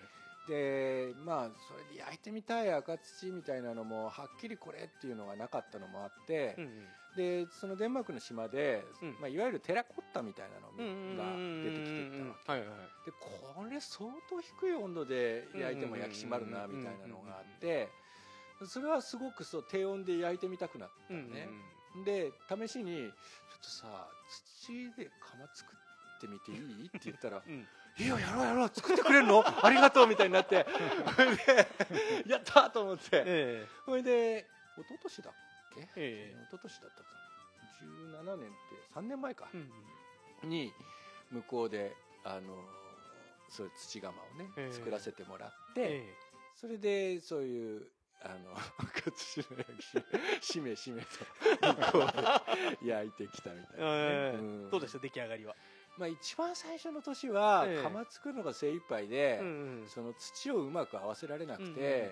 [0.47, 6.87] でまあそれで焼いてみたい赤土みたいなのもはっきりこれっていうのがなかったのもあって、うんうん。
[7.15, 9.09] でそのデンマークの島で、うん。
[9.21, 11.23] まあ、いわゆるテラコッタみたいなのうんが
[11.63, 12.53] 出てきてた。
[12.53, 12.57] わ
[13.05, 13.17] けで
[13.55, 17.89] これ相当低い温度で焼いても焼き締まるなみたいなのがあって
[18.65, 21.49] それはすごくそう低温で焼いてみたくなったのね、
[22.05, 23.11] で試しに
[23.51, 24.07] 「ちょっとさ
[24.65, 26.55] 土で窯作ってみてい
[26.85, 27.67] い?」って言ったらうんうん
[27.99, 29.43] 「いいよやろうやろう作ってくれるの？
[29.65, 30.65] ありがとう」みたいになって。
[31.15, 31.67] それで
[32.27, 33.03] 「やった!」と思って。
[33.25, 34.47] えそれで
[34.77, 35.33] 一昨年だっ
[35.75, 35.81] け？
[35.81, 36.35] ええ。
[36.43, 37.03] 一昨年だったか
[38.23, 38.33] な。
[38.33, 38.55] 17年って
[38.95, 39.47] 3年前か。
[40.43, 40.73] に
[41.31, 42.57] 向こうであの
[43.49, 44.73] そういう土窯をね、ええ。
[44.73, 46.15] 作らせてもらって、え
[46.55, 47.87] それでそういう
[48.21, 48.53] あの
[48.93, 51.07] 葛飾焼きしめしめと
[51.73, 51.99] 向こ
[52.79, 53.91] うで焼いてきたみたいなね、
[54.33, 54.69] えーうん。
[54.69, 54.99] どうでした？
[54.99, 55.55] 出来上がりは、
[55.97, 57.83] まあ、一番最初の年はええ。
[57.83, 59.39] 釜作るのが精一杯で、
[59.87, 62.11] その土をうまく合わせられなくうんて、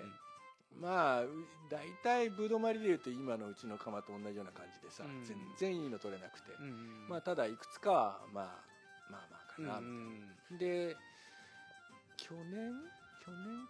[0.79, 1.29] まあう
[1.69, 5.25] 大体ぶどまりでいうと今のうちの釜と同じような感じでさ、うん。
[5.25, 6.51] 全然いいの取れなくて、
[7.09, 8.45] まあただいくつかはまあ
[9.09, 9.85] まあまあかな、うん
[10.51, 10.95] うんで
[12.17, 12.71] 去年
[13.25, 13.67] 去年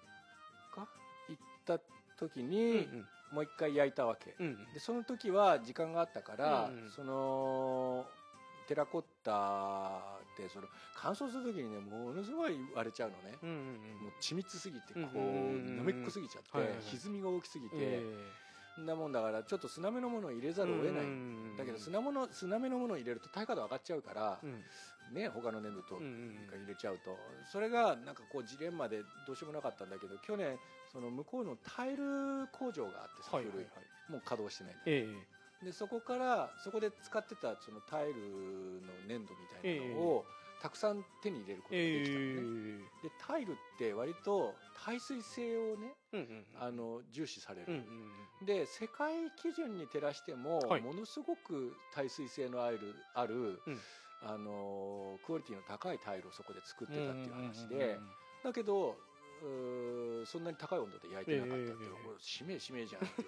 [0.76, 0.88] か？
[1.30, 1.80] 行った
[2.20, 2.88] 時に
[3.32, 4.36] もう一回焼いたわけ、
[4.74, 8.06] でその時は時間があったから、その
[8.72, 13.38] テラコッタってその乾燥する時にねものすごい割れちゃうのね、
[14.02, 18.02] もう緻密すぎてこうなめっこすぎちゃって、歪みが大きすぎて、
[18.78, 24.64] なもんだからちょっと砂目のものを入れざるを得ない、うんだけど砂もの砂目のものを入れると耐火度上がっちゃうから、うん。
[25.14, 27.20] ね他の粘土と入れちゃうと。
[27.44, 30.58] それがなんかこうジレンマでどうしようもなかったんだけど去年
[30.94, 33.46] その向こうのタイル工場があってさ、はい。
[33.48, 33.68] はいはい古い。
[34.08, 40.26] もう稼働してないえでそこからそこで使ってたそのタイルの粘土みたいなのを、
[40.62, 44.56] たくさん手に入れることができたのね、えでタイルって割と
[44.86, 47.86] 耐水性をねうんうんあの重視される、うんうん
[48.46, 50.82] で世界基準に照らしても、はい。
[50.82, 52.80] ものすごく耐水性のある
[53.14, 53.80] ある、うん。
[54.24, 58.00] あのクオリティの高いタイルをそこで作ってたっていう話で、うんうんうんうん。
[58.44, 58.98] だけど
[60.26, 63.26] そんなに高い温度で焼いてなかったっていう、ええこれ使命使命じゃんってい。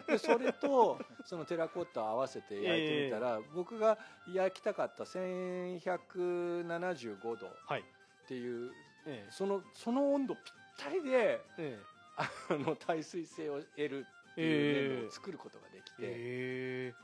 [0.00, 3.98] うでそれとそのテラコッタを合わせて焼いてみたら、僕が
[4.32, 7.84] 焼きたかった1175度っはい。
[8.26, 8.70] ていう
[9.06, 9.28] ええ。
[9.30, 10.44] そのその温度ぴっ
[10.78, 11.78] たりでえ
[12.16, 16.94] あの耐水性を得るっていう粘土を作ることができて、え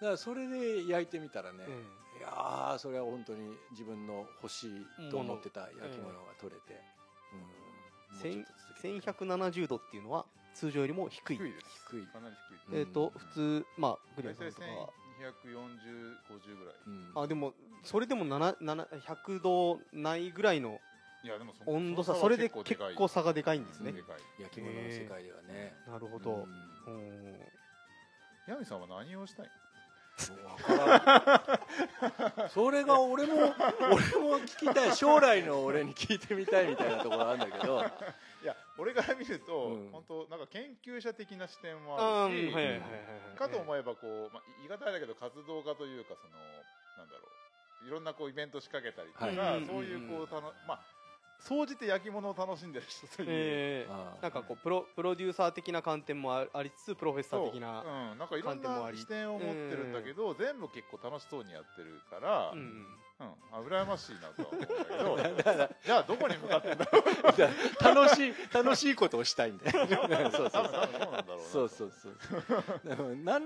[0.00, 1.82] だからそれで焼いてみたらね、え。
[2.18, 6.80] いやーそれは本当に自分の欲しいと思ってた焼き物が取れて、
[8.22, 11.36] 1170度っていうのは通常よりも低い。
[11.36, 11.52] 低い。
[11.52, 12.34] です低いかなり
[12.68, 12.76] 低い。
[12.76, 14.66] うんえっと普通まあグリアさんとか。
[14.66, 14.88] は
[15.44, 16.74] 124050ぐらい。
[16.86, 17.12] うん。
[17.22, 20.80] あでもそれでも7 7 100度ないぐらいの
[21.22, 23.94] いやでもそ温度差のそれでは結構差がでかいんですね。
[24.38, 26.46] 焼き物の世界ではね、なるほど。
[26.86, 28.64] うん。
[28.64, 29.63] さんは何をしたいわからん
[32.50, 34.96] それが俺も俺も聞きたい。
[34.96, 37.84] 将来の俺に聞いてみたいみたいなところあるんだけど。
[38.42, 39.90] いや俺から見ると、うん。
[39.92, 42.86] 本当なんか研究者的な視点もああるし、ーはいはいはいは
[43.34, 46.36] いかと思えばこう、まあ、言い方だけど活動家というかその
[46.98, 47.28] なんだろ
[47.84, 47.88] う。
[47.88, 49.66] いろんなこうイベント仕掛けたりとか、はい。
[49.66, 50.80] そういうこうたのまあ
[51.46, 53.92] 総じて焼き物を楽しんでる人という、ええ。
[53.92, 54.22] ああ。
[54.22, 62.62] なんかこうプロプロデューサー的な観点もあありつつプロフェッサー的なうん、なんかいろん観点もありな視点を持ってるんだけど、全部結構楽しそうにやってるから、ううん。
[62.62, 62.86] ん
[63.52, 67.94] あ羨ましいなとは思うんだけど じゃあどこに向かってんだろう。
[67.94, 69.86] 楽しい楽しいことをしたいんだよ
[70.32, 70.68] そうそうそう。
[71.38, 71.92] そうそう。
[71.92, 73.42] そうでもなん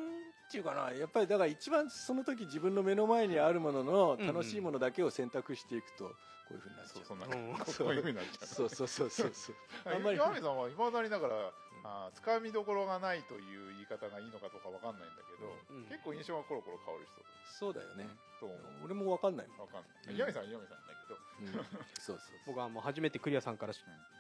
[0.50, 0.92] ていうかな。
[0.92, 6.14] やっぱりだから一番その時自分の目の前にあるものの楽しいものだけを選択していくと
[6.48, 7.04] こういうふうになっちゃう。
[7.04, 7.28] そうそう。
[7.28, 8.46] んこういうふうになっちゃう。
[8.46, 9.56] そうそうそうそうそう。
[9.84, 10.16] あんまり。
[10.16, 11.52] 岩見さんはいまだにだから、
[11.84, 15.84] あーつかみどころがないという言い方がいいのかとかわかんないんだけど、うん。
[15.88, 18.08] 結構印象がコロコロ変わる人そうだよね。
[18.40, 18.84] と思う？
[18.84, 19.58] 俺もわかんないもん。
[19.60, 20.06] わかんうん。
[20.06, 21.52] ない岩見さんは岩見さんだけど、うん。
[22.00, 23.72] そうそう僕はもう初めてクリアさんから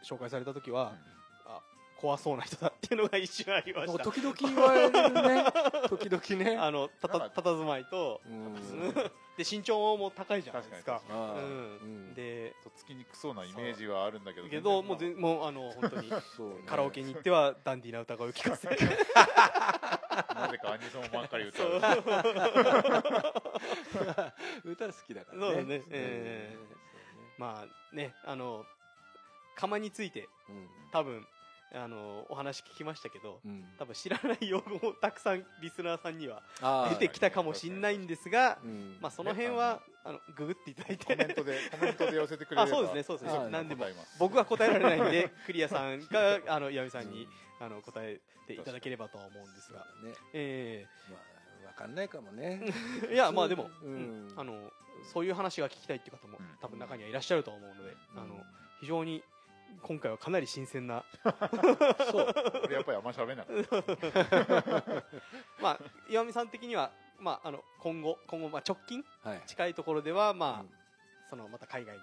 [0.02, 0.98] 紹介された時はん。
[1.46, 1.62] あ
[2.00, 4.04] 怖そうな人だっていうのが一瞬ありました。
[4.04, 5.44] 時々言われるね。
[5.88, 6.56] 時々ね。
[6.62, 8.54] あのたたなんか佇まいとうん。
[9.36, 11.00] で身長も高いじゃないですか。
[12.14, 13.04] でとっつきに。
[13.04, 14.88] くそうなイメージはあるんだけどけど全然。
[14.88, 16.16] もうぜもうあの 本当にね。
[16.66, 18.76] カラオケに行ってはダンディーな歌声を聴かせて。
[20.34, 21.76] なぜかアニソンばっかり歌う。
[24.64, 25.46] 歌好きだからね。
[25.46, 25.82] そうだね。
[25.90, 26.56] え
[27.38, 28.64] まあねあの
[29.56, 31.26] 釜についてそうね多分
[31.74, 33.50] あのお話聞きましたけどうん。
[33.50, 38.96] うん多分知らない用語もたくさんリスナーさんにはあ出てきたかもしんないんですがうん。
[39.00, 40.20] まあその辺はあの。
[40.36, 42.62] ググっていただいコメンてトでコメントで寄せてくれれば。
[42.62, 43.38] あそうですねそうですね。
[43.38, 43.50] はい。
[43.50, 43.84] 何でも
[44.18, 47.28] 僕は答えられないんで クリアさんが あの岩見さんに
[47.60, 49.80] あの答えていただければとは思うんですが。
[50.02, 52.62] ねえまあわかんないかもね。
[53.08, 54.28] え いやまあでもうん。
[54.30, 54.34] うん。
[54.36, 54.72] あの
[55.12, 56.56] そういう話が聞きたいっていう方もうん。
[56.60, 58.42] 多分中にはいらっしゃると思うのであの
[58.80, 59.22] 非常に
[59.82, 61.04] 今回はかなり新鮮な。
[62.10, 62.34] そう。
[62.64, 65.02] 俺やっぱりあんま喋んなかった。
[65.62, 65.78] まあ
[66.10, 66.90] 岩見さん的には
[67.20, 69.04] まああの今後今後まあ直近？
[69.22, 69.42] はい。
[69.46, 70.70] 近いところではまあうん。
[71.30, 72.02] そのまた海外に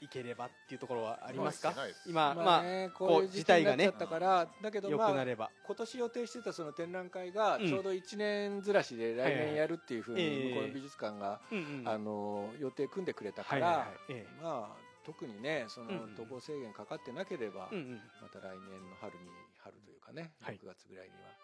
[0.00, 1.72] 行ければっていうところはありますか？
[2.06, 5.50] 今まあねこうこういう時期になっちゃったからだけど良まあくなれば。
[5.66, 7.68] 今年予定してたその展覧会がうん。
[7.68, 11.40] ちょうど1年ずらしで来年やるっていうふうに向こうの美術館が
[11.86, 13.86] あの予定組んでくれたかはいはいはい。
[13.86, 14.26] らえ。
[14.42, 18.00] まあ特にねそのうんうん渡航制限かかってなければえうんうん。
[18.22, 19.28] また来年の春に
[19.58, 20.58] 春というかね、はい。
[20.62, 21.34] 6月ぐらいにはい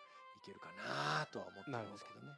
[0.44, 2.32] けるかなとは思ってるんですけどね。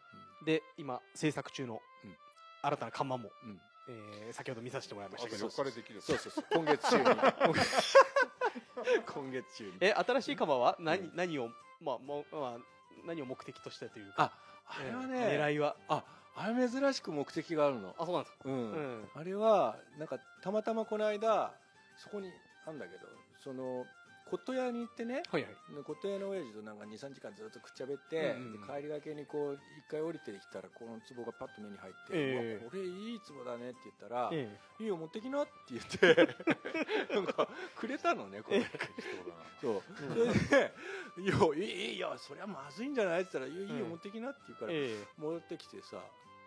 [0.45, 2.17] で今制作中のうん。
[2.65, 3.51] 新たな看板も、うん。
[3.51, 5.49] うんえー先ほど見させてもらいましたけど。
[5.49, 6.45] 4日でできるそうそうそう。
[6.53, 7.05] 今月中に。
[9.13, 9.73] 今月中に。
[9.81, 11.17] え新しい看板は何,、うん。
[11.17, 11.49] 何を、
[11.81, 12.59] まあもうまあ、
[13.05, 14.25] 何を目的としてというか。
[14.25, 14.33] あ
[14.79, 15.77] あれはえーね、狙いは？
[15.89, 17.95] ああれ珍しく目的があるの。
[17.99, 18.39] あそうなんですか。
[18.47, 19.09] うん、うん。
[19.15, 21.53] あれはなんかたまたまこの間
[21.97, 22.31] そこに
[22.67, 23.07] あんだけど
[23.43, 23.85] その
[24.31, 25.53] 骨董屋に行ってねはいはい。
[25.75, 32.61] で骨董屋の親父となんか23時間ずっとくっちゃべって、うんうん帰りがけにこう一回降りてきたらこの壺がパッと目に入って「ええ。
[32.63, 34.49] うわこれいい壺だね」って言ったら「え
[34.81, 36.35] いいよ持ってきな」って言って
[37.13, 39.75] なんかくれたのねこれ人だなそう。
[39.75, 40.73] うんそれで
[41.21, 45.07] 「いやいいいいよそりゃまずいんじゃない?」って言ったら「いいよ持ってきな」って言うから、ええ。
[45.19, 46.03] 戻ってきてさ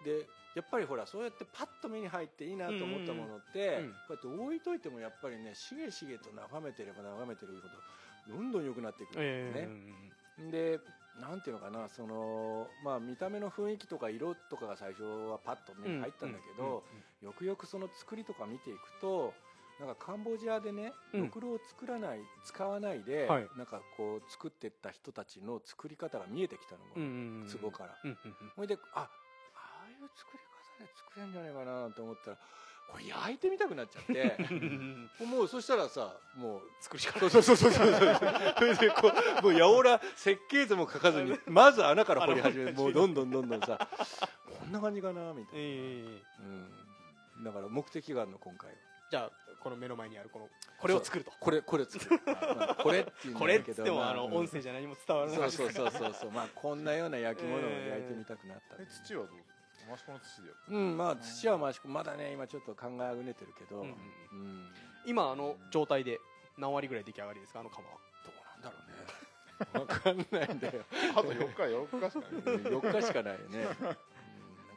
[0.05, 3.83] でやっぱりほらそうやってパッと目に入っていいなと思ったものって、うんうん。
[3.85, 7.53] うんこうやって置いといてもやっぱりねしげしげと眺めてれば眺めてる
[8.27, 10.51] ほどどんどん良くなっていくんえですよね。
[10.51, 10.79] で
[11.19, 16.83] なんていうのかなその、まあ、見た目の雰囲気とか色とかが最初はパッと目に入ったんだけど、
[17.21, 19.33] よくよくその作りとか見ていくと
[19.79, 21.21] なんかカンボジアでねうん。
[21.23, 23.47] ろくろを作らない使わないで、はい。
[23.57, 27.09] なんかこう作ってった人たちの作り方が見えてきたのうんうん
[27.47, 27.97] うん壺から。
[28.55, 29.09] ほいであ
[30.05, 32.37] いう作り方で作れるんじゃないかなと思ったら
[32.87, 34.37] これ焼いてみたくなっちゃって。
[35.25, 37.91] もうそしたらさもう作るしかそうそうそうそうそう。
[38.57, 43.89] それでこうもうやおら設計図も書かずに まず穴から掘り始めてもうどんどんどんどんさ
[44.59, 46.21] こんな感じかなみたいええ。
[46.43, 46.47] な、
[47.37, 48.77] うん、だから目的があるの今回は。
[49.09, 50.49] じゃあこの目の前にあるこの
[50.79, 51.31] これを作ると。
[51.39, 52.21] これこれ作る、
[52.55, 54.33] まあこれっていうんこれっつっても、まあのうん。
[54.35, 56.31] 音声じゃ何も伝わらないそうそうそうそうそう。
[56.31, 59.54] まあこんなような焼き物を焼いてみたくなった、え土はどう？
[59.89, 63.89] マシコの土でうんまあ土はましまだね今ちょっと考えあぐねてるけど、ううん。
[63.89, 63.95] ん
[65.05, 66.19] 今あの状態で
[66.57, 67.59] 何割ぐらい出来上がりですか？
[67.59, 67.95] あの釜は。
[68.23, 68.95] どうなんだろうね。
[69.71, 70.83] 分かんないんだよ
[71.15, 72.57] あと4日4日しかない。
[72.59, 73.95] 4日しかないよね、うん、なんか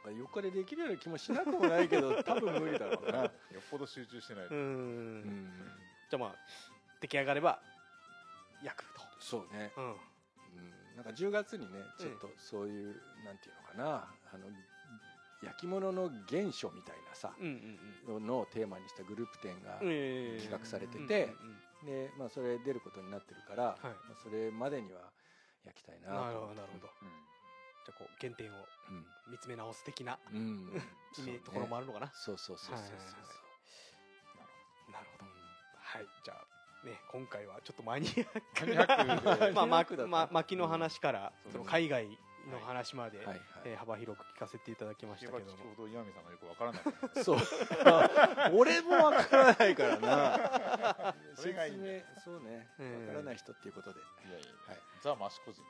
[0.07, 3.31] 4日でできるような気もしなくもないけど 多分無理だろうな、よっ
[3.69, 4.55] ぽど集中してないと。
[4.55, 4.61] うん。
[4.61, 5.51] うん、
[6.09, 6.35] じゃあまあ
[7.01, 7.59] 出来上がれば
[8.63, 8.85] 焼く
[9.19, 9.95] そうね、と、うん、うん、
[10.95, 12.95] なんか10月にねちょっとそういう、
[13.25, 14.07] なんていうのかな。
[14.31, 14.47] あの
[15.43, 17.33] 焼き物の原初みたいなさ、
[18.07, 21.33] のをテーマにしたグループ展が、企画されてて
[21.85, 24.99] でまあ、それ出ることになってるから、まあ、それまでには
[25.65, 26.89] 焼きたいななるほどなるほど。
[27.01, 27.07] うん。
[27.85, 28.55] じゃあこう原点を
[29.31, 30.67] 見つめ直す的なうん、
[31.45, 35.31] ところもあるのかな、そうそうそうそうそうそうなるほど
[35.77, 42.17] はいじゃあね今回はちょっとマニアックマニアックでまあ、まマニアックだったまあ、巻きの話から、うんその海外
[42.47, 45.51] の話まで、はいはい、えー幅広く聞かせていただきましたけども。
[45.51, 46.81] ょうど岩見さんがよくわからない。
[46.81, 47.37] からそう。
[48.53, 51.15] 俺もわからないからな。
[51.35, 52.01] それがいい説明。
[52.23, 52.67] そうね。
[52.79, 53.99] うんわからない人っていうことで。
[53.99, 54.47] いやいや。
[54.67, 54.79] はい。
[55.01, 55.69] ザ・マシコ人で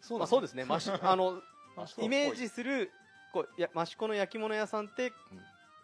[0.00, 0.64] すそまあ、そうですね。
[0.64, 1.42] マシあの
[1.76, 2.90] マシコっぽいイメージする
[3.32, 5.12] こういや益子の焼き物屋さんって、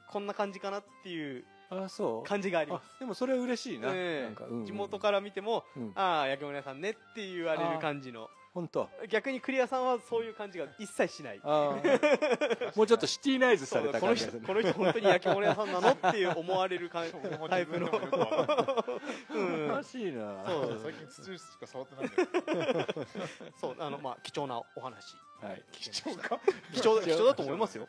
[0.09, 2.28] こんな感じかなっていうあそう。
[2.28, 4.24] 感じがありまあすでもそれは嬉しいな,、ええ。
[4.24, 5.93] なんか、うんうん地元から見ても、うん。
[5.94, 8.89] ああ焼き物屋さんねって言われる感じの本当。
[9.09, 11.40] 逆にクリアさんはそういう感じが一切しない。
[12.74, 14.47] もうちょっとシティナイズされたこの人感じがする。
[14.47, 17.05] この人 本当に焼き物屋さんなのっていう思われる感
[17.48, 17.86] タイプの。
[17.86, 17.90] お
[19.77, 20.44] かしいな。
[20.47, 23.06] そう最近土しか触ってないんだけど
[23.60, 25.16] そうあのまあ貴重なお話。
[25.40, 25.62] はい。
[25.72, 26.40] 貴重か？
[26.74, 27.24] 貴重貴重。
[27.27, 27.89] だと思いますよ。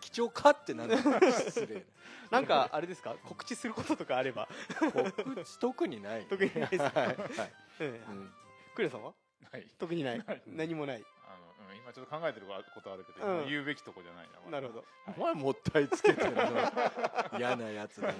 [0.00, 0.28] 貴重。
[0.30, 0.96] かってなんだ
[1.32, 1.76] 失礼。
[1.76, 1.86] え
[2.30, 3.16] なんかあれですか？
[3.24, 4.48] 告知することとかあれば。
[4.78, 6.26] 告知特にない。
[6.26, 7.00] 特にないですか？
[7.00, 7.16] はいはい。
[7.20, 8.02] ええ。
[8.10, 8.30] うん。
[8.74, 9.12] クレアさんは？
[9.50, 9.66] はい。
[9.78, 10.18] 特にない。
[10.18, 10.42] ない。
[10.46, 11.04] 何もない。
[11.26, 13.36] あの、うん、今ちょっと考えてることあるけど、うん。
[13.42, 14.84] 今言うべきとこじゃないななるほど。
[15.16, 16.42] お前もったいつけてるの。
[17.38, 18.14] 嫌なやつだね。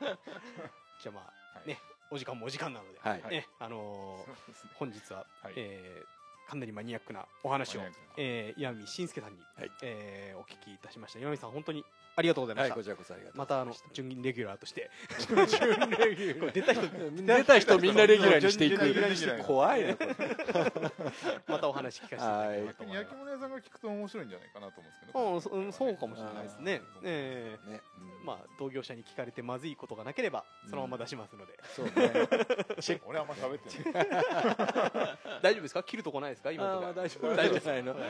[1.02, 1.20] じゃあま
[1.54, 1.68] あはい。
[1.68, 1.78] ね
[2.10, 3.22] お時間もお時間なのではい。
[3.28, 4.24] ねあの
[4.74, 5.54] 本日ははい。
[5.56, 6.16] えー
[6.48, 7.80] かなりマニアックなお話を
[8.16, 9.70] えー岩見慎介さんにはい。
[9.82, 11.18] えーお聞きいたしました。
[11.18, 11.84] 岩見さん本当に
[12.16, 12.74] ありがとうございました。
[12.74, 13.94] はいこちらこそありがとうまたあのございました。
[13.94, 14.90] 準レギュラーとして。
[15.28, 15.46] 準レ
[16.16, 16.52] ギュラー。
[16.52, 16.82] 出た人
[17.26, 18.70] 出た人みんなレギュラーにしてい
[19.38, 19.44] く。
[19.44, 19.96] 怖いね
[21.46, 22.96] またお話聞かせていただければと逆に思い。
[22.96, 25.56] ます焼き物屋さんが聞くと面白いんじゃないかなと思うんですけど。
[25.56, 26.80] うんそうかもしれないですね。
[27.04, 27.70] ええ。
[27.70, 27.80] ね。
[28.20, 28.26] うん。
[28.26, 31.58] まあ同業者に聞かれてまずいことがなければそのまま出しますので。
[31.74, 31.92] そうね。
[33.06, 34.06] 俺あんま喋ってない。
[35.42, 35.82] 大丈夫ですか？
[35.82, 36.50] 切るとこないですか？
[36.50, 36.64] 今
[36.94, 37.34] 大丈夫。
[37.36, 38.00] 大丈夫ですじゃないのは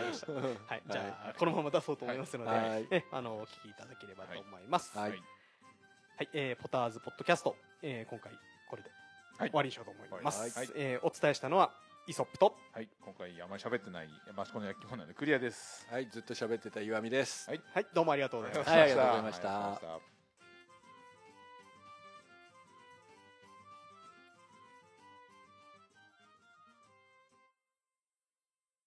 [0.77, 2.87] い、じゃあ、このまま出そうと思いますので、はい。
[2.91, 4.97] えあのお聞きいただければと思います。
[4.97, 5.11] はい。
[5.11, 8.33] はい、えーポターズポッドキャスト、えー今回
[8.71, 8.91] これで
[9.39, 9.51] はい。
[9.51, 10.41] 終わりにしようと思います。
[10.59, 10.69] はい。
[10.77, 11.73] えーお伝えしたのは
[12.09, 12.89] イソップと、はい。
[13.05, 15.87] 今回あんまり喋ってない益子の焼き物なんでクリアです。
[15.91, 16.09] はい。
[16.09, 17.49] ずっと喋ってた岩見です。
[17.51, 17.61] はい。
[17.75, 18.71] はい、どうもありがとうございました。
[18.73, 19.49] はいありがとうございました。
[19.49, 20.16] ありがとうございました